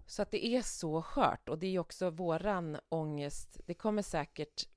Så 0.05 0.21
att 0.21 0.31
det 0.31 0.45
är 0.45 0.61
så 0.61 1.01
skört. 1.01 1.49
Och 1.49 1.59
det 1.59 1.67
är 1.67 1.79
också 1.79 2.09
våran 2.09 2.77
ångest. 2.89 3.59
Det 3.65 3.73
kommer 3.73 4.01
säkert 4.01 4.67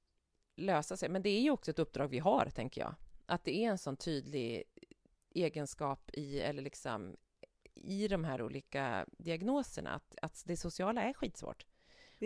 lösa 0.57 0.97
sig. 0.97 1.09
Men 1.09 1.23
det 1.23 1.31
är 1.31 1.41
ju 1.41 1.51
också 1.51 1.71
ett 1.71 1.79
uppdrag 1.79 2.09
vi 2.09 2.19
har, 2.19 2.51
tänker 2.55 2.81
jag. 2.81 2.95
Att 3.27 3.45
det 3.45 3.57
är 3.57 3.71
en 3.71 3.79
sån 3.79 3.97
tydlig 3.97 4.63
egenskap 5.31 6.11
i, 6.13 6.41
eller 6.41 6.63
liksom, 6.63 7.17
i 7.75 8.09
de 8.09 8.25
här 8.25 8.43
olika 8.43 9.07
diagnoserna, 9.19 9.95
att, 9.95 10.15
att 10.23 10.43
det 10.47 10.57
sociala 10.57 11.03
är 11.03 11.13
skitsvårt. 11.13 11.67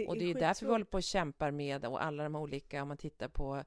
Och 0.06 0.16
det 0.16 0.24
är 0.24 0.28
ju 0.28 0.34
därför 0.34 0.66
vi 0.66 0.72
håller 0.72 0.84
på 0.84 0.96
och 0.96 1.02
kämpar 1.02 1.50
med 1.50 1.84
och 1.84 2.02
alla 2.02 2.22
de 2.22 2.36
olika, 2.36 2.82
om 2.82 2.88
man 2.88 2.96
tittar 2.96 3.28
på 3.28 3.64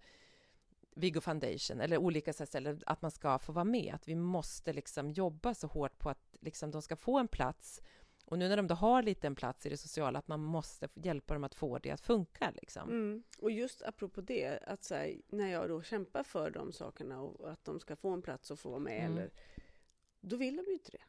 Viggo 0.95 1.21
Foundation 1.21 1.81
eller 1.81 1.97
olika 1.97 2.33
ställen, 2.33 2.81
att 2.85 3.01
man 3.01 3.11
ska 3.11 3.39
få 3.39 3.51
vara 3.51 3.65
med. 3.65 3.93
Att 3.95 4.07
vi 4.07 4.15
måste 4.15 4.73
liksom 4.73 5.11
jobba 5.11 5.53
så 5.53 5.67
hårt 5.67 5.99
på 5.99 6.09
att 6.09 6.35
liksom 6.39 6.71
de 6.71 6.81
ska 6.81 6.95
få 6.95 7.19
en 7.19 7.27
plats. 7.27 7.81
Och 8.25 8.39
nu 8.39 8.49
när 8.49 8.57
de 8.57 8.67
då 8.67 8.75
har 8.75 9.03
lite 9.03 9.27
en 9.27 9.35
plats 9.35 9.65
i 9.65 9.69
det 9.69 9.77
sociala, 9.77 10.19
att 10.19 10.27
man 10.27 10.39
måste 10.39 10.89
hjälpa 10.93 11.33
dem 11.33 11.43
att 11.43 11.55
få 11.55 11.79
det 11.79 11.91
att 11.91 12.01
funka. 12.01 12.51
Liksom. 12.55 12.89
Mm. 12.89 13.23
Och 13.39 13.51
just 13.51 13.81
apropå 13.81 14.21
det, 14.21 14.59
att 14.67 14.89
här, 14.89 15.15
när 15.27 15.51
jag 15.51 15.69
då 15.69 15.81
kämpar 15.81 16.23
för 16.23 16.49
de 16.49 16.71
sakerna 16.71 17.21
och 17.21 17.51
att 17.51 17.65
de 17.65 17.79
ska 17.79 17.95
få 17.95 18.09
en 18.09 18.21
plats 18.21 18.51
och 18.51 18.59
få 18.59 18.69
vara 18.69 18.79
med, 18.79 19.05
Mm. 19.05 19.17
eller, 19.17 19.31
då 20.21 20.35
vill 20.35 20.55
de 20.55 20.65
ju 20.67 20.73
inte 20.73 20.91
det. 20.91 21.03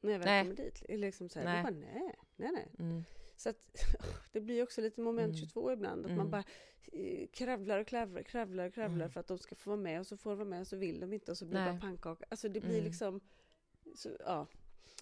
När 0.00 0.12
jag 0.12 0.18
väl 0.18 0.26
Nej. 0.26 0.42
kommer 0.42 0.56
dit. 0.56 0.82
Liksom 0.88 1.28
så 1.28 1.38
här, 1.38 1.46
nej. 1.46 1.62
Bara, 1.62 1.70
nej, 1.70 2.14
nej, 2.36 2.50
nej. 2.52 2.68
Mm. 2.78 3.04
Så 3.36 3.48
att, 3.48 3.56
det 4.32 4.40
blir 4.40 4.62
också 4.62 4.80
lite 4.80 5.00
moment 5.00 5.34
Mm. 5.34 5.36
22 5.48 5.72
ibland, 5.72 6.04
att 6.04 6.10
man 6.10 6.20
Mm. 6.20 6.30
bara 6.30 6.44
eh, 6.92 7.26
kravlar 7.32 7.78
och 7.78 7.86
kravlar, 7.86 8.22
kravlar 8.22 8.66
och 8.66 8.74
kravlar 8.74 8.96
Mm. 9.04 9.10
för 9.10 9.20
att 9.20 9.26
de 9.26 9.38
ska 9.38 9.54
få 9.54 9.70
vara 9.70 9.80
med 9.80 10.00
och 10.00 10.06
så 10.06 10.16
får 10.16 10.30
de 10.30 10.38
vara 10.38 10.48
med 10.48 10.60
och 10.60 10.66
så 10.66 10.76
vill 10.76 11.00
de 11.00 11.12
inte 11.12 11.30
och 11.30 11.38
så 11.38 11.44
blir 11.46 11.60
det 11.60 11.70
bara 11.70 11.80
pannkaka. 11.80 12.24
Alltså 12.28 12.48
det 12.48 12.60
blir 12.60 12.70
Mm. 12.74 12.84
liksom, 12.84 13.20
så, 13.94 14.08
ja. 14.20 14.46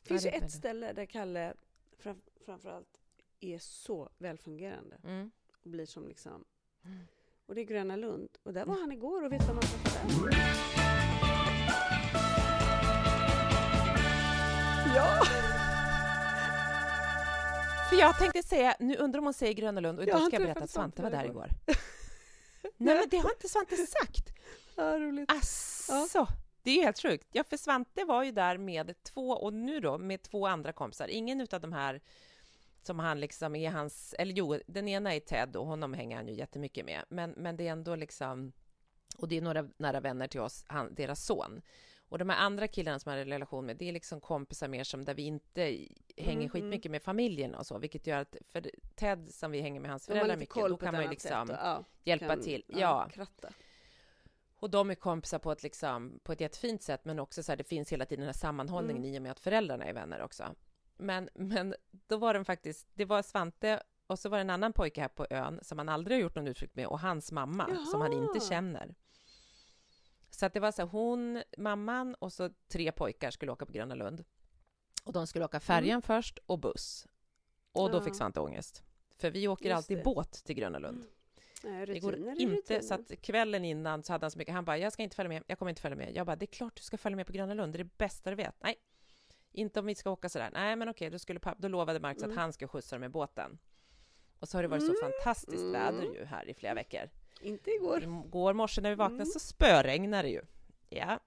Det 0.02 0.08
finns 0.08 0.22
det 0.22 0.28
ju 0.30 0.36
ett 0.36 0.52
ställe 0.52 0.92
där 0.92 1.06
Kalle 1.06 1.54
fram, 1.98 2.20
framförallt 2.44 3.00
är 3.40 3.58
så 3.58 4.10
välfungerande 4.18 4.96
Mm. 5.04 5.30
och 5.64 5.70
blir 5.70 5.86
som 5.86 6.08
liksom 6.08 6.44
Mm. 6.84 6.98
och 7.46 7.54
det 7.54 7.60
är 7.60 7.64
Gröna 7.64 7.96
Lund. 7.96 8.28
Och 8.42 8.52
där 8.52 8.64
var 8.66 8.74
han 8.74 8.92
igår 8.92 9.24
och 9.24 9.32
vet 9.32 9.46
vad 9.46 9.54
man 9.54 9.62
träffade 9.62 10.30
där? 10.30 10.64
Ja! 14.96 15.20
För 17.90 17.96
jag 17.96 18.18
tänkte 18.18 18.42
säga, 18.42 18.76
nu 18.80 18.96
undrar 18.96 19.18
om 19.18 19.24
hon 19.24 19.34
säger 19.34 19.52
Gröna 19.52 19.80
Lund 19.80 19.98
och 19.98 20.04
Ja, 20.04 20.08
idag 20.08 20.26
ska 20.26 20.36
jag 20.36 20.42
berätta 20.42 20.64
att 20.64 20.70
Svante 20.70 21.02
var 21.02 21.10
där 21.10 21.24
igår. 21.24 21.48
Nej, 22.76 22.94
men 22.94 23.04
det 23.10 23.16
har 23.16 23.30
inte 23.30 23.48
Svante 23.48 23.76
sagt. 23.76 24.32
ja 24.76 24.98
roligt. 24.98 25.30
Asså, 25.32 26.26
det 26.62 26.70
är 26.70 26.82
helt 26.82 27.02
sjukt. 27.02 27.28
Ja, 27.32 27.44
för 27.44 27.56
Svante 27.56 28.04
var 28.04 28.22
ju 28.22 28.32
där 28.32 28.58
med 28.58 29.02
två, 29.02 29.30
och 29.30 29.52
nu 29.52 29.80
då, 29.80 29.98
med 29.98 30.22
två 30.22 30.46
andra 30.46 30.72
kompisar. 30.72 31.08
Ingen 31.08 31.40
utav 31.40 31.60
de 31.60 31.72
här 31.72 32.00
som 32.82 32.98
han 32.98 33.20
liksom 33.20 33.56
är 33.56 33.70
hans, 33.70 34.14
eller 34.18 34.32
jo, 34.32 34.58
den 34.66 34.88
ena 34.88 35.14
är 35.14 35.20
Ted 35.20 35.56
och 35.56 35.66
honom 35.66 35.94
hänger 35.94 36.16
han 36.16 36.28
ju 36.28 36.34
jättemycket 36.34 36.84
med. 36.84 37.04
Men, 37.08 37.30
men 37.30 37.56
det 37.56 37.68
är 37.68 37.72
ändå 37.72 37.96
liksom, 37.96 38.52
och 39.16 39.28
det 39.28 39.36
är 39.36 39.42
några 39.42 39.68
nära 39.76 40.00
vänner 40.00 40.26
till 40.26 40.40
oss, 40.40 40.64
han, 40.68 40.94
deras 40.94 41.24
son. 41.24 41.62
Och 42.14 42.18
de 42.18 42.28
här 42.28 42.36
andra 42.36 42.68
killarna 42.68 42.98
som 42.98 43.10
har 43.10 43.18
en 43.18 43.26
relation 43.28 43.66
med, 43.66 43.76
det 43.76 43.88
är 43.88 43.92
liksom 43.92 44.20
kompisar 44.20 44.68
mer 44.68 44.84
som 44.84 45.04
där 45.04 45.14
vi 45.14 45.22
inte 45.22 45.60
hänger 46.16 46.40
Mhm. 46.40 46.48
skitmycket 46.48 46.90
med 46.90 47.02
familjen 47.02 47.54
och 47.54 47.66
så, 47.66 47.78
vilket 47.78 48.06
gör 48.06 48.18
att, 48.18 48.36
för 48.52 48.70
Ted 48.94 49.34
som 49.34 49.50
vi 49.50 49.60
hänger 49.60 49.80
med 49.80 49.90
hans 49.90 50.06
föräldrar 50.06 50.36
mycket, 50.36 50.54
då 50.68 50.76
kan 50.76 50.94
man 50.94 51.02
ju 51.02 51.08
liksom 51.10 51.50
och, 51.50 51.56
ja, 51.62 51.84
hjälpa 52.04 52.26
kan, 52.26 52.40
till. 52.40 52.64
Ja, 52.68 53.08
Kratta. 53.12 53.48
och 54.56 54.70
de 54.70 54.90
är 54.90 54.94
kompisar 54.94 55.38
på 55.38 55.52
ett, 55.52 55.62
liksom, 55.62 56.20
på 56.22 56.32
ett 56.32 56.40
jättefint 56.40 56.82
sätt, 56.82 57.04
men 57.04 57.18
också 57.18 57.42
så 57.42 57.52
här, 57.52 57.56
det 57.56 57.64
finns 57.64 57.92
hela 57.92 58.06
tiden 58.06 58.20
den 58.20 58.28
här 58.28 58.32
sammanhållningen 58.32 59.02
Mm. 59.02 59.14
i 59.14 59.18
och 59.18 59.22
med 59.22 59.32
att 59.32 59.40
föräldrarna 59.40 59.84
är 59.84 59.92
vänner 59.92 60.22
också. 60.22 60.44
Men, 60.96 61.28
men 61.34 61.74
då 62.06 62.16
var 62.16 62.34
den 62.34 62.44
faktiskt, 62.44 62.88
det 62.94 63.04
var 63.04 63.22
Svante 63.22 63.82
och 64.06 64.18
så 64.18 64.28
var 64.28 64.38
det 64.38 64.42
en 64.42 64.50
annan 64.50 64.72
pojke 64.72 65.00
här 65.00 65.08
på 65.08 65.26
ön 65.30 65.58
som 65.62 65.78
han 65.78 65.88
aldrig 65.88 66.16
har 66.16 66.22
gjort 66.22 66.34
någon 66.34 66.46
utflykt 66.46 66.76
med 66.76 66.86
och 66.86 67.00
hans 67.00 67.32
mamma 67.32 67.84
som 67.90 68.00
han 68.00 68.12
inte 68.12 68.38
Jaha. 68.38 68.48
känner. 68.48 68.94
Så 70.34 70.46
att 70.46 70.52
det 70.52 70.60
var 70.60 70.72
så 70.72 70.82
här, 70.82 70.88
hon, 70.88 71.42
mamman 71.58 72.14
och 72.14 72.32
så 72.32 72.50
tre 72.68 72.92
pojkar 72.92 73.30
skulle 73.30 73.52
åka 73.52 73.66
på 73.66 73.72
Gröna 73.72 73.94
Lund. 73.94 74.24
Och 75.04 75.12
de 75.12 75.26
skulle 75.26 75.44
åka 75.44 75.60
färjan 75.60 76.02
först 76.02 76.38
och 76.46 76.58
buss. 76.58 77.06
Och 77.72 77.90
då 77.90 77.96
Ja. 77.98 78.02
fick 78.02 78.14
Svante 78.16 78.40
ångest. 78.40 78.82
För 79.16 79.30
vi 79.30 79.48
åker 79.48 79.64
Just 79.64 79.76
alltid 79.76 79.98
det. 79.98 80.02
båt 80.04 80.32
till 80.44 80.54
Gröna 80.56 80.78
Lund. 80.78 81.04
Nej, 81.64 81.86
Det 81.86 81.98
går 82.00 82.12
rutiner 82.12 82.40
inte, 82.40 82.56
rutiner. 82.56 82.80
så 82.80 82.94
att 82.94 83.22
kvällen 83.22 83.64
innan 83.64 84.02
så 84.02 84.12
hade 84.12 84.24
han 84.24 84.30
så 84.30 84.38
mycket, 84.38 84.54
han 84.54 84.64
bara, 84.64 84.78
jag 84.78 84.92
ska 84.92 85.02
inte 85.02 85.16
följa 85.16 85.28
med, 85.28 85.42
jag 85.46 85.58
kommer 85.58 85.70
inte 85.70 85.80
följa 85.82 85.96
med. 85.96 86.16
Jag 86.16 86.26
bara, 86.26 86.36
det 86.36 86.44
är 86.44 86.52
klart 86.52 86.76
du 86.76 86.82
ska 86.82 86.98
följa 86.98 87.16
med 87.16 87.26
på 87.26 87.32
Gröna 87.32 87.54
Lund, 87.54 87.72
det 87.72 87.76
är 87.76 87.84
det 87.84 87.96
bästa 87.98 88.30
du 88.30 88.36
vet. 88.36 88.54
Nej, 88.62 88.76
inte 89.52 89.80
om 89.80 89.86
vi 89.86 89.94
ska 89.94 90.10
åka 90.10 90.28
sådär. 90.28 90.50
Nej, 90.52 90.76
men 90.76 90.88
okej, 90.88 91.10
då, 91.10 91.18
skulle, 91.18 91.38
papp- 91.40 91.58
då 91.58 91.68
lovade 91.68 92.00
Marcus 92.00 92.22
Mm. 92.22 92.30
att 92.36 92.42
han 92.42 92.52
ska 92.52 92.68
skjutsa 92.68 92.96
dem 92.96 93.00
med 93.00 93.10
båten. 93.10 93.58
Och 94.38 94.48
så 94.48 94.58
har 94.58 94.62
det 94.62 94.68
varit 94.68 94.86
så 94.86 94.94
fantastiskt 95.02 95.64
väder 95.64 96.02
ju 96.14 96.24
här 96.24 96.48
i 96.48 96.54
flera 96.54 96.74
veckor. 96.74 97.10
Inte 97.44 97.70
igår. 97.70 98.02
Igår 98.02 98.52
morse 98.52 98.80
när 98.80 98.90
vi 98.90 98.96
vaknade 98.96 99.22
Mm. 99.22 99.32
så 99.32 99.38
spöregnade 99.38 100.22
det 100.22 100.28
ju. 100.32 100.42
Ja. 100.88 101.20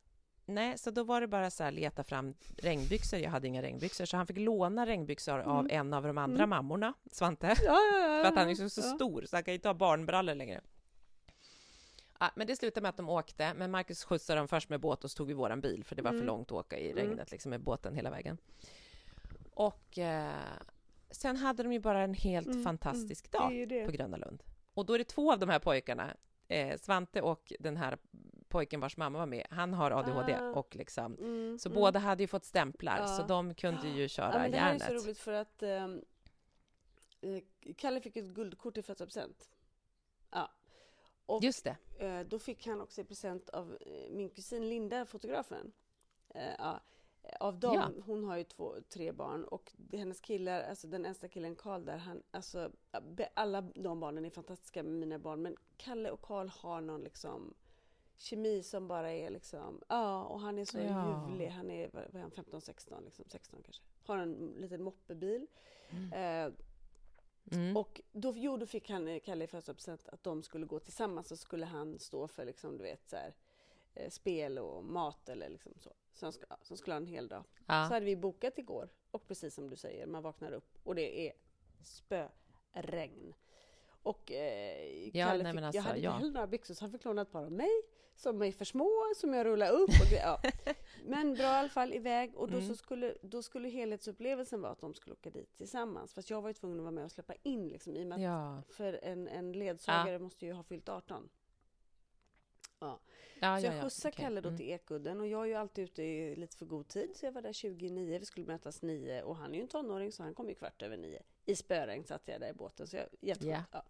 Nej, 0.45 0.77
så 0.77 0.91
då 0.91 1.03
var 1.03 1.21
det 1.21 1.27
bara 1.27 1.49
så 1.51 1.63
här 1.63 1.71
leta 1.71 2.03
fram 2.03 2.33
regnbyxor. 2.57 3.19
Jag 3.19 3.29
hade 3.29 3.47
inga 3.47 3.61
regnbyxor, 3.61 4.05
så 4.05 4.17
han 4.17 4.27
fick 4.27 4.37
låna 4.37 4.85
regnbyxor 4.85 5.39
av 5.39 5.67
en 5.71 5.93
av 5.93 6.03
de 6.03 6.17
andra 6.17 6.43
Mm. 6.43 6.49
mammorna, 6.49 6.93
Svante. 7.11 7.47
Ja, 7.47 7.55
ja, 7.65 7.99
ja, 7.99 8.23
För 8.23 8.29
att 8.31 8.35
han 8.37 8.49
är 8.49 8.55
så, 8.55 8.69
så 8.69 8.81
stor, 8.81 9.25
så 9.25 9.35
han 9.35 9.43
kan 9.43 9.53
inte 9.53 9.69
ha 9.69 9.73
barnbrallor 9.73 10.35
längre. 10.35 10.61
Ja, 12.19 12.31
men 12.35 12.47
det 12.47 12.55
slutade 12.55 12.81
med 12.81 12.89
att 12.89 12.97
de 12.97 13.09
åkte, 13.09 13.53
men 13.53 13.71
Marcus 13.71 14.03
skjutsade 14.03 14.39
dem 14.39 14.47
först 14.47 14.69
med 14.69 14.79
båt 14.79 15.03
och 15.03 15.11
så 15.11 15.17
tog 15.17 15.27
vi 15.27 15.33
våran 15.33 15.61
bil, 15.61 15.83
för 15.83 15.95
det 15.95 16.01
var 16.01 16.11
för 16.11 16.15
Mm. 16.15 16.27
långt 16.27 16.47
att 16.47 16.57
åka 16.57 16.77
i 16.79 16.91
Mm. 16.91 17.03
regnet 17.03 17.31
liksom, 17.31 17.49
med 17.49 17.61
båten 17.61 17.95
hela 17.95 18.09
vägen. 18.09 18.37
Och 19.53 19.97
eh, 19.97 20.31
sen 21.11 21.35
hade 21.37 21.63
de 21.63 21.73
ju 21.73 21.79
bara 21.79 22.01
en 22.01 22.13
helt 22.13 22.47
Mm, 22.47 22.63
fantastisk 22.63 23.31
dag 23.31 23.53
ju 23.53 23.85
på 23.85 23.91
Gröna 23.91 24.17
Lund. 24.17 24.43
Och 24.77 24.85
då 24.85 24.93
är 24.93 24.97
det 24.97 25.03
två 25.03 25.31
av 25.31 25.39
de 25.39 25.49
här 25.49 25.59
pojkarna, 25.59 26.15
eh, 26.47 26.77
Svante 26.77 27.21
och 27.21 27.53
den 27.59 27.77
här 27.77 27.97
pojken 28.47 28.79
vars 28.79 28.97
mamma 28.97 29.19
var 29.19 29.25
med, 29.25 29.47
han 29.49 29.73
har 29.73 29.91
ADHD 29.91 30.33
Ah. 30.35 30.49
och 30.51 30.75
liksom, 30.75 31.15
Mm, 31.15 31.59
så 31.59 31.69
mm. 31.69 31.75
båda 31.79 31.99
hade 31.99 32.23
ju 32.23 32.27
fått 32.27 32.45
stämplar, 32.45 32.97
Ja. 32.99 33.07
så 33.07 33.23
de 33.23 33.53
kunde 33.53 33.87
ju 33.89 34.07
köra 34.09 34.31
Ja, 34.33 34.39
men 34.39 34.51
det 34.51 34.57
här 34.57 34.75
är 34.75 34.79
så 34.79 34.93
roligt 34.93 35.17
för 35.19 35.31
att 35.33 35.63
ehm, 35.63 36.01
eh, 37.21 37.43
Kalle 37.77 38.01
fick 38.01 38.17
ett 38.17 38.25
guldkort 38.25 38.77
i 38.77 38.81
födelsedagspresent. 38.81 39.49
Ja. 40.31 40.51
Och 41.25 41.43
Just 41.43 41.63
det. 41.63 41.77
eh, 42.05 42.19
då 42.19 42.39
fick 42.39 42.67
han 42.67 42.81
också 42.81 43.01
i 43.01 43.03
present 43.03 43.49
av 43.49 43.77
eh, 43.81 44.11
min 44.11 44.29
kusin 44.29 44.69
Linda, 44.69 45.05
fotografen. 45.05 45.71
Eh, 46.29 46.53
ja. 46.57 46.79
Av 47.39 47.59
dem, 47.59 47.73
Ja. 47.75 47.91
hon 48.05 48.23
har 48.23 48.37
ju 48.37 48.43
två, 48.43 48.75
tre 48.89 49.11
barn 49.11 49.43
och 49.45 49.75
hennes 49.91 50.19
killar, 50.19 50.61
alltså 50.63 50.87
den 50.87 51.05
äldsta 51.05 51.27
killen 51.27 51.55
Karl 51.55 51.85
där, 51.85 51.97
han, 51.97 52.23
alltså 52.31 52.71
alla 53.33 53.61
de 53.61 53.99
barnen 53.99 54.25
är 54.25 54.29
fantastiska 54.29 54.83
med 54.83 54.93
mina 54.93 55.19
barn 55.19 55.41
men 55.41 55.55
Kalle 55.77 56.11
och 56.11 56.21
Karl 56.21 56.47
har 56.47 56.81
någon 56.81 57.01
liksom 57.03 57.53
kemi 58.17 58.63
som 58.63 58.87
bara 58.87 59.11
är 59.11 59.29
liksom, 59.29 59.81
ja 59.89 60.23
och 60.23 60.39
han 60.39 60.57
är 60.59 60.65
så 60.65 60.77
Ja. 60.79 61.27
ljuvlig, 61.29 61.47
han 61.47 61.71
är, 61.71 61.89
vad 61.93 62.15
är 62.15 62.19
han, 62.21 62.31
15, 62.31 62.61
16, 62.61 63.03
liksom 63.05 63.25
16 63.27 63.61
kanske. 63.63 63.83
Har 64.05 64.17
en 64.17 64.33
liten 64.57 64.83
moppebil. 64.83 65.47
Eh, 66.13 66.53
Mm. 67.51 67.77
och 67.77 68.01
då, 68.11 68.33
jo, 68.35 68.57
då 68.57 68.65
fick 68.65 68.89
han, 68.89 69.07
eh, 69.07 69.19
Kalle 69.19 69.43
i 69.43 69.47
födelsedagspresent 69.47 70.07
att 70.09 70.23
de 70.23 70.43
skulle 70.43 70.65
gå 70.65 70.79
tillsammans 70.79 71.31
och 71.31 71.39
skulle 71.39 71.65
han 71.65 71.99
stå 71.99 72.27
för 72.27 72.45
liksom, 72.45 72.77
du 72.77 72.83
vet, 72.83 73.09
så 73.09 73.15
här, 73.15 73.33
spel 74.09 74.59
och 74.59 74.83
mat 74.83 75.29
eller 75.29 75.49
liksom 75.49 75.73
så. 75.77 75.91
Som, 76.13 76.31
ska, 76.31 76.45
som 76.61 76.77
skulle 76.77 76.93
ha 76.93 76.97
en 76.97 77.05
hel 77.07 77.27
dag. 77.27 77.43
Ja. 77.65 77.85
Så 77.87 77.93
hade 77.93 78.05
vi 78.05 78.15
bokat 78.15 78.57
igår 78.57 78.89
och 79.11 79.27
precis 79.27 79.53
som 79.55 79.69
du 79.69 79.75
säger, 79.75 80.07
man 80.07 80.23
vaknar 80.23 80.51
upp 80.51 80.77
och 80.83 80.95
det 80.95 81.27
är 81.27 81.33
spöregn. 81.83 83.33
Och 84.03 84.31
eh, 84.31 85.07
Ja, 85.17 85.25
Kalle 85.27 85.43
nej, 85.43 85.53
fick, 85.53 85.61
alltså, 85.61 85.77
jag 85.77 85.83
hade 85.83 85.99
ja. 85.99 86.09
inte 86.11 86.19
heller 86.19 86.33
några 86.33 86.47
byxor 86.47 86.73
så 86.73 86.83
han 86.83 86.91
fick 86.91 87.03
låna 87.03 87.21
ett 87.21 87.31
par 87.31 87.43
av 87.43 87.51
mig 87.51 87.81
som 88.15 88.41
är 88.41 88.51
för 88.51 88.65
små, 88.65 88.91
som 89.15 89.33
jag 89.33 89.45
rullar 89.45 89.71
upp. 89.71 89.89
Och, 89.89 90.11
ja. 90.23 90.41
Men 91.05 91.33
bra 91.33 91.43
i 91.43 91.47
alla 91.55 91.69
fall 91.69 91.93
iväg 91.93 92.35
och 92.35 92.47
då, 92.51 92.57
Mm. 92.57 92.69
så 92.69 92.75
skulle, 92.75 93.15
då 93.21 93.43
skulle 93.43 93.69
helhetsupplevelsen 93.69 94.61
vara 94.61 94.71
att 94.71 94.79
de 94.79 94.93
skulle 94.93 95.13
åka 95.13 95.29
dit 95.29 95.57
tillsammans. 95.57 96.13
Fast 96.13 96.29
jag 96.29 96.41
var 96.41 96.49
ju 96.49 96.53
tvungen 96.53 96.77
att 96.79 96.83
vara 96.83 96.91
med 96.91 97.05
och 97.05 97.11
släppa 97.11 97.33
in 97.43 97.67
liksom, 97.67 97.95
i 97.95 98.03
och 98.03 98.07
med 98.07 98.15
att 98.15 98.21
Ja. 98.23 98.61
för 98.73 98.99
en, 99.03 99.27
en 99.27 99.51
ledsagare 99.51 100.19
måste 100.19 100.45
ju 100.45 100.53
ha 100.53 100.63
fyllt 100.63 100.89
18. 100.89 101.29
Ja. 102.79 102.99
Ja, 103.39 103.59
Så 103.59 103.65
ja, 103.65 103.69
jag 103.71 103.77
ja. 103.77 103.83
skjutsade 103.83 104.13
okej. 104.13 104.23
Kalle 104.25 104.41
då 104.41 104.49
Mm. 104.49 104.57
till 104.57 104.69
Ekudden 104.69 105.19
och 105.19 105.27
jag 105.27 105.41
är 105.43 105.45
ju 105.45 105.53
alltid 105.53 105.83
ute 105.83 106.03
i 106.03 106.35
lite 106.35 106.57
för 106.57 106.65
god 106.65 106.87
tid 106.87 107.15
så 107.15 107.25
jag 107.25 107.31
var 107.31 107.41
där 107.41 107.53
29, 107.53 108.19
vi 108.19 108.25
skulle 108.25 108.45
mötas 108.45 108.81
9 108.81 109.21
och 109.23 109.35
han 109.35 109.51
är 109.51 109.55
ju 109.55 109.61
en 109.61 109.67
tonåring 109.67 110.11
så 110.11 110.23
han 110.23 110.33
kom 110.33 110.49
ju 110.49 110.55
kvart 110.55 110.81
över 110.81 110.97
9. 110.97 111.21
I 111.45 111.55
spöregn 111.55 112.03
satt 112.03 112.21
jag 112.27 112.41
där 112.41 112.49
i 112.49 112.53
båten 112.53 112.87
så 112.87 112.95
jag, 112.97 113.07
jättegott. 113.19 113.55
Ja. 113.57 113.63
Ja. 113.71 113.83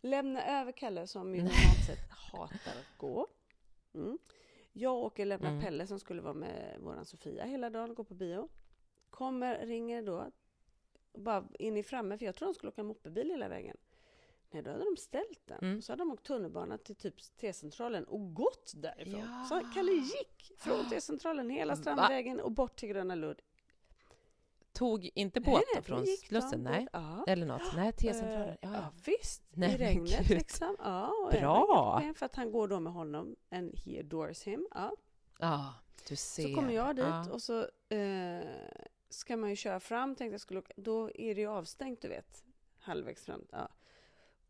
Lämna 0.00 0.60
över 0.60 0.72
Kalle 0.72 1.06
som 1.06 1.34
ju 1.34 1.40
normalt 1.40 1.86
sett 1.86 2.10
hatar 2.10 2.72
att 2.80 2.98
gå. 2.98 3.26
Mm. 3.94 4.18
Jag 4.72 4.94
åker 4.94 5.22
och 5.22 5.26
lämnar 5.26 5.50
Mm. 5.50 5.62
Pelle 5.62 5.86
som 5.86 6.00
skulle 6.00 6.22
vara 6.22 6.34
med 6.34 6.76
våran 6.80 7.04
Sofia 7.04 7.44
hela 7.44 7.70
dagen 7.70 7.90
och 7.90 7.96
gå 7.96 8.04
på 8.04 8.14
bio. 8.14 8.48
Kommer, 9.10 9.66
ringer 9.66 10.02
då, 10.02 10.30
bara 11.12 11.48
in 11.58 11.76
i 11.76 11.82
framme, 11.82 12.18
för 12.18 12.26
jag 12.26 12.34
tror 12.34 12.48
de 12.48 12.54
skulle 12.54 12.68
åka 12.72 12.82
moppebil 12.82 13.30
hela 13.30 13.48
vägen. 13.48 13.76
Nej, 14.56 14.62
då 14.62 14.70
hade 14.70 14.84
de 14.84 14.96
ställt 14.96 15.46
den. 15.46 15.58
Mm. 15.62 15.82
Så 15.82 15.92
hade 15.92 16.00
de 16.00 16.12
åkt 16.12 16.26
tunnelbana 16.26 16.78
till 16.78 16.96
typ 16.96 17.14
T-centralen 17.36 18.04
och 18.04 18.34
gått 18.34 18.72
därifrån. 18.76 19.20
Ja. 19.20 19.44
Så 19.48 19.60
Kalle 19.74 19.92
gick 19.92 20.52
från 20.58 20.88
T-centralen 20.90 21.50
hela? 21.50 21.76
Strandvägen 21.76 22.40
och 22.40 22.52
bort 22.52 22.76
till 22.76 22.88
Gröna 22.88 23.14
Lund. 23.14 23.38
Tog 24.72 25.10
inte 25.14 25.40
Nej, 25.40 25.52
båt 25.52 25.62
nej, 25.74 25.76
då 25.76 25.82
från 25.82 26.06
Slussen? 26.06 26.62
Nej, 26.62 26.86
Ja. 26.92 27.24
eller 27.28 27.46
något? 27.46 27.62
Nej, 27.76 27.92
T-centralen. 27.96 28.56
Ja, 28.60 28.72
ja, 28.72 28.92
visst, 29.04 29.42
Nej, 29.50 29.74
i 29.74 29.76
regnet 29.78 30.18
gud. 30.28 30.38
liksom. 30.38 30.76
Ja, 30.78 31.12
och 31.24 31.30
Bra. 31.40 32.02
För 32.16 32.26
att 32.26 32.36
han 32.36 32.52
går 32.52 32.68
då 32.68 32.80
med 32.80 32.92
honom, 32.92 33.36
and 33.50 33.78
he 33.78 34.00
adores 34.00 34.42
him. 34.44 34.66
Ja. 34.74 34.92
Ja, 35.38 35.74
du 36.08 36.16
ser. 36.16 36.42
Så 36.48 36.54
kommer 36.54 36.72
jag 36.72 36.96
dit 36.96 37.04
Ja. 37.04 37.30
och 37.32 37.42
så 37.42 37.60
eh, 37.88 38.48
ska 39.08 39.36
man 39.36 39.50
ju 39.50 39.56
köra 39.56 39.80
fram, 39.80 40.14
tänkte 40.14 40.34
jag 40.34 40.40
skulle 40.40 40.58
åka. 40.60 40.72
Då 40.76 41.10
är 41.14 41.34
det 41.34 41.40
ju 41.40 41.48
avstängt, 41.48 42.00
du 42.02 42.08
vet. 42.08 42.42
Halvvägs 42.80 43.24
fram. 43.24 43.46
Ja. 43.52 43.68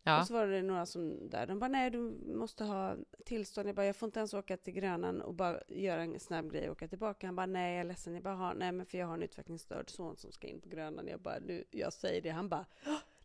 Ja. 0.07 0.21
Och 0.21 0.27
så 0.27 0.35
var 0.35 0.47
det 0.47 0.63
några 0.63 0.87
som 0.87 1.29
där, 1.31 1.47
de 1.47 1.59
bara 1.59 1.69
nej 1.69 1.91
du 1.91 1.99
måste 2.27 2.65
ha 2.65 2.97
tillstånd. 3.25 3.69
Jag 3.69 3.75
bara 3.77 3.87
jag 3.87 3.97
får 3.97 4.07
inte 4.07 4.19
ens 4.21 4.35
åka 4.35 4.57
till 4.57 4.73
Grönan 4.75 5.21
och 5.23 5.35
bara 5.35 5.61
göra 5.69 6.03
en 6.03 6.21
snabb 6.21 6.53
grej 6.53 6.67
och 6.69 6.73
åka 6.73 6.89
tillbaka. 6.89 7.27
Han 7.27 7.37
bara 7.37 7.47
nej 7.47 7.73
jag 7.75 7.81
är 7.81 7.85
ledsen. 7.85 8.15
Jag 8.15 8.23
bara 8.23 8.35
"Ha, 8.35 8.53
nej 8.55 8.73
men 8.73 8.87
för 8.87 8.99
jag 8.99 9.07
har 9.07 9.15
en 9.15 9.23
utvecklingsstörd 9.23 9.91
son 9.91 10.17
som 10.17 10.33
ska 10.33 10.47
in 10.47 10.61
på 10.61 10.69
Grönan. 10.69 11.09
Jag 11.09 11.21
bara 11.21 11.39
nu, 11.39 11.65
jag 11.71 11.93
säger 11.93 12.23
det. 12.23 12.31
Han 12.31 12.49
bara 12.49 12.67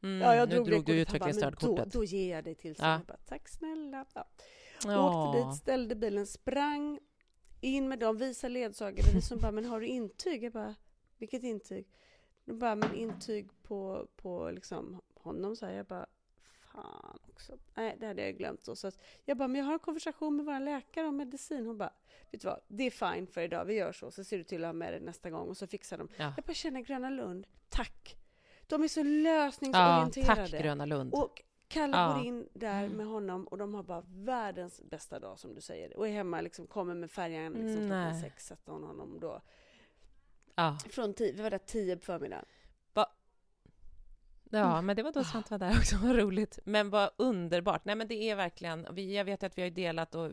Mm, 0.04 0.22
ja 0.22 0.36
jag 0.36 0.50
drog, 0.50 0.66
drog 0.68 0.86
det 0.86 1.06
kortet. 1.06 1.10
Han 1.12 1.20
bara, 1.20 1.26
men. 1.34 1.76
Då, 1.92 2.00
då 2.00 2.04
ger 2.04 2.36
jag 2.36 2.44
dig 2.44 2.56
tillstånd. 2.56 2.90
Ja. 2.90 2.94
Jag 2.94 3.06
bara 3.06 3.18
tack 3.18 3.50
snälla. 3.50 4.06
Ja. 4.14 4.28
Ja. 4.86 5.28
Åkte 5.30 5.40
dit, 5.50 5.56
ställde 5.58 5.96
bilen, 5.96 6.26
sprang 6.28 7.00
in 7.62 7.88
med 7.90 8.00
dem, 8.00 8.18
visa 8.18 8.48
ledsagare. 8.48 9.06
Vi 9.16 9.22
som 9.22 9.38
bara, 9.40 9.52
men 9.52 9.66
har 9.66 9.80
du 9.80 9.88
intyg? 9.88 10.44
Jag 10.44 10.54
bara, 10.54 10.76
vilket 11.18 11.44
intyg? 11.44 11.88
De 12.46 12.60
bara, 12.60 12.76
men 12.76 12.96
intyg 12.96 13.50
på, 13.64 14.08
på 14.16 14.52
liksom 14.52 15.02
honom, 15.16 15.56
så 15.56 15.66
här. 15.66 15.74
Jag 15.74 15.86
bara, 15.86 16.06
fan 16.74 17.20
också. 17.30 17.58
Nej, 17.76 17.98
det 18.00 18.08
hade 18.08 18.22
jag 18.26 18.38
glömt. 18.38 18.66
Så, 18.66 18.76
så 18.76 18.92
jag 19.26 19.38
bara, 19.38 19.48
men 19.48 19.60
jag 19.60 19.66
har 19.66 19.74
en 19.74 19.80
konversation 19.80 20.36
med 20.36 20.46
vår 20.46 20.60
läkare 20.60 21.08
om 21.08 21.18
medicin. 21.18 21.66
Hon 21.66 21.78
bara, 21.78 21.94
vet 22.32 22.42
du 22.42 22.48
vad, 22.48 22.60
det 22.68 22.84
är 22.84 22.92
fine 23.14 23.28
för 23.28 23.42
idag, 23.42 23.66
vi 23.66 23.74
gör 23.74 23.92
så. 23.92 24.12
Så 24.12 24.24
ser 24.24 24.38
du 24.38 24.44
till 24.44 24.64
att 24.64 24.68
ha 24.68 24.74
med 24.74 24.94
det 24.94 25.00
nästa 25.00 25.30
gång 25.30 25.48
och 25.50 25.58
så 25.58 25.68
fixar 25.68 25.98
de. 25.98 26.08
Ja. 26.18 26.34
Jag 26.38 26.46
bara 26.46 26.54
känner 26.54 26.82
Gröna 26.82 27.10
Lund, 27.10 27.48
tack. 27.70 28.18
De 28.68 28.84
är 28.84 28.88
så 28.88 29.00
ja, 29.00 29.04
lösningsorienterade. 29.04 30.48
tack 30.48 30.62
Gröna 30.62 30.86
Lund. 30.86 31.14
Och 31.14 31.42
Kalle 31.68 31.98
Ja. 31.98 32.14
går 32.14 32.26
in 32.26 32.48
där 32.54 32.84
Mm. 32.84 32.98
med 32.98 33.06
honom 33.06 33.48
och 33.48 33.58
de 33.58 33.74
har 33.74 33.84
bara 33.84 34.04
världens 34.08 34.82
bästa 34.82 35.20
dag 35.20 35.40
som 35.40 35.56
du 35.56 35.62
säger. 35.62 35.98
Och 35.98 36.08
är 36.08 36.12
hemma, 36.12 36.42
liksom, 36.42 36.68
kommer 36.68 36.94
med 36.96 37.12
färjan 37.12 37.54
liksom, 37.54 37.78
klockan 37.88 38.20
sex, 38.20 38.46
sätter 38.48 38.72
hon 38.72 38.84
honom 38.84 39.20
då. 39.20 39.42
Ja. 40.56 40.78
Från 40.90 41.14
tio, 41.14 41.32
vi 41.34 41.42
var 41.42 41.50
där 41.50 41.58
tio 41.58 41.96
på 41.98 42.02
förmiddagen. 42.06 42.46
Ja, 44.60 44.82
men 44.82 44.96
det 44.96 45.04
var 45.04 45.12
då 45.12 45.24
Svante 45.24 45.52
var 45.52 45.58
där 45.58 45.78
också, 45.78 45.96
vad 46.04 46.16
roligt. 46.16 46.60
Men 46.66 46.90
vad 46.90 47.10
underbart. 47.18 47.86
Nej, 47.86 47.96
men 47.96 48.08
det 48.08 48.30
är 48.30 48.36
verkligen, 48.36 48.88
vi, 48.92 49.16
jag 49.16 49.26
vet 49.26 49.44
att 49.44 49.58
vi 49.58 49.62
har 49.62 49.70
delat 49.70 50.16
och 50.16 50.32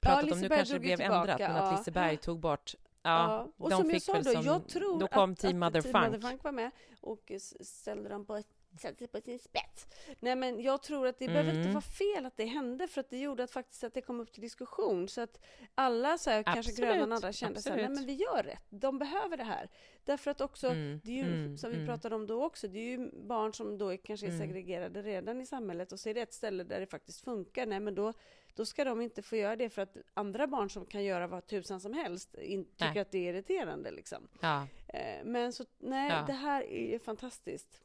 pratat 0.00 0.32
om, 0.32 0.40
nu 0.40 0.48
kanske 0.48 0.74
det 0.74 0.80
blev 0.80 0.96
tillbaka, 0.96 1.32
ändrat, 1.32 1.38
men 1.38 1.50
att 1.50 1.72
ja. 1.72 1.78
Liseberg 1.78 2.16
tog 2.22 2.40
bort 2.40 2.74
Ja, 3.06 3.48
och 3.56 3.72
som 3.72 3.90
jag 3.90 4.02
sa 4.02 4.12
då, 4.12 4.22
som, 4.22 4.42
jag 4.42 4.68
tror 4.68 5.00
då 5.00 5.08
kom 5.08 5.32
att, 5.32 5.38
Team 5.38 5.62
att 5.62 5.72
Mother 5.74 5.82
Team 5.82 5.92
Funk. 5.92 6.06
Mother 6.06 6.28
Funk 6.28 6.44
var 6.44 6.52
med 6.52 6.70
och 7.00 7.32
ställde 7.60 8.08
dem 8.08 8.26
på 8.26 8.42
satte 8.78 9.06
på 9.06 9.20
sin 9.20 9.38
spets. 9.38 9.86
Nej 10.20 10.36
men 10.36 10.60
jag 10.60 10.82
tror 10.82 11.06
att 11.06 11.18
det 11.18 11.24
Mm. 11.24 11.34
behöver 11.34 11.58
inte 11.58 11.70
vara 11.72 11.80
fel 11.80 12.26
att 12.26 12.36
det 12.36 12.44
hände 12.44 12.88
för 12.88 13.00
att 13.00 13.10
det 13.10 13.18
gjorde 13.18 13.44
att 13.44 13.50
faktiskt 13.50 13.84
att 13.84 13.94
det 13.94 14.00
kom 14.00 14.20
upp 14.20 14.32
till 14.32 14.42
diskussion 14.42 15.08
så 15.08 15.20
att 15.20 15.38
alla 15.74 16.18
så 16.18 16.30
här, 16.30 16.42
kanske 16.42 16.72
gröna 16.82 17.04
och 17.06 17.12
andra 17.12 17.32
kände 17.32 17.62
så 17.62 17.68
här, 17.70 17.76
nej 17.76 17.88
men 17.88 18.06
vi 18.06 18.12
gör 18.14 18.42
rätt, 18.42 18.62
de 18.68 18.98
behöver 18.98 19.36
det 19.36 19.44
här. 19.44 19.68
Därför 20.04 20.30
att 20.30 20.40
också, 20.40 20.66
Mm, 20.68 21.00
det 21.04 21.10
är 21.10 21.14
ju 21.14 21.22
mm, 21.32 21.56
som 21.58 21.70
vi 21.70 21.76
mm. 21.76 21.86
pratade 21.88 22.14
om 22.14 22.26
då 22.26 22.44
också, 22.44 22.68
det 22.68 22.78
är 22.78 22.84
ju 22.98 23.10
barn 23.12 23.54
som 23.54 23.78
då 23.78 23.88
är, 23.92 23.96
kanske 23.96 24.26
är 24.26 24.30
Mm. 24.30 24.40
segregerade 24.40 25.02
redan 25.02 25.40
i 25.40 25.46
samhället 25.46 25.92
och 25.92 26.00
så 26.00 26.08
är 26.08 26.14
det 26.14 26.20
ett 26.20 26.34
ställe 26.34 26.64
där 26.64 26.80
det 26.80 26.86
faktiskt 26.86 27.24
funkar, 27.24 27.66
nej 27.66 27.80
men 27.80 27.94
då, 27.94 28.12
då 28.54 28.64
ska 28.64 28.84
de 28.84 29.00
inte 29.00 29.22
få 29.22 29.36
göra 29.36 29.56
det 29.56 29.68
för 29.70 29.82
att 29.82 29.96
andra 30.14 30.46
barn 30.46 30.70
som 30.70 30.86
kan 30.86 31.04
göra 31.04 31.26
vad 31.26 31.46
tusan 31.46 31.80
som 31.80 31.92
helst 31.92 32.34
in, 32.34 32.64
tycker 32.64 32.84
Nej. 32.90 32.98
att 32.98 33.10
det 33.10 33.18
är 33.18 33.30
irriterande 33.34 33.90
liksom. 33.90 34.28
Ja, 34.40 34.66
Eh, 34.88 35.24
Men 35.24 35.52
så, 35.52 35.64
nej, 35.78 36.10
Ja. 36.10 36.24
det 36.26 36.32
här 36.32 36.62
är 36.62 36.90
ju 36.92 36.98
fantastiskt. 36.98 37.82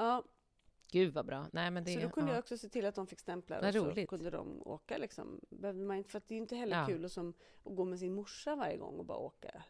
Ja, 0.00 0.24
gud 0.90 1.14
vad 1.14 1.26
bra. 1.26 1.46
Nej, 1.52 1.70
men 1.70 1.84
det, 1.84 1.92
så 1.94 2.00
då 2.00 2.08
kunde 2.10 2.30
ja. 2.30 2.34
jag 2.34 2.40
också 2.42 2.58
se 2.58 2.68
till 2.68 2.86
att 2.86 2.94
de 2.94 3.06
fick 3.06 3.20
stämplar 3.20 3.60
Vad 3.60 3.68
och 3.68 3.74
så 3.82 3.90
roligt. 3.90 4.08
kunde 4.08 4.30
de 4.30 4.62
åka 4.66 4.98
liksom. 4.98 5.40
Behövde 5.50 5.84
man 5.84 5.96
inte, 5.96 6.10
för 6.10 6.20
det 6.26 6.32
är 6.34 6.36
ju 6.36 6.42
inte 6.42 6.56
heller 6.56 6.76
Ja. 6.80 6.86
kul 6.86 7.04
att, 7.04 7.12
som, 7.12 7.34
att 7.64 7.76
gå 7.76 7.84
med 7.84 7.98
sin 7.98 8.14
morsa 8.14 8.56
varje 8.56 8.76
gång 8.76 8.98
och 8.98 9.04
bara 9.04 9.18
åka. 9.18 9.62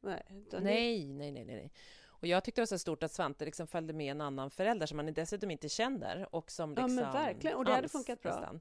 Nej, 0.00 0.22
Nej, 0.28 1.06
nej, 1.06 1.32
nej, 1.32 1.32
nej. 1.32 1.44
nej. 1.44 1.72
Och 2.06 2.26
jag 2.26 2.44
tyckte 2.44 2.60
det 2.60 2.62
var 2.62 2.66
så 2.66 2.78
stort 2.78 3.02
att 3.02 3.12
Svante 3.12 3.44
liksom 3.44 3.66
följde 3.66 3.92
med 3.92 4.10
en 4.10 4.20
annan 4.20 4.50
förälder 4.50 4.86
som 4.86 4.96
man 4.96 5.12
dessutom 5.14 5.50
inte 5.50 5.68
känner 5.68 6.34
och 6.34 6.50
som 6.50 6.74
Ja, 6.76 6.82
liksom... 6.86 6.94
men 7.04 7.12
verkligen. 7.12 7.56
Och 7.56 7.64
det 7.64 7.72
hade 7.72 7.88
funkat 7.88 8.22
bra. 8.22 8.30
nästan. 8.30 8.60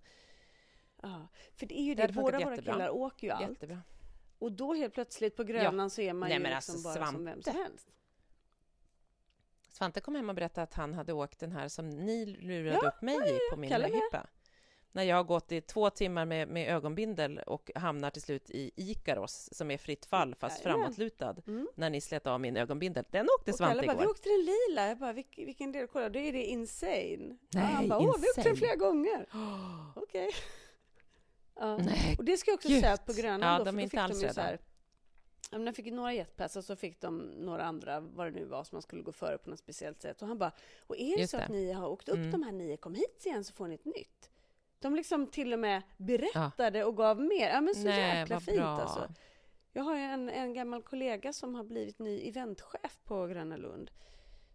Ja, 1.02 1.28
för 1.56 1.66
det 1.66 1.80
är 1.80 1.84
ju 1.84 1.96
Det 1.96 2.08
det, 2.08 2.14
båda 2.14 2.40
våra 2.40 2.58
killar 2.58 2.90
åker 2.90 3.28
ju 3.28 3.34
allt. 3.34 3.50
Jättebra. 3.50 3.82
Och 4.40 4.52
då 4.52 4.74
helt 4.74 4.94
plötsligt 4.94 5.36
på 5.36 5.44
Grönland 5.44 5.92
så 5.92 6.02
är 6.02 6.14
man 6.14 6.30
Nej, 6.30 6.38
ju 6.38 6.44
liksom 6.44 6.56
alltså, 6.76 6.84
bara 6.90 7.06
som 7.12 7.26
vem 7.26 7.34
som 7.34 7.44
Svante. 7.54 7.62
helst. 7.62 7.90
Svante 9.72 10.02
kom 10.02 10.16
hem 10.16 10.30
och 10.30 10.36
berättade 10.36 10.64
att 10.64 10.74
han 10.74 10.94
hade 10.94 11.14
åkt 11.14 11.40
den 11.40 11.52
här 11.52 11.68
som 11.68 11.90
ni 11.90 12.26
lurade 12.26 12.80
Ja, 12.84 12.88
upp 12.90 13.02
mig 13.02 13.16
i 13.16 13.40
på 13.52 13.60
min 13.60 13.72
hytta. 13.84 14.28
När 14.92 15.04
jag 15.04 15.16
har 15.16 15.24
gått 15.24 15.52
i 15.52 15.62
två 15.62 15.90
timmar 15.90 16.26
med, 16.26 16.48
med 16.48 16.70
ögonbindel 16.76 17.40
och 17.40 17.72
hamnar 17.76 18.10
till 18.10 18.22
slut 18.22 18.50
i 18.50 18.72
Ikaros, 18.76 19.50
som 19.52 19.72
är 19.72 19.78
fritt 19.78 20.06
fall 20.06 20.36
fast 20.36 20.66
Jajamän. 20.66 20.86
framåtlutad, 20.86 21.36
Mm. 21.48 21.68
när 21.76 21.90
ni 21.90 22.02
slet 22.02 22.28
av 22.28 22.42
min 22.42 22.58
ögonbindel. 22.58 23.06
Den 23.12 23.28
åkte 23.40 23.54
Svante 23.54 23.76
bara, 23.88 23.96
vi 23.96 24.02
igår. 24.02 24.12
åkte 24.12 24.30
den 24.30 24.40
lila. 24.46 24.88
Jag 24.88 24.98
bara, 24.98 25.14
Vilk, 25.14 25.38
vilken 25.38 25.72
del? 25.72 25.88
Kolla, 25.88 26.10
då 26.10 26.20
är 26.20 26.34
det 26.34 26.44
insane. 26.44 27.38
Nej, 27.54 27.64
han 27.64 27.88
bara, 27.90 28.00
åh, 28.00 28.06
vi 28.06 28.28
åkte 28.28 28.42
den 28.42 28.52
insane. 28.52 28.56
flera 28.56 28.76
gånger. 28.76 29.26
Okej. 29.96 30.30
Ja. 31.62 31.78
Nej, 31.78 32.16
Och 32.18 32.26
det 32.26 32.38
ska 32.38 32.52
jag 32.52 32.56
också 32.56 32.68
Gud. 32.68 32.82
säga 32.82 32.98
på 32.98 33.14
Grönland 33.14 33.54
Ja, 33.54 33.58
då, 33.58 33.64
de 33.64 33.72
för 33.72 33.78
är 33.78 33.78
då 33.78 33.84
inte 33.84 33.98
fick 33.98 34.08
de 34.10 34.20
ju 34.22 34.24
rädda. 34.24 34.34
så 34.34 34.42
här, 34.42 34.52
ja, 34.52 34.58
men 35.50 35.66
de 35.66 35.74
fick 35.74 35.94
några 35.94 36.14
jetpass 36.14 36.56
och 36.56 36.64
så 36.64 36.76
fick 36.76 37.02
de 37.02 37.18
några 37.18 37.64
andra, 37.64 38.00
vad 38.00 38.28
det 38.28 38.32
nu 38.32 38.46
var, 38.46 38.64
som 38.64 38.76
man 38.76 38.82
skulle 38.82 39.02
gå 39.02 39.12
före 39.12 39.38
på 39.38 39.50
något 39.50 39.60
speciellt 39.60 40.02
sätt. 40.02 40.22
Och 40.22 40.28
han 40.28 40.38
bara, 40.38 40.52
och 40.88 40.98
är 40.98 41.16
det 41.16 41.22
Just 41.22 41.32
så 41.32 41.38
att 41.38 41.48
det. 41.48 41.54
ni 41.54 41.72
har 41.72 41.88
åkt 41.88 42.10
upp 42.10 42.16
Mm. 42.18 42.32
de 42.32 42.44
här 42.44 42.52
nio, 42.52 42.78
kom 42.78 42.96
hit 42.96 43.26
igen 43.26 43.44
så 43.44 43.54
får 43.54 43.68
ni 43.68 43.76
ett 43.76 43.86
nytt. 43.86 44.30
De 44.80 44.96
liksom 44.96 45.28
till 45.28 45.54
och 45.54 45.60
med 45.60 45.82
berättade 45.98 46.84
och 46.86 46.98
gav 46.98 47.22
mer. 47.22 47.50
Ja 47.50 47.62
men 47.62 47.76
så 47.76 47.84
Nej, 47.84 48.20
jäkla 48.20 48.40
fint 48.40 48.58
bra. 48.58 48.68
alltså. 48.68 49.14
Jag 49.74 49.84
har 49.84 49.96
ju 49.96 50.02
en, 50.02 50.30
en 50.30 50.54
gammal 50.54 50.84
kollega 50.84 51.34
som 51.34 51.56
har 51.56 51.64
blivit 51.64 52.00
ny 52.00 52.28
eventchef 52.30 53.00
på 53.04 53.28
Gröna 53.28 53.58
Lund. 53.58 53.92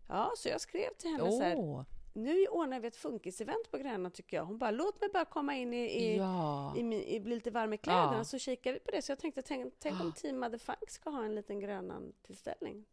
Ja, 0.08 0.32
så 0.36 0.48
jag 0.48 0.60
skrev 0.60 0.88
till 0.98 1.10
henne 1.10 1.32
så 1.32 1.42
här, 1.42 1.84
nu 2.16 2.46
ordnar 2.46 2.80
vi 2.80 2.88
ett 2.88 2.96
funkisevent 2.96 3.70
på 3.70 3.78
Gröna 3.78 4.10
tycker 4.10 4.36
jag. 4.36 4.44
Hon 4.44 4.58
bara, 4.58 4.70
låt 4.70 5.00
mig 5.00 5.10
bara 5.12 5.24
komma 5.24 5.54
in 5.56 5.74
i, 5.74 5.76
i, 6.04 6.16
ja. 6.16 6.74
i, 6.76 7.14
i 7.16 7.20
bli 7.20 7.34
lite 7.34 7.50
varm 7.50 7.72
i 7.72 7.78
kläderna 7.78 8.16
Ja. 8.16 8.24
så 8.24 8.38
kikar 8.38 8.72
vi 8.72 8.78
på 8.78 8.90
det. 8.90 9.02
Så 9.02 9.12
jag 9.12 9.18
tänkte, 9.18 9.42
tänk, 9.42 9.74
tänk 9.78 10.00
om 10.00 10.08
Ah. 10.08 10.12
Team 10.20 10.38
Mother 10.40 10.58
Funk 10.58 10.90
ska 10.90 11.10
ha 11.10 11.24
en 11.24 11.34
liten 11.34 11.60
Grönan-tillställning. 11.60 12.84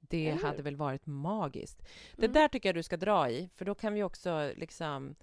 Det 0.00 0.28
Eller 0.28 0.42
hade 0.42 0.62
väl 0.62 0.76
varit 0.76 1.06
magiskt. 1.06 1.82
Det 2.16 2.24
Mm. 2.26 2.32
där 2.32 2.48
tycker 2.48 2.68
jag 2.68 2.76
du 2.76 2.82
ska 2.82 2.96
dra 2.96 3.30
i, 3.30 3.48
för 3.54 3.64
då 3.64 3.74
kan 3.74 3.94
vi 3.94 4.02
också 4.02 4.52
liksom 4.56 5.14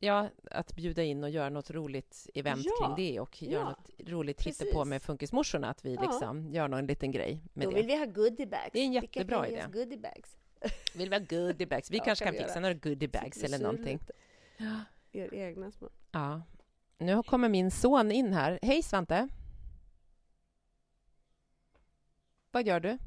Ja, 0.00 0.28
att 0.50 0.72
bjuda 0.76 1.02
in 1.02 1.24
och 1.24 1.30
göra 1.30 1.50
något 1.50 1.70
roligt 1.70 2.30
event 2.34 2.64
Ja, 2.64 2.86
kring 2.94 3.06
det 3.12 3.20
och 3.20 3.42
göra 3.42 3.62
ja, 3.62 3.68
något 3.70 4.08
roligt 4.10 4.38
precis. 4.38 4.60
hittepå 4.62 4.84
med 4.84 5.02
Funkismorsorna, 5.02 5.68
att 5.70 5.84
vi 5.84 5.94
Ja. 5.94 6.02
liksom 6.02 6.50
gör 6.52 6.68
någon 6.68 6.86
liten 6.86 7.10
grej 7.10 7.40
med 7.52 7.66
Då 7.66 7.70
det. 7.70 7.76
vill 7.76 7.86
vi 7.86 7.96
ha 7.98 8.04
goodiebags. 8.06 8.70
Det 8.72 8.78
är 8.80 8.84
en 8.84 8.92
jättebra 8.92 9.48
idé. 9.48 9.64
Vill 10.94 11.10
vi 11.10 11.16
ha 11.16 11.24
goodiebags? 11.28 11.90
Vi 11.90 11.98
Ja, 11.98 12.04
kanske 12.04 12.24
kan 12.24 12.34
kan 12.34 12.44
fixa 12.44 12.60
några 12.60 12.74
goodiebags 12.74 13.42
eller 13.42 13.58
någonting. 13.58 13.98
lite. 13.98 14.12
Er 15.12 15.34
egna 15.34 15.70
små. 15.70 15.88
Ja. 16.10 16.42
Nu 16.98 17.22
kommer 17.22 17.48
min 17.48 17.70
son 17.70 18.12
in 18.12 18.32
här. 18.32 18.58
Hej 18.62 18.82
Svante! 18.82 19.28
Vad 22.50 22.66
gör 22.66 22.80
du? 22.80 22.98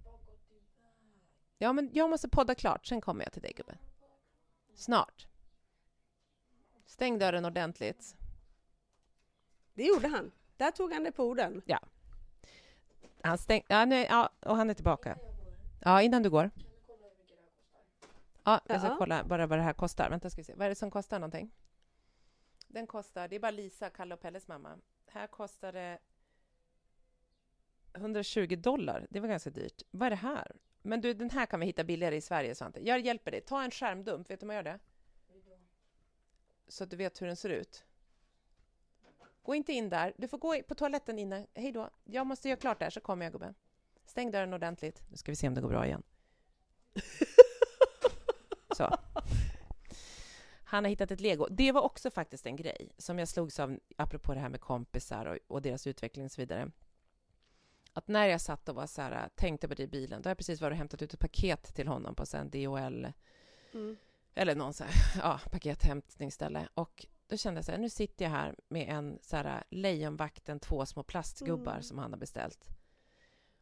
Ja, 1.57 1.73
men 1.73 1.89
jag 1.93 2.09
måste 2.09 2.29
podda 2.29 2.55
klart, 2.55 2.85
sen 2.85 3.01
kommer 3.01 3.23
jag 3.23 3.33
till 3.33 3.41
dig 3.41 3.53
gubben. 3.55 3.77
Snart. 4.75 5.27
Stäng 6.85 7.19
dörren 7.19 7.45
ordentligt. 7.45 8.15
Det 9.73 9.83
gjorde 9.83 10.07
han. 10.07 10.31
Där 10.57 10.71
tog 10.71 10.93
han 10.93 11.03
det 11.03 11.11
på 11.11 11.23
orden. 11.23 11.61
Han 13.21 13.37
stäng... 13.37 13.63
ja, 13.67 13.85
nej, 13.85 14.05
ja, 14.09 14.29
och 14.39 14.55
han 14.55 14.69
är 14.69 14.73
tillbaka. 14.73 15.17
Ja, 15.81 16.01
innan 16.01 16.23
du 16.23 16.29
går. 16.29 16.51
Ja, 18.47 18.61
jag 18.67 18.79
ska 18.81 18.89
Ja. 18.89 18.95
kolla 18.97 19.23
bara 19.23 19.47
vad 19.47 19.59
det 19.59 19.63
här 19.63 19.73
kostar. 19.73 20.09
Vänta, 20.09 20.29
ska 20.29 20.39
vi 20.41 20.43
se. 20.45 20.53
Vad 20.55 20.65
är 20.65 20.69
det 20.69 20.75
som 20.75 20.91
kostar 20.91 21.19
någonting? 21.19 21.51
Den 22.67 22.87
kostar, 22.87 23.27
det 23.27 23.35
är 23.35 23.39
bara 23.39 23.51
Lisa, 23.51 23.89
Kalle 23.89 24.13
och 24.13 24.21
Pelles 24.21 24.47
mamma. 24.47 24.77
Här 25.07 25.27
kostar 25.27 25.73
det 25.73 25.99
120 27.93 28.55
dollar. 28.55 29.07
Det 29.09 29.19
var 29.19 29.27
ganska 29.27 29.49
dyrt. 29.49 29.81
Vad 29.91 30.05
är 30.05 30.09
det 30.09 30.15
här? 30.15 30.51
Men 30.81 31.01
du, 31.01 31.13
den 31.13 31.29
här 31.29 31.45
kan 31.45 31.59
vi 31.59 31.65
hitta 31.65 31.83
billigare 31.83 32.15
i 32.15 32.21
Sverige, 32.21 32.55
Svante. 32.55 32.79
Jag 32.87 32.99
hjälper 32.99 33.31
dig. 33.31 33.41
Ta 33.41 33.63
en 33.63 33.71
skärmdump. 33.71 34.29
Vet 34.29 34.39
du 34.39 34.43
hur 34.43 34.47
man 34.47 34.55
gör 34.55 34.63
det? 34.63 34.79
Så 36.67 36.83
att 36.83 36.89
du 36.89 36.95
vet 36.95 37.21
hur 37.21 37.27
den 37.27 37.35
ser 37.35 37.49
ut. 37.49 37.85
Gå 39.43 39.55
inte 39.55 39.73
in 39.73 39.89
där. 39.89 40.13
Du 40.17 40.27
får 40.27 40.37
gå 40.37 40.61
på 40.67 40.75
toaletten 40.75 41.19
inne. 41.19 41.47
Hej 41.53 41.71
då. 41.71 41.89
Jag 42.03 42.27
måste 42.27 42.49
göra 42.49 42.59
klart 42.59 42.79
där, 42.79 42.89
så 42.89 42.99
kommer 42.99 43.25
jag, 43.25 43.31
gubben. 43.33 43.55
Stäng 44.05 44.31
dörren 44.31 44.53
ordentligt. 44.53 45.01
Nu 45.09 45.17
ska 45.17 45.31
vi 45.31 45.35
se 45.35 45.47
om 45.47 45.53
det 45.53 45.61
går 45.61 45.69
bra 45.69 45.85
igen. 45.85 46.03
Så. 48.77 48.97
Han 50.63 50.83
har 50.83 50.89
hittat 50.89 51.11
ett 51.11 51.21
lego. 51.21 51.47
Det 51.49 51.71
var 51.71 51.81
också 51.81 52.11
faktiskt 52.11 52.45
en 52.45 52.55
grej 52.55 52.91
som 52.97 53.19
jag 53.19 53.27
slogs 53.27 53.59
av, 53.59 53.79
apropå 53.97 54.33
det 54.33 54.39
här 54.39 54.49
med 54.49 54.61
kompisar 54.61 55.25
och, 55.25 55.37
och 55.47 55.61
deras 55.61 55.87
utveckling 55.87 56.25
och 56.25 56.31
så 56.31 56.41
vidare. 56.41 56.71
Att 57.93 58.07
när 58.07 58.27
jag 58.27 58.41
satt 58.41 58.69
och 58.69 58.75
var 58.75 58.87
så 58.87 59.01
här, 59.01 59.29
tänkte 59.35 59.67
på 59.67 59.73
det 59.73 59.83
i 59.83 59.87
bilen, 59.87 60.21
då 60.21 60.27
har 60.27 60.31
jag 60.31 60.37
precis 60.37 60.61
varit 60.61 60.73
och 60.73 60.77
hämtat 60.77 61.01
ut 61.01 61.13
ett 61.13 61.19
paket 61.19 61.75
till 61.75 61.87
honom 61.87 62.15
på 62.15 62.25
sen 62.25 62.49
DHL, 62.49 63.07
Mm. 63.73 63.97
eller 64.35 64.55
någon 64.55 64.73
så 64.73 64.83
här, 64.83 64.93
ja, 65.21 65.39
pakethämtningsställe. 65.51 66.67
Och 66.73 67.05
då 67.27 67.37
kände 67.37 67.57
jag 67.57 67.65
så 67.65 67.71
här, 67.71 67.79
nu 67.79 67.89
sitter 67.89 68.25
jag 68.25 68.29
här 68.31 68.55
med 68.67 68.89
en 68.89 69.19
så 69.21 69.35
här 69.35 69.63
Lejonvakten, 69.69 70.59
två 70.59 70.85
små 70.85 71.03
plastgubbar 71.03 71.71
Mm. 71.71 71.83
som 71.83 71.97
han 71.97 72.11
har 72.11 72.19
beställt. 72.19 72.67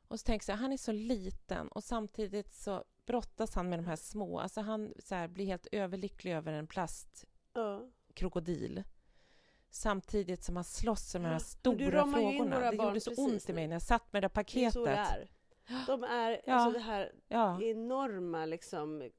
Och 0.08 0.20
så 0.20 0.24
tänkte 0.26 0.52
jag, 0.52 0.58
han 0.58 0.74
är 0.74 0.78
så 0.78 0.92
liten 0.92 1.68
och 1.68 1.84
samtidigt 1.84 2.54
så 2.54 2.84
brottas 3.06 3.56
han 3.56 3.70
med 3.70 3.80
de 3.80 3.86
här 3.86 3.96
små, 3.96 4.40
alltså 4.40 4.62
han 4.62 4.94
så 5.00 5.16
här, 5.16 5.28
blir 5.28 5.46
helt 5.46 5.68
överlycklig 5.72 6.34
över 6.34 6.54
en 6.54 6.68
plastkrokodil. 6.68 8.76
Ja. 8.78 8.84
Samtidigt 9.70 10.44
som 10.44 10.56
han 10.56 10.64
slåss 10.66 11.14
med 11.14 11.22
de 11.24 11.28
här 11.28 11.40
stora 11.40 12.08
frågorna. 12.08 12.72
Det 12.72 12.78
barn 12.78 12.88
gjorde 12.88 13.00
så 13.02 13.10
precis 13.10 13.26
ont 13.26 13.50
i 13.50 13.54
mig 13.54 13.68
när 13.68 13.76
jag 13.76 13.82
satt 13.82 14.14
med 14.14 14.24
det 14.24 14.28
där 14.34 14.44
Det 14.54 14.66
är 14.66 14.72
så 14.72 14.86
det 14.86 14.96
paketet. 14.96 15.18
är. 15.18 15.32
De 15.88 16.04
är, 16.04 16.42
Ja. 16.46 16.54
alltså 16.54 16.80
det 16.80 16.86
här 16.86 17.14
Ja, 17.28 17.62
enorma 17.62 18.46
liksom, 18.46 19.10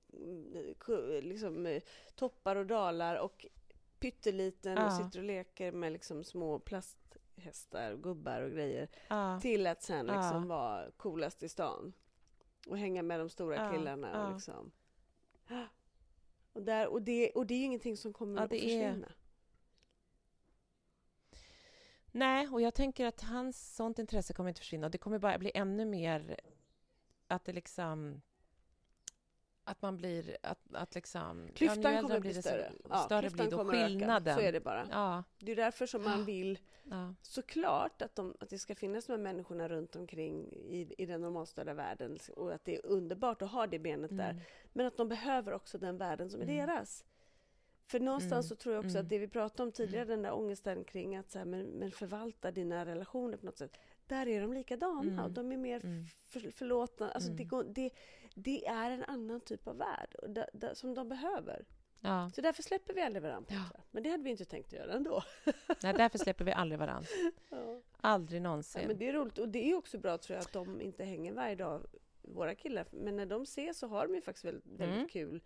liksom 1.23 1.81
toppar 2.15 2.57
och 2.57 2.67
dalar 2.67 3.17
och 3.17 3.47
pytteliten 3.99 4.79
och 4.79 4.85
Ja. 4.85 4.91
sitter 4.91 5.19
och 5.19 5.25
leker 5.25 5.73
med 5.73 5.93
liksom 5.93 6.25
små 6.25 6.59
plasthästar, 6.59 7.97
gubbar 7.97 8.41
och 8.43 8.51
grejer 8.51 8.89
till 9.41 9.67
att 9.67 9.83
sen 9.83 10.07
liksom 10.07 10.49
vara 10.49 10.91
coolast 10.97 11.43
i 11.43 11.49
stan 11.49 11.93
och 12.67 12.79
hänga 12.79 13.03
med 13.03 13.21
de 13.21 13.29
stora 13.29 13.57
Ja, 13.57 13.73
killarna 13.73 14.11
och 14.23 14.31
ja. 14.31 14.35
liksom 14.35 14.73
och, 16.53 16.63
där, 16.63 16.87
och, 16.89 17.03
det, 17.03 17.31
och 17.31 17.47
det 17.47 17.55
är 17.55 17.65
ingenting 17.65 17.97
som 17.97 18.13
kommer 18.13 18.37
Ja, 18.41 18.45
att 18.45 18.51
det 18.51 18.65
är- 18.65 18.89
försvinna. 18.91 19.13
Nej, 22.11 22.49
och 22.49 22.61
jag 22.61 22.75
tänker 22.75 23.07
att 23.07 23.21
hans 23.21 23.75
sånt 23.77 23.99
intresse 23.99 24.35
kommer 24.35 24.49
inte 24.49 24.61
försvinna. 24.61 24.87
Och 24.87 24.91
det 24.91 24.99
kommer 24.99 25.19
bara 25.19 25.39
bli 25.39 25.51
ännu 25.55 25.85
mer 25.85 26.41
att 27.27 27.45
det 27.45 27.53
liksom... 27.53 28.21
Att 29.69 29.83
man 29.83 29.97
blir... 29.97 30.37
Att, 30.43 30.59
att 30.73 30.95
liksom... 30.95 31.49
Klyftan 31.55 31.85
äldre 31.87 32.01
kommer 32.03 32.21
bli 32.21 32.35
större. 32.35 32.71
Så, 32.73 32.89
Ja, 32.91 32.97
större 32.99 33.31
blir 33.31 33.51
då 33.51 33.61
öka. 33.61 33.71
skillnaden. 33.71 34.35
Så 34.35 34.41
är 34.41 34.53
det 34.53 34.61
bara. 34.61 34.87
Ja, 34.91 35.25
Det 35.39 35.53
är 35.53 35.57
därför 35.57 35.87
som 35.87 36.03
man 36.05 36.25
vill 36.25 36.59
ja, 36.85 37.15
såklart 37.23 38.03
att, 38.03 38.15
de, 38.17 38.35
att 38.41 38.49
det 38.51 38.59
ska 38.59 38.75
finnas 38.75 39.07
de 39.07 39.13
här 39.13 39.19
människorna 39.19 39.69
runt 39.69 39.97
omkring 39.97 40.53
i, 40.53 40.95
i 40.99 41.07
den 41.07 41.21
normalstörda 41.21 41.75
världen 41.75 42.19
och 42.37 42.53
att 42.55 42.65
det 42.65 42.77
är 42.77 42.87
underbart 42.87 43.43
att 43.43 43.51
ha 43.51 43.67
det 43.67 43.79
benet 43.79 44.17
där. 44.17 44.31
mm, 44.31 44.43
Men 44.73 44.87
att 44.87 44.97
de 44.97 45.09
behöver 45.09 45.53
också 45.53 45.79
den 45.79 45.99
världen 45.99 46.31
som 46.31 46.41
är 46.41 46.45
Mm. 46.45 46.57
deras. 46.67 47.05
För 47.87 48.01
någonstans 48.01 48.33
Mm. 48.33 48.43
så 48.43 48.57
tror 48.57 48.75
jag 48.75 48.85
också 48.85 48.97
Mm. 48.97 49.03
att 49.07 49.09
det 49.11 49.19
vi 49.19 49.29
pratade 49.29 49.63
om 49.63 49.73
tidigare, 49.73 50.05
den 50.05 50.23
där 50.23 50.33
ångesten 50.33 50.85
kring 50.85 51.17
att 51.17 51.31
så 51.31 51.39
här, 51.39 51.47
men, 51.47 51.67
men 51.67 51.91
förvalta 51.91 52.51
dina 52.51 52.87
relationer 52.87 53.37
på 53.37 53.47
något 53.47 53.59
sätt. 53.59 53.77
Där 54.07 54.29
är 54.29 54.41
de 54.41 54.53
likadana 54.53 55.01
Mm. 55.13 55.25
och 55.25 55.31
de 55.31 55.53
är 55.53 55.57
mer 55.57 55.85
Mm. 55.85 56.05
för, 56.27 56.51
förlåtna. 56.51 57.11
Alltså 57.11 57.31
det, 57.31 57.43
Mm. 57.43 57.49
går, 57.49 57.65
det, 57.65 57.91
det 58.35 58.67
är 58.67 58.91
en 58.91 59.05
annan 59.05 59.41
typ 59.41 59.67
av 59.69 59.77
värld 59.77 60.15
da, 60.29 60.47
da, 60.53 60.75
som 60.75 60.95
de 60.95 61.09
behöver. 61.09 61.65
ja. 62.01 62.31
Så 62.35 62.41
därför 62.41 62.63
släpper 62.63 62.95
vi 62.95 63.01
aldrig 63.03 63.23
varandra. 63.23 63.55
Ja. 63.55 63.81
Men 63.91 64.03
det 64.03 64.11
hade 64.11 64.23
vi 64.23 64.31
inte 64.31 64.45
tänkt 64.45 64.67
att 64.67 64.73
göra 64.73 64.93
ändå. 64.93 65.23
Nej, 65.83 65.95
därför 65.95 66.19
släpper 66.19 66.45
vi 66.45 66.53
aldrig 66.53 66.79
varann. 66.79 67.05
Ja. 67.51 67.81
Aldrig 68.01 68.39
Ja, 68.41 68.43
någonsin. 68.43 68.83
men 68.87 68.99
det 68.99 69.09
är 69.09 69.13
roligt 69.13 69.39
och 69.39 69.49
det 69.49 69.71
är 69.71 69.75
också 69.75 69.99
bra 69.99 70.19
tror 70.19 70.35
jag 70.37 70.43
att 70.43 70.53
de 70.53 70.81
inte 70.81 71.05
hänger 71.05 71.33
varje 71.33 71.55
dag, 71.55 71.87
våra 72.23 72.55
killar. 72.55 72.87
Men 72.91 73.17
när 73.17 73.27
de 73.27 73.43
ses 73.43 73.79
så 73.79 73.87
har 73.87 74.07
de 74.07 74.15
ju 74.15 74.21
faktiskt 74.21 74.45
väldigt, 74.45 74.67
väldigt 74.67 74.97
Mm. 74.97 75.09
kul. 75.09 75.41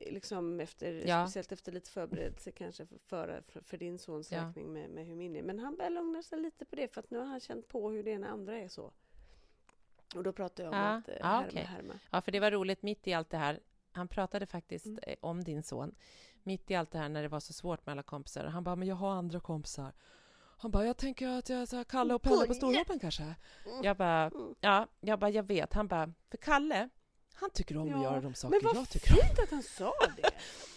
Liksom 0.00 0.60
efter, 0.60 0.92
Ja. 1.06 1.26
Speciellt 1.26 1.52
efter 1.52 1.72
lite 1.72 1.90
förberedelse 1.90 2.50
kanske 2.52 2.86
för, 2.86 3.42
för, 3.48 3.60
för, 3.60 3.76
din 3.76 3.98
sons 3.98 4.32
Ja. 4.32 4.42
räkning 4.48 4.72
med, 4.72 4.90
med 4.90 5.06
hur 5.06 5.14
min 5.16 5.36
är. 5.36 5.42
Men 5.42 5.58
han 5.58 5.76
börjar 5.76 5.90
lugna 5.90 6.22
sig 6.22 6.40
lite 6.40 6.64
på 6.64 6.76
det 6.76 6.88
för 6.94 7.00
att 7.00 7.10
nu 7.10 7.18
har 7.18 7.26
han 7.26 7.40
känt 7.40 7.68
på 7.68 7.90
hur 7.90 8.02
det 8.02 8.10
ena 8.10 8.28
andra 8.28 8.56
är 8.58 8.68
så. 8.68 8.92
Och 10.14 10.22
då 10.22 10.32
pratar 10.32 10.64
jag 10.64 10.72
om 10.72 10.78
Ja, 10.78 10.86
att 10.88 11.08
eh, 11.08 11.14
ja, 11.20 11.26
härma, 11.26 11.46
okej. 11.48 11.62
härma. 11.64 11.94
Ja, 12.10 12.20
för 12.20 12.32
det 12.32 12.40
var 12.40 12.50
roligt 12.50 12.82
mitt 12.82 13.06
i 13.06 13.12
allt 13.12 13.30
det 13.30 13.36
här. 13.36 13.60
Han 13.92 14.08
pratade 14.08 14.46
faktiskt 14.46 14.86
Mm. 14.86 14.98
eh, 15.02 15.16
om 15.20 15.44
din 15.44 15.62
son. 15.62 15.94
Mitt 16.42 16.70
i 16.70 16.74
allt 16.74 16.90
det 16.90 16.98
här 16.98 17.08
när 17.08 17.22
det 17.22 17.28
var 17.28 17.40
så 17.40 17.52
svårt 17.52 17.86
med 17.86 17.92
alla 17.92 18.02
kompisar. 18.02 18.44
Han 18.44 18.64
bara, 18.64 18.76
men 18.76 18.88
jag 18.88 18.96
har 18.96 19.10
andra 19.10 19.40
kompisar. 19.40 19.92
Han 20.58 20.70
bara, 20.70 20.84
jag 20.86 20.96
tänker 20.96 21.28
att 21.28 21.48
jag 21.48 21.68
ska 21.68 21.84
Kalle 21.84 22.14
och 22.14 22.22
Pelle 22.22 22.46
på 22.46 22.54
Storhopen 22.54 22.98
kanske. 22.98 23.34
Jag 23.82 23.96
bara, 23.96 24.24
Mm. 24.26 24.54
ja, 24.60 24.86
jag 25.00 25.18
bara, 25.18 25.30
jag 25.30 25.42
vet. 25.42 25.72
Han 25.72 25.88
bara, 25.88 26.12
för 26.30 26.36
Kalle, 26.38 26.88
han 27.40 27.50
tycker 27.50 27.76
om 27.76 27.82
att 27.82 27.90
Ja, 27.90 28.02
göra 28.02 28.20
de 28.20 28.34
saker 28.34 28.50
Men 28.56 28.60
vad 28.64 28.76
jag 28.76 28.88
tycker 28.88 29.12
om. 29.12 29.16
fint 29.26 29.38
att 29.38 29.50
han 29.50 29.62
sa 29.62 29.92
det! 30.16 30.30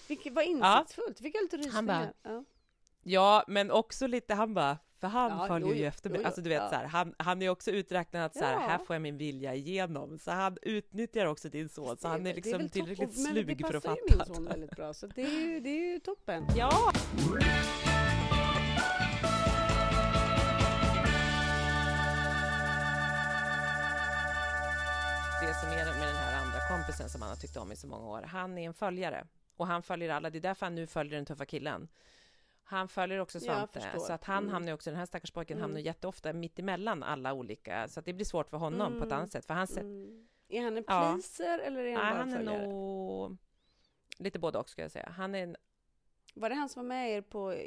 Vilket 0.07 0.33
var 0.33 0.41
insiktsfullt. 0.41 1.19
Fick 1.19 1.35
jag 1.35 1.41
lite 1.41 1.57
rysningar. 1.57 2.13
Ja. 2.23 2.43
Ja, 3.03 3.43
men 3.47 3.71
också 3.71 4.07
lite, 4.07 4.33
han 4.33 4.53
bara, 4.53 4.77
för 4.99 5.07
han 5.07 5.31
Ja, 5.31 5.47
följer 5.47 5.69
jo, 5.69 5.75
ju 5.75 5.85
efter 5.85 6.09
mig. 6.09 6.17
jo, 6.17 6.21
jo, 6.21 6.27
Alltså 6.27 6.41
du 6.41 6.49
vet 6.49 6.61
ja. 6.61 6.69
så 6.69 6.75
här, 6.75 6.85
han, 6.85 7.15
han 7.17 7.41
är 7.41 7.49
också 7.49 7.71
uträknad 7.71 8.23
att 8.25 8.33
så 8.35 8.43
här, 8.43 8.53
Ja. 8.53 8.59
här 8.59 8.77
får 8.77 8.95
jag 8.95 9.01
min 9.01 9.17
vilja 9.17 9.55
igenom. 9.55 10.19
Så 10.19 10.31
han 10.31 10.57
utnyttjar 10.61 11.25
också 11.25 11.49
din 11.49 11.69
son, 11.69 11.97
så 11.97 12.07
han 12.07 12.27
är 12.27 12.33
liksom 12.33 12.57
väl 12.57 12.69
tillräckligt. 12.69 13.17
Men 13.17 13.31
slug 13.33 13.45
för 13.67 13.73
att 13.73 13.83
Det 13.83 13.89
passar 13.89 13.89
fatta. 13.89 14.11
ju 14.11 14.17
min 14.17 14.35
son 14.35 14.45
väldigt 14.45 14.71
bra, 14.75 14.93
så 14.93 15.07
det 15.07 15.21
är 15.21 15.39
ju, 15.39 15.59
det 15.59 15.69
är 15.69 15.93
ju 15.93 15.99
toppen. 15.99 16.45
Ja! 16.55 16.93
Kompisen 26.93 27.09
som 27.09 27.21
han 27.21 27.29
har 27.29 27.35
tyckt 27.37 27.57
om 27.57 27.71
i 27.71 27.75
så 27.75 27.87
många 27.87 28.07
år, 28.09 28.21
han 28.21 28.57
är 28.57 28.65
en 28.67 28.73
följare. 28.73 29.27
Och 29.57 29.67
han 29.67 29.83
följer 29.83 30.09
alla, 30.09 30.29
det 30.29 30.37
är 30.37 30.41
därför 30.41 30.65
han 30.65 30.75
nu 30.75 30.87
följer 30.87 31.15
den 31.15 31.25
tuffa 31.25 31.45
killen. 31.45 31.87
Han 32.63 32.87
följer 32.87 33.19
också 33.19 33.39
Ja, 33.39 33.43
Svante, 33.69 33.99
så 33.99 34.13
att 34.13 34.23
han 34.23 34.37
Mm. 34.43 34.53
hamnar 34.53 34.73
också, 34.73 34.89
den 34.89 34.99
här 34.99 35.05
stackars 35.05 35.31
pojken 35.31 35.59
hamnar 35.59 35.77
Mm. 35.79 35.85
jätteofta 35.85 36.33
mitt 36.33 36.59
emellan 36.59 37.03
alla 37.03 37.33
olika, 37.33 37.87
så 37.87 37.99
att 37.99 38.05
det 38.05 38.13
blir 38.13 38.25
svårt 38.25 38.49
för 38.49 38.57
honom 38.57 38.91
på 38.91 38.97
ett 38.97 39.03
Mm. 39.03 39.17
annat 39.17 39.31
sätt. 39.31 39.45
För 39.45 39.53
han 39.53 39.67
sätter 39.67 39.81
Mm. 39.81 40.27
Är 40.49 40.61
han 40.61 40.77
en 40.77 40.83
Ja. 40.87 41.11
pleaser 41.13 41.59
eller 41.59 41.83
är 41.85 41.95
han 41.95 42.03
Nej, 42.05 42.13
bara 42.13 42.19
han 42.19 42.29
är 42.33 42.37
följare? 42.37 42.67
nog 42.67 43.37
lite 44.17 44.39
både 44.39 44.57
och, 44.59 44.69
ska 44.69 44.81
jag 44.81 44.91
säga. 44.91 45.09
Han 45.17 45.35
är 45.35 45.43
en, 45.43 45.55
Var 46.35 46.49
det 46.49 46.55
han 46.55 46.69
som 46.69 46.81
var 46.83 46.87
med 46.87 47.11
er 47.11 47.21
på 47.21 47.53
i, 47.53 47.57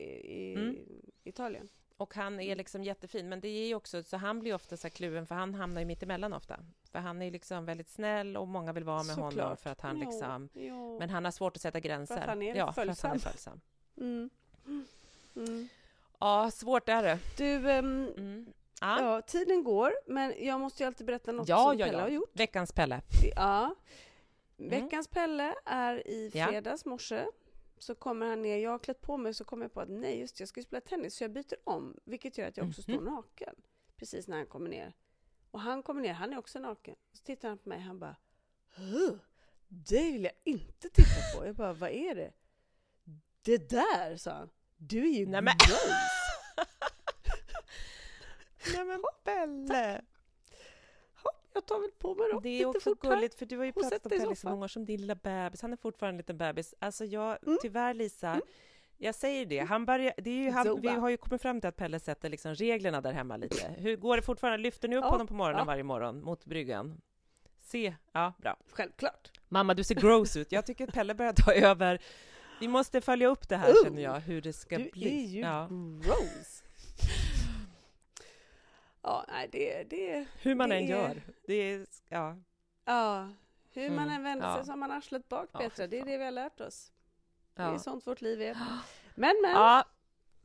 i 0.50 0.54
Mm. 0.54 0.76
Italien? 1.24 1.68
Och 1.97 2.14
han 2.14 2.40
är 2.40 2.57
liksom 2.57 2.84
jättefin, 2.84 3.28
men 3.28 3.40
det 3.40 3.49
är 3.49 3.66
ju 3.66 3.74
också, 3.74 4.03
så 4.03 4.16
han 4.16 4.40
blir 4.40 4.55
ofta 4.55 4.76
så 4.76 4.82
här 4.86 4.90
kluven, 4.90 5.26
för 5.26 5.34
han 5.34 5.55
hamnar 5.55 5.80
ju 5.80 5.84
mitt 5.86 6.03
emellan 6.03 6.32
ofta. 6.32 6.59
För 6.92 6.99
han 6.99 7.22
är 7.22 7.30
liksom 7.30 7.64
väldigt 7.64 7.88
snäll 7.88 8.36
och 8.36 8.49
många 8.49 8.72
vill 8.72 8.84
vara 8.84 9.03
med 9.03 9.14
honom 9.14 9.30
Såklart. 9.30 9.61
för 9.61 9.70
att 9.70 9.80
han 9.80 9.97
Jo, 9.99 10.11
liksom, 10.11 10.49
jo. 10.55 10.99
men 10.99 11.11
han 11.11 11.24
har 11.24 11.32
svårt 11.32 11.57
att 11.57 11.62
sätta 11.62 11.80
gränser. 11.80 12.24
han 12.26 12.42
är 12.42 12.55
ja, 12.55 12.72
för 12.72 12.86
att 12.86 13.01
han 13.03 13.12
är 13.14 13.18
följsam. 13.18 13.61
Mm. 13.99 14.30
Mm. 15.36 15.68
Ja, 16.18 16.51
svårt 16.51 16.88
är 16.88 17.03
det. 17.03 17.18
Du, 17.36 17.70
ehm, 17.70 18.09
Mm. 18.16 18.47
Ja. 18.80 19.01
ja, 19.14 19.22
tiden 19.22 19.64
går, 19.64 19.92
men 20.07 20.34
jag 20.47 20.61
måste 20.61 20.82
ju 20.82 20.86
alltid 20.86 21.07
berätta 21.07 21.32
något 21.32 21.49
Ja, 21.49 21.70
som 21.70 21.78
ja, 21.78 21.86
Pelle 21.86 21.99
har 21.99 22.09
ja. 22.09 22.14
gjort. 22.14 22.30
Veckans 22.32 22.72
Pelle. 22.72 23.01
Ja. 23.36 23.74
Veckans 24.57 25.09
Pelle 25.09 25.55
är 25.64 26.09
i 26.09 26.30
Ja. 26.34 26.47
fredags 26.47 26.84
morse. 26.84 27.24
Så 27.78 27.94
kommer 27.94 28.26
han 28.26 28.42
ner, 28.42 28.56
jag 28.58 28.70
har 28.70 28.78
klätt 28.78 29.00
på 29.00 29.16
mig 29.16 29.34
så 29.34 29.44
kommer 29.44 29.64
jag 29.64 29.72
på 29.72 29.80
att 29.80 29.88
nej 29.88 30.20
just 30.20 30.36
det, 30.36 30.42
jag 30.42 30.48
ska 30.48 30.60
ju 30.60 30.64
spela 30.64 30.80
tennis 30.80 31.16
så 31.16 31.24
jag 31.24 31.32
byter 31.32 31.56
om. 31.64 31.96
Vilket 32.04 32.38
gör 32.38 32.48
att 32.48 32.56
jag 32.56 32.68
också 32.68 32.82
Mhm. 32.88 32.96
står 32.98 33.04
naken. 33.10 33.54
Precis 33.96 34.28
när 34.28 34.36
han 34.36 34.46
kommer 34.46 34.70
ner. 34.70 34.92
Och 35.50 35.60
han 35.60 35.82
kommer 35.82 36.02
ner, 36.02 36.12
han 36.12 36.32
är 36.32 36.38
också 36.38 36.58
naken. 36.58 36.96
Så 37.12 37.22
tittar 37.24 37.48
han 37.48 37.58
på 37.58 37.68
mig 37.68 37.80
han 37.80 37.98
bara 37.98 38.16
"Huh, 38.76 39.12
Det 39.68 40.12
vill 40.12 40.24
jag 40.24 40.32
inte 40.44 40.88
titta 40.90 41.38
på. 41.38 41.46
Jag 41.46 41.54
bara, 41.54 41.72
vad 41.72 41.90
är 41.90 42.14
det? 42.14 42.32
Det 43.42 43.70
där, 43.70 44.16
sa 44.16 44.30
han. 44.32 44.50
Du 44.76 44.98
är 45.08 45.12
ju 45.18 45.26
Nej, 45.26 45.42
men-. 45.42 45.54
Nej 48.74 48.84
men 48.84 49.02
Pelle! 49.24 50.04
Jag 51.57 51.66
tar 51.66 51.80
väl 51.80 51.90
på 51.98 52.14
mig 52.14 52.26
då. 52.32 52.40
Det 52.40 52.48
är 52.48 52.52
lite 52.59 52.66
också 52.66 52.94
här. 53.02 53.11
gulligt, 53.11 53.34
för 53.34 53.46
du 53.46 53.57
har 53.59 53.64
ju 53.64 53.72
Hon 53.74 53.82
pratat 53.82 54.07
om 54.07 54.11
Pelle 54.18 54.36
så 54.36 54.48
många 54.48 54.64
år 54.64 54.68
som 54.68 54.84
din 54.84 55.00
lilla 55.00 55.14
bebis. 55.14 55.62
Han 55.62 55.72
är 55.72 55.76
fortfarande 55.76 56.12
en 56.14 56.18
liten 56.18 56.38
bebis. 56.38 56.74
Alltså 56.78 57.04
jag, 57.04 57.38
Mm. 57.46 57.59
tyvärr 57.62 57.94
Lisa, 57.94 58.40
jag 58.98 59.14
säger 59.14 59.46
det, 59.46 59.59
han 59.59 59.84
börjar, 59.84 60.12
det 60.16 60.30
är 60.30 60.34
ju 60.44 60.50
han, 60.50 60.80
vi 60.80 60.88
har 60.88 61.09
ju 61.09 61.16
kommit 61.16 61.42
fram 61.42 61.61
till 61.61 61.68
att 61.68 61.76
Pelle 61.76 62.00
sätter 62.00 62.28
liksom 62.28 62.54
reglerna 62.54 63.00
där 63.00 63.12
hemma 63.12 63.36
lite. 63.36 63.74
Hur 63.78 63.96
går 63.96 64.16
det 64.16 64.22
fortfarande? 64.22 64.59
Lyfter 64.59 64.88
ni 64.88 64.96
upp 64.96 65.04
Ja, 65.04 65.11
honom 65.11 65.26
på 65.26 65.34
morgonen 65.34 65.59
ja. 65.59 65.64
varje 65.64 65.82
morgon 65.82 66.22
mot 66.24 66.44
bryggan? 66.44 67.00
Se, 67.61 67.94
ja 68.12 68.32
bra. 68.38 68.57
Självklart. 68.70 69.30
Mamma, 69.48 69.74
du 69.74 69.84
ser 69.84 69.94
gross 69.94 70.36
ut. 70.36 70.52
Jag 70.52 70.66
tycker 70.66 70.88
att 70.88 70.94
Pelle 70.94 71.14
börjar 71.14 71.32
ta 71.32 71.52
över. 71.52 72.02
Vi 72.61 72.68
måste 72.68 73.00
följa 73.00 73.28
upp 73.28 73.48
det 73.48 73.57
här 73.57 73.72
Oh, 73.72 73.84
känner 73.84 74.02
jag, 74.02 74.20
hur 74.20 74.40
det 74.42 74.52
ska 74.52 74.78
Du 74.78 74.90
bli. 74.92 75.24
är 75.24 75.26
ju 75.28 75.40
ja. 75.40 75.68
gross. 76.02 76.62
Ja, 79.07 79.24
nej, 79.28 79.48
det, 79.52 79.82
det, 79.90 80.26
Hur 80.42 80.54
man 80.54 80.68
det 80.68 80.76
än 80.76 80.86
gör. 80.86 81.22
Det 81.46 81.54
är, 81.54 81.86
ja. 82.09 82.36
ja. 82.84 83.28
Hur 83.72 83.90
man 83.90 83.98
Mm, 84.04 84.16
än 84.16 84.22
vänder 84.22 84.48
sig 84.50 84.59
ja. 84.59 84.64
så 84.64 84.72
har 84.72 84.76
man 84.76 84.90
arslet 84.90 85.28
bak, 85.28 85.48
Ja, 85.52 85.59
Det 85.76 85.82
är 85.82 86.04
det 86.04 86.16
vi 86.18 86.24
har 86.24 86.30
lärt 86.30 86.61
oss. 86.61 86.92
Det 87.54 87.62
är 87.62 87.72
ja. 87.72 87.78
sånt 87.78 88.07
vårt 88.07 88.20
liv 88.20 88.42
är. 88.42 88.57
Men, 89.14 89.34
men. 89.42 89.50
Ja, 89.50 89.84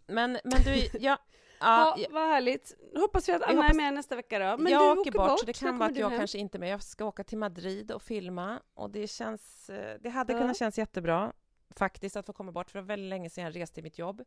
men, 0.08 0.32
men 0.44 0.62
du, 0.66 0.90
ja, 1.00 1.18
Ja, 1.60 1.96
ja, 1.98 2.08
vad 2.12 2.28
härligt. 2.28 2.76
Hoppas 2.96 3.30
vi 3.30 3.34
att 3.34 3.42
Anna 3.44 3.62
hoppas- 3.62 3.72
är 3.72 3.76
med 3.78 3.94
nästa 3.94 4.16
vecka 4.16 4.40
då. 4.40 4.58
Men 4.58 4.72
jag 4.72 4.82
du 4.82 5.00
åker 5.02 5.12
åker 5.12 5.12
bort, 5.30 5.40
så 5.40 5.46
det 5.46 5.54
kan 5.54 5.78
vara 5.78 5.90
att 5.90 5.96
jag 5.98 6.10
hem? 6.10 6.20
kanske 6.20 6.38
inte 6.38 6.58
är 6.58 6.60
med. 6.60 6.70
Jag 6.70 6.84
ska 6.84 7.06
åka 7.06 7.24
till 7.24 7.38
Madrid 7.38 7.92
och 7.92 8.02
filma 8.02 8.62
och 8.74 8.90
det 8.90 9.08
känns, 9.08 9.70
eh, 9.70 9.98
det 10.02 10.10
hade 10.10 10.34
Ja. 10.34 10.40
kunnat 10.40 10.58
kännas 10.58 10.78
jättebra 10.78 11.34
faktiskt 11.76 12.16
att 12.16 12.26
få 12.26 12.34
komma 12.34 12.52
bort, 12.52 12.72
för 12.72 12.80
det 12.80 12.84
var 12.84 12.88
väldigt 12.88 13.10
länge 13.10 13.30
sedan 13.30 13.44
jag 13.44 13.56
reste 13.56 13.80
i 13.80 13.84
mitt 13.84 13.98
jobb. 13.98 14.22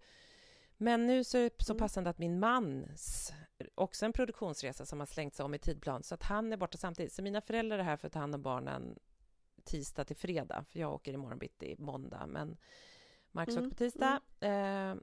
Men 0.76 1.06
nu 1.06 1.24
så 1.24 1.38
är 1.38 1.42
det 1.42 1.64
så 1.64 1.72
Mm. 1.72 1.78
passande 1.80 2.10
att 2.10 2.18
min 2.18 2.38
mans, 2.38 3.32
också 3.74 4.06
en 4.06 4.12
produktionsresa 4.12 4.86
som 4.86 4.98
har 4.98 5.06
slängts 5.06 5.40
om 5.40 5.54
i 5.54 5.58
tidplan, 5.58 6.02
så 6.02 6.14
att 6.14 6.22
han 6.22 6.52
är 6.52 6.56
borta 6.56 6.78
samtidigt. 6.78 7.12
Så 7.12 7.22
mina 7.22 7.40
föräldrar 7.40 7.78
är 7.78 7.82
här 7.82 7.96
för 7.96 8.06
att 8.06 8.12
ta 8.12 8.18
hand 8.18 8.34
om 8.34 8.42
barnen 8.42 8.98
tisdag 9.64 10.04
till 10.04 10.16
fredag, 10.16 10.64
för 10.70 10.78
jag 10.78 10.92
åker 10.92 11.12
imorgon 11.12 11.38
bitti, 11.38 11.76
måndag, 11.78 12.26
men 12.26 12.56
Marcus 13.30 13.54
Mm, 13.56 13.66
åker 13.66 13.70
på 13.70 13.78
tisdag. 13.78 14.20
Eh, 14.40 14.94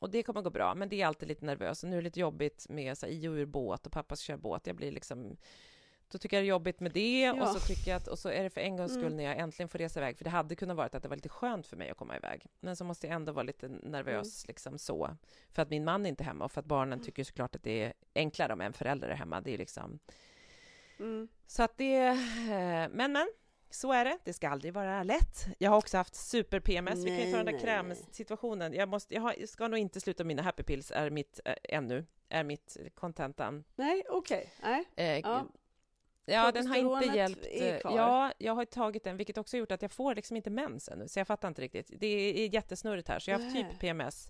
och 0.00 0.10
det 0.10 0.22
kommer 0.22 0.42
gå 0.42 0.50
bra, 0.50 0.74
men 0.74 0.88
det 0.88 1.02
är 1.02 1.06
alltid 1.06 1.28
lite 1.28 1.44
nervöst. 1.44 1.82
Nu 1.84 1.90
är 1.90 1.96
det 1.96 2.02
lite 2.02 2.20
jobbigt 2.20 2.66
med 2.68 2.98
så 2.98 3.06
här, 3.06 3.12
i 3.12 3.28
och 3.28 3.32
ur 3.32 3.46
båt 3.46 3.86
och 3.86 3.92
pappa 3.92 4.16
ska 4.16 4.24
köra 4.24 4.38
båt. 4.38 4.66
Jag 4.66 4.76
blir 4.76 4.92
liksom... 4.92 5.36
Då 6.10 6.18
tycker 6.18 6.36
jag 6.36 6.44
det 6.44 6.46
är 6.46 6.50
jobbigt 6.50 6.80
med 6.80 6.92
det 6.92 7.20
Ja. 7.20 7.42
och 7.42 7.48
så 7.48 7.60
tycker 7.74 7.90
jag 7.90 7.96
att, 7.96 8.08
och 8.08 8.18
så 8.18 8.28
är 8.28 8.42
det 8.42 8.50
för 8.50 8.60
en 8.60 8.76
gångs 8.76 8.92
skull 8.92 9.04
Mm. 9.04 9.16
när 9.16 9.24
jag 9.24 9.38
äntligen 9.38 9.68
får 9.68 9.78
resa 9.78 10.00
iväg, 10.00 10.16
för 10.18 10.24
det 10.24 10.30
hade 10.30 10.56
kunnat 10.56 10.76
vara 10.76 10.86
att 10.86 11.02
det 11.02 11.08
var 11.08 11.16
lite 11.16 11.28
skönt 11.28 11.66
för 11.66 11.76
mig 11.76 11.90
att 11.90 11.96
komma 11.96 12.16
iväg. 12.16 12.46
Men 12.60 12.76
så 12.76 12.84
måste 12.84 13.06
jag 13.06 13.14
ändå 13.14 13.32
vara 13.32 13.42
lite 13.42 13.68
nervös 13.68 14.46
liksom 14.48 14.78
så, 14.78 15.16
för 15.52 15.62
att 15.62 15.70
min 15.70 15.84
man 15.84 16.06
är 16.06 16.10
inte 16.10 16.24
hemma 16.24 16.44
och 16.44 16.52
för 16.52 16.60
att 16.60 16.66
barnen 16.66 17.00
tycker 17.02 17.24
såklart 17.24 17.56
att 17.56 17.62
det 17.62 17.82
är 17.84 17.92
enklare 18.14 18.52
om 18.52 18.60
en 18.60 18.72
förälder 18.72 19.08
är 19.08 19.14
hemma. 19.14 19.40
Det 19.40 19.54
är 19.54 19.58
liksom... 19.58 19.98
Mm. 20.98 21.28
Så 21.46 21.62
att 21.62 21.76
det... 21.78 21.96
eh, 22.06 22.16
Men, 22.90 23.12
men. 23.12 23.28
Så 23.72 23.92
är 23.92 24.04
det. 24.04 24.18
Det 24.24 24.32
ska 24.32 24.48
aldrig 24.48 24.74
vara 24.74 25.02
lätt. 25.02 25.46
Jag 25.58 25.70
har 25.70 25.78
också 25.78 25.96
haft 25.96 26.14
super-PMS. 26.14 27.04
Vi 27.04 27.06
kan 27.08 27.26
ju 27.26 27.30
ta 27.32 27.36
den 27.36 27.46
där 27.46 27.58
krämsituationen. 27.60 28.72
Jag, 28.74 28.88
måste, 28.88 29.14
jag, 29.14 29.22
har, 29.22 29.46
ska 29.46 29.68
nog 29.68 29.78
inte 29.78 30.00
sluta 30.00 30.24
mina 30.24 30.42
happy 30.42 30.62
pills, 30.62 30.90
är 30.90 31.10
mitt, 31.10 31.40
äh, 31.44 31.54
ännu, 31.64 32.06
är 32.28 32.44
mitt 32.44 32.76
kontentan. 32.94 33.64
Nej, 33.76 34.02
okej. 34.08 34.52
Nej. 34.62 34.84
Eh, 34.96 35.18
Ja. 35.18 35.46
Ja, 36.24 36.52
den 36.52 36.66
har 36.66 36.76
inte 36.76 37.16
hjälpt. 37.16 37.46
eh. 37.50 37.78
Ja, 37.84 38.32
jag 38.38 38.54
har 38.54 38.64
tagit 38.64 39.04
den, 39.04 39.16
vilket 39.16 39.38
också 39.38 39.56
gjort 39.56 39.72
att 39.72 39.82
jag 39.82 39.92
får 39.92 40.14
liksom 40.14 40.36
inte 40.36 40.50
mens 40.50 40.88
ännu, 40.88 41.08
så 41.08 41.20
jag 41.20 41.26
fattar 41.26 41.48
inte 41.48 41.62
riktigt. 41.62 41.90
Det 41.98 42.06
är 42.06 42.54
jättesnurrigt 42.54 43.08
här, 43.08 43.18
så 43.18 43.30
jag 43.30 43.38
har 43.38 43.44
haft 43.44 43.56
typ 43.56 43.78
PMS. 43.80 44.28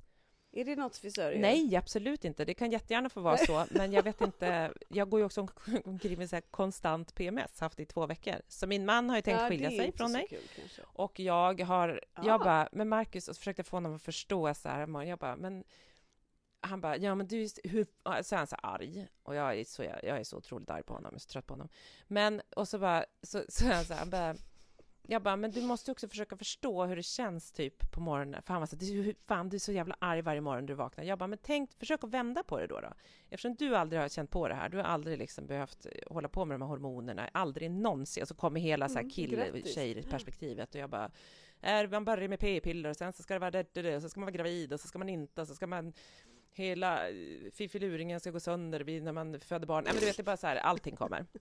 Är 0.52 0.64
det 0.64 0.76
något 0.76 1.04
vi 1.04 1.10
sörjer? 1.10 1.40
Nej, 1.40 1.76
absolut 1.76 2.24
inte. 2.24 2.44
Det 2.44 2.54
kan 2.54 2.70
jättegärna 2.70 3.08
få 3.10 3.20
vara 3.20 3.36
så, 3.36 3.64
men 3.70 3.92
jag 3.92 4.02
vet 4.02 4.20
inte. 4.20 4.72
Jag 4.88 5.10
går 5.10 5.20
ju 5.20 5.26
också 5.26 5.48
omkring 5.84 6.18
med 6.18 6.30
så 6.30 6.36
här 6.36 6.40
konstant 6.50 7.14
PMS, 7.14 7.60
haft 7.60 7.80
i 7.80 7.86
två 7.86 8.06
veckor. 8.06 8.34
Så 8.48 8.66
min 8.66 8.84
man 8.84 9.08
har 9.10 9.16
ju 9.16 9.22
tänkt 9.22 9.40
Ja, 9.40 9.48
skilja 9.48 9.70
sig 9.70 9.92
från 9.92 10.12
mig. 10.12 10.26
Kul. 10.30 10.38
Och 10.82 11.20
jag 11.20 11.60
har, 11.60 12.00
Ah. 12.14 12.22
jag 12.26 12.40
bara, 12.40 12.68
men 12.72 12.88
Marcus, 12.88 13.28
och 13.28 13.36
så 13.36 13.38
försökte 13.38 13.62
få 13.64 13.76
honom 13.76 13.94
att 13.94 14.02
förstå 14.02 14.54
så 14.54 14.68
här, 14.68 15.04
jag 15.04 15.18
bara, 15.18 15.36
men 15.36 15.64
han 16.60 16.80
bara, 16.80 16.96
ja 16.96 17.14
men 17.14 17.26
du, 17.26 17.42
är- 17.42 17.68
hur, 17.68 17.86
så 18.22 18.34
är 18.34 18.38
han 18.38 18.46
så 18.46 18.56
arg. 18.62 19.06
Och 19.22 19.34
jag 19.34 19.58
är 19.58 19.64
så, 19.64 19.82
jag, 19.84 20.04
jag 20.04 20.18
är 20.20 20.24
så 20.24 20.36
otroligt 20.36 20.70
arg 20.70 20.82
på 20.82 20.92
honom, 20.94 21.08
jag 21.12 21.16
är 21.16 21.20
så 21.20 21.28
trött 21.28 21.46
på 21.46 21.52
honom. 21.54 21.68
Men, 22.06 22.40
och 22.56 22.68
så 22.68 22.78
bara, 22.78 23.04
så, 23.22 23.42
så 23.48 23.64
är 23.66 23.72
han 23.74 23.84
så 23.84 23.92
här, 23.92 24.00
han 24.00 24.10
bara, 24.10 24.34
jag 25.02 25.22
bara, 25.22 25.36
men 25.36 25.50
du 25.50 25.62
måste 25.62 25.92
också 25.92 26.08
försöka 26.08 26.36
förstå 26.36 26.84
hur 26.84 26.96
det 26.96 27.02
känns 27.02 27.52
typ 27.52 27.90
på 27.90 28.00
morgonen. 28.00 28.42
För 28.42 28.52
han 28.54 28.60
var 28.60 28.66
så 28.66 28.76
"Du- 28.76 29.14
fan 29.26 29.48
du 29.48 29.56
är 29.56 29.58
så 29.58 29.72
jävla 29.72 29.96
arg 29.98 30.22
varje 30.22 30.40
morgon 30.40 30.66
du 30.66 30.74
vaknar. 30.74 31.04
Jag 31.04 31.18
bara, 31.18 31.26
men 31.26 31.38
tänk, 31.42 31.72
försök 31.78 32.04
att 32.04 32.10
vända 32.10 32.42
på 32.42 32.58
det 32.58 32.66
då. 32.66 32.80
då. 32.80 32.92
Eftersom 33.30 33.54
du 33.54 33.76
aldrig 33.76 34.00
har 34.02 34.08
känt 34.08 34.30
på 34.30 34.48
det 34.48 34.54
här, 34.54 34.68
du 34.68 34.76
har 34.76 34.84
aldrig 34.84 35.18
liksom 35.18 35.46
behövt 35.46 35.86
hålla 36.06 36.28
på 36.28 36.44
med 36.44 36.54
de 36.54 36.62
här 36.62 36.68
hormonerna, 36.68 37.28
aldrig 37.32 37.70
någonsin. 37.70 38.22
Och 38.22 38.28
så 38.28 38.34
kommer 38.34 38.60
hela 38.60 38.88
så 38.88 38.94
här 38.94 39.00
Mm, 39.00 39.10
kill 39.10 39.30
grattis. 39.52 39.74
perspektivet 40.10 40.74
och 40.74 40.80
jag 40.80 40.90
bara, 40.90 41.10
är, 41.60 41.86
man 41.88 42.04
börjar 42.04 42.28
med 42.28 42.40
p-piller 42.40 42.90
och 42.90 42.96
sen 42.96 43.12
så 43.12 43.22
ska 43.22 43.34
det 43.34 43.40
vara 43.40 43.50
det, 43.50 43.74
det, 43.74 43.82
det, 43.82 43.96
och 43.96 44.02
så 44.02 44.08
ska 44.08 44.20
man 44.20 44.26
vara 44.26 44.36
gravid 44.36 44.72
och 44.72 44.80
så 44.80 44.88
ska 44.88 44.98
man 44.98 45.08
inte 45.08 45.40
och 45.40 45.48
så 45.48 45.54
ska 45.54 45.66
man 45.66 45.92
hela 46.52 47.08
eh, 47.10 47.16
fiffiluringen 47.52 48.20
ska 48.20 48.30
gå 48.30 48.40
sönder 48.40 48.80
vid 48.80 49.02
när 49.02 49.12
man 49.12 49.40
föder 49.40 49.66
barn. 49.66 49.84
Nej 49.84 49.92
men 49.92 50.00
du 50.00 50.06
vet, 50.06 50.16
det 50.16 50.22
är 50.22 50.24
bara 50.24 50.36
så 50.36 50.46
här, 50.46 50.56
allting 50.56 50.96
kommer. 50.96 51.26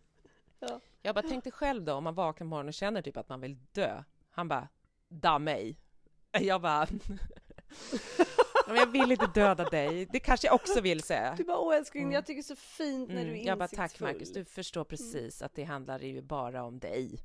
Ja. 0.61 0.79
Jag 1.01 1.15
bara, 1.15 1.25
tänk 1.29 1.43
dig 1.43 1.53
själv 1.53 1.83
då 1.83 1.93
om 1.93 2.03
man 2.03 2.15
vaknar 2.15 2.45
på 2.45 2.49
morgonen 2.49 2.67
och 2.67 2.73
känner 2.73 3.01
typ 3.01 3.17
att 3.17 3.29
man 3.29 3.41
vill 3.41 3.57
dö. 3.71 4.03
Han 4.29 4.47
bara, 4.47 4.67
da 5.07 5.39
mig. 5.39 5.77
Jag 6.39 6.61
bara, 6.61 6.87
"Ja, 7.91 8.67
men 8.67 8.75
jag 8.75 8.85
vill 8.91 9.11
inte 9.11 9.27
döda 9.33 9.63
dig. 9.69 10.05
Det 10.11 10.19
kanske 10.19 10.47
jag 10.47 10.55
också 10.55 10.81
vill 10.81 11.03
säga. 11.03 11.33
Du 11.37 11.43
bara, 11.43 11.57
åh 11.57 11.75
älskling, 11.75 12.03
Mm. 12.03 12.13
jag 12.13 12.25
tycker 12.25 12.35
det 12.41 12.45
är 12.45 12.55
så 12.55 12.61
fint 12.61 13.09
när 13.09 13.15
du 13.15 13.29
är 13.31 13.33
Mm, 13.33 13.45
jag 13.45 13.57
bara, 13.57 13.67
tack 13.67 13.79
insiktsfull." 13.79 14.07
Marcus, 14.07 14.33
du 14.33 14.45
förstår 14.45 14.83
precis 14.83 15.41
att 15.41 15.53
det 15.55 15.63
handlar 15.63 15.99
ju 15.99 16.21
bara 16.21 16.63
om 16.63 16.79
dig. 16.79 17.19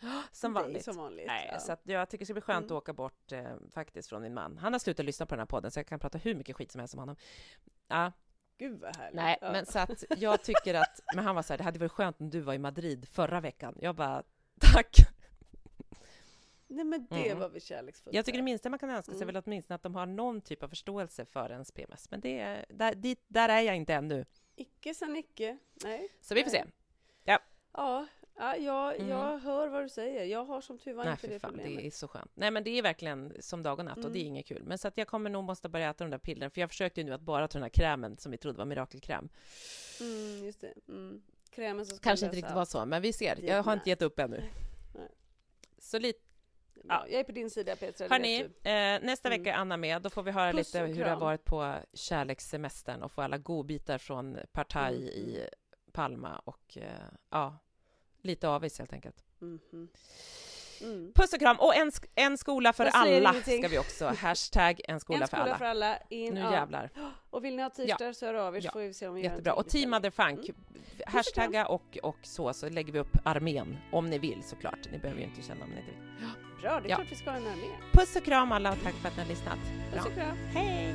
Som 0.32 0.52
vanligt. 0.52 0.84
Som 0.84 0.96
vanligt. 0.96 1.26
Nej, 1.26 1.48
ja. 1.52 1.58
så 1.58 1.72
att 1.72 1.80
jag 1.84 2.08
tycker 2.08 2.18
det 2.22 2.26
ska 2.26 2.34
bli 2.34 2.40
skönt 2.40 2.64
Mm. 2.64 2.76
att 2.76 2.82
åka 2.82 2.92
bort 2.92 3.32
eh, 3.32 3.44
faktiskt 3.70 4.08
från 4.08 4.22
min 4.22 4.34
man. 4.34 4.58
Han 4.58 4.72
har 4.72 4.80
slutat 4.80 5.06
lyssna 5.06 5.26
på 5.26 5.34
den 5.34 5.40
här 5.40 5.46
podden 5.46 5.70
så 5.70 5.78
jag 5.78 5.86
kan 5.86 5.98
prata 6.00 6.18
hur 6.18 6.34
mycket 6.34 6.56
skit 6.56 6.72
som 6.72 6.78
helst 6.78 6.94
om 6.94 7.00
honom. 7.00 7.16
Ja, 7.88 8.12
Gud 8.58 8.80
vad 8.80 8.96
härligt. 8.96 9.14
nej, 9.16 9.38
ja. 9.40 9.52
men 9.52 9.66
så 9.66 9.78
att 9.78 10.04
jag 10.18 10.42
tycker 10.42 10.74
att, 10.74 11.00
men 11.14 11.24
han 11.24 11.34
var 11.34 11.42
så 11.42 11.52
här, 11.52 11.58
det 11.58 11.64
hade 11.64 11.78
varit 11.78 11.92
skönt 11.92 12.20
om 12.20 12.30
du 12.30 12.40
var 12.40 12.54
i 12.54 12.58
Madrid 12.58 13.08
förra 13.08 13.40
veckan. 13.40 13.78
Jag 13.80 13.94
bara, 13.94 14.22
tack. 14.74 14.96
Nej 16.66 16.84
men 16.84 17.06
det 17.10 17.26
Mm. 17.26 17.38
var 17.38 17.48
väl 17.48 17.60
kärleksfullt. 17.60 18.14
Jag 18.16 18.24
tycker 18.24 18.38
det 18.38 18.44
minsta 18.44 18.70
man 18.70 18.78
kan 18.78 18.90
önska 18.90 19.12
sig 19.12 19.22
Mm. 19.22 19.34
väl 19.34 19.42
åtminstone 19.46 19.74
att 19.74 19.82
de 19.82 19.94
har 19.94 20.06
någon 20.06 20.40
typ 20.40 20.62
av 20.62 20.68
förståelse 20.68 21.24
för 21.24 21.50
ens 21.50 21.72
PMS. 21.72 22.10
Men 22.10 22.20
det, 22.20 22.40
är- 22.40 22.66
där, 22.68 22.94
dit, 22.94 23.24
där 23.28 23.48
är 23.48 23.60
jag 23.60 23.76
inte 23.76 23.94
ännu. 23.94 24.24
Icke 24.56 24.94
sa 24.94 25.06
Nicke. 25.06 25.58
Nej. 25.84 26.08
Så 26.20 26.34
vi 26.34 26.42
får 26.42 26.50
se. 26.50 26.64
Nej. 27.24 27.38
Ja, 27.72 28.06
ja 28.36 28.56
jag, 28.56 28.94
Mm. 28.96 29.08
jag 29.08 29.38
hör 29.38 29.68
vad 29.68 29.84
du 29.84 29.88
säger. 29.88 30.24
Jag 30.24 30.44
har 30.44 30.60
som 30.60 30.78
tur 30.78 30.94
var 30.94 31.04
Nej, 31.04 31.10
inte 31.10 31.20
för 31.20 31.28
det 31.28 31.40
fan, 31.40 31.50
problemet. 31.50 31.78
det 31.78 31.86
är 31.86 31.90
så 31.90 32.08
skönt. 32.08 32.30
Nej, 32.34 32.50
men 32.50 32.64
det 32.64 32.70
är 32.78 32.82
verkligen 32.82 33.32
som 33.40 33.62
dag 33.62 33.78
och 33.78 33.84
natt 33.84 33.96
och 34.04 34.10
det 34.10 34.18
är 34.18 34.22
Mm. 34.22 34.26
inget 34.32 34.46
kul. 34.46 34.62
Men 34.64 34.78
så 34.78 34.88
att 34.88 34.96
jag 34.98 35.08
kommer 35.08 35.30
nog 35.30 35.44
måste 35.44 35.68
börja 35.68 35.90
äta 35.90 36.04
de 36.04 36.10
där 36.10 36.18
pillerna, 36.18 36.50
för 36.50 36.60
jag 36.60 36.70
försökte 36.70 37.00
ju 37.00 37.06
nu 37.06 37.12
att 37.14 37.20
bara 37.20 37.48
ta 37.48 37.52
den 37.58 37.62
här 37.62 37.68
krämen 37.70 38.16
som 38.16 38.32
vi 38.32 38.38
trodde 38.38 38.58
var 38.58 38.64
mirakelkräm. 38.64 39.28
Mm, 40.00 40.44
just 40.44 40.60
det. 40.60 40.74
Mm. 40.88 41.22
Krämen 41.50 41.86
som 41.86 41.96
ska 41.96 42.08
Kanske 42.08 42.26
inte 42.26 42.36
riktigt 42.36 42.54
var 42.54 42.64
så, 42.64 42.86
men 42.86 43.02
vi 43.02 43.12
ser. 43.12 43.38
Jag 43.44 43.62
har 43.62 43.72
inte 43.72 43.88
gett 43.90 44.02
upp 44.02 44.18
ännu. 44.18 44.42
Nej. 44.94 45.08
Så 45.78 45.98
lite. 45.98 46.20
Ja, 46.88 47.06
jag 47.08 47.20
är 47.20 47.24
på 47.24 47.32
din 47.32 47.50
sida 47.50 47.76
Petra, 47.76 48.08
Hörni, 48.08 48.40
eh, 48.40 49.06
nästa 49.06 49.28
Mm. 49.28 49.38
vecka 49.40 49.52
är 49.54 49.58
Anna 49.58 49.76
med. 49.76 50.02
Då 50.02 50.10
får 50.10 50.22
vi 50.22 50.30
höra 50.30 50.52
Puss 50.52 50.74
lite 50.74 50.86
hur 50.86 51.04
det 51.04 51.10
har 51.10 51.20
varit 51.20 51.44
på 51.44 51.74
kärlekssemestern 51.94 53.02
och 53.02 53.12
få 53.12 53.22
alla 53.22 53.38
godbitar 53.38 53.98
från 53.98 54.38
Partaj 54.52 54.94
Mm, 54.96 55.08
i 55.08 55.48
Palma 55.92 56.38
och 56.44 56.78
eh, 56.78 56.90
ja, 57.30 57.58
lite 58.24 58.48
avis 58.48 58.78
helt 58.78 58.92
enkelt. 58.92 59.16
Mhm. 59.40 59.88
Mm. 60.80 61.12
Puss 61.14 61.32
och 61.32 61.38
kram! 61.38 61.56
Och 61.60 61.74
en, 61.76 61.90
sk- 61.90 62.06
en 62.14 62.38
skola 62.38 62.72
för 62.72 62.86
alla 62.92 63.32
ska 63.34 63.68
vi 63.68 63.78
också. 63.78 64.06
Hashtag 64.18 64.80
en 64.88 65.00
skola, 65.00 65.18
en 65.22 65.28
för, 65.28 65.36
skola 65.36 65.42
alla. 65.44 65.58
för 65.58 65.64
alla. 65.64 65.98
In, 66.10 66.34
Nu 66.34 66.40
ja. 66.40 66.52
jävlar. 66.52 66.90
Och 67.30 67.44
vill 67.44 67.56
ni 67.56 67.62
ha 67.62 67.70
t-shirtar 67.70 68.12
så 68.12 68.26
hör 68.26 68.34
av 68.34 68.56
er 68.56 68.60
så 68.60 68.66
Ja. 68.66 68.70
får 68.72 68.80
vi 68.80 68.94
se 68.94 69.08
om 69.08 69.14
vi 69.14 69.22
gör 69.22 69.30
Jättebra. 69.30 69.52
Och 69.54 69.68
till 69.68 69.80
Team. 69.80 69.90
Motherfunk, 69.90 70.48
Mm. 70.48 70.56
hashtagga 71.06 71.66
och, 71.66 71.98
och 72.02 72.16
så, 72.22 72.52
så 72.52 72.68
lägger 72.68 72.92
vi 72.92 72.98
upp 72.98 73.16
armén. 73.24 73.76
Om 73.92 74.10
ni 74.10 74.18
vill 74.18 74.42
såklart. 74.44 74.78
Ni 74.92 74.98
behöver 74.98 75.20
ju 75.20 75.26
inte 75.26 75.42
känna 75.42 75.64
om 75.64 75.70
ni 75.70 75.76
inte 75.80 75.90
vill. 75.90 76.28
Bra, 76.62 76.80
det 76.80 76.86
är 76.86 76.90
Ja. 76.90 76.96
klart 76.96 77.12
vi 77.12 77.16
ska 77.16 77.30
ha 77.30 77.36
en 77.36 77.46
armé. 77.46 77.66
Puss 77.92 78.16
och 78.16 78.24
kram 78.24 78.52
alla 78.52 78.72
och 78.72 78.78
tack 78.82 78.94
för 78.94 79.08
att 79.08 79.16
ni 79.16 79.22
har 79.22 79.28
lyssnat. 79.28 79.58
Puss 79.92 80.02
Bra. 80.02 80.10
och 80.10 80.14
kram. 80.14 80.36
Hej! 80.36 80.94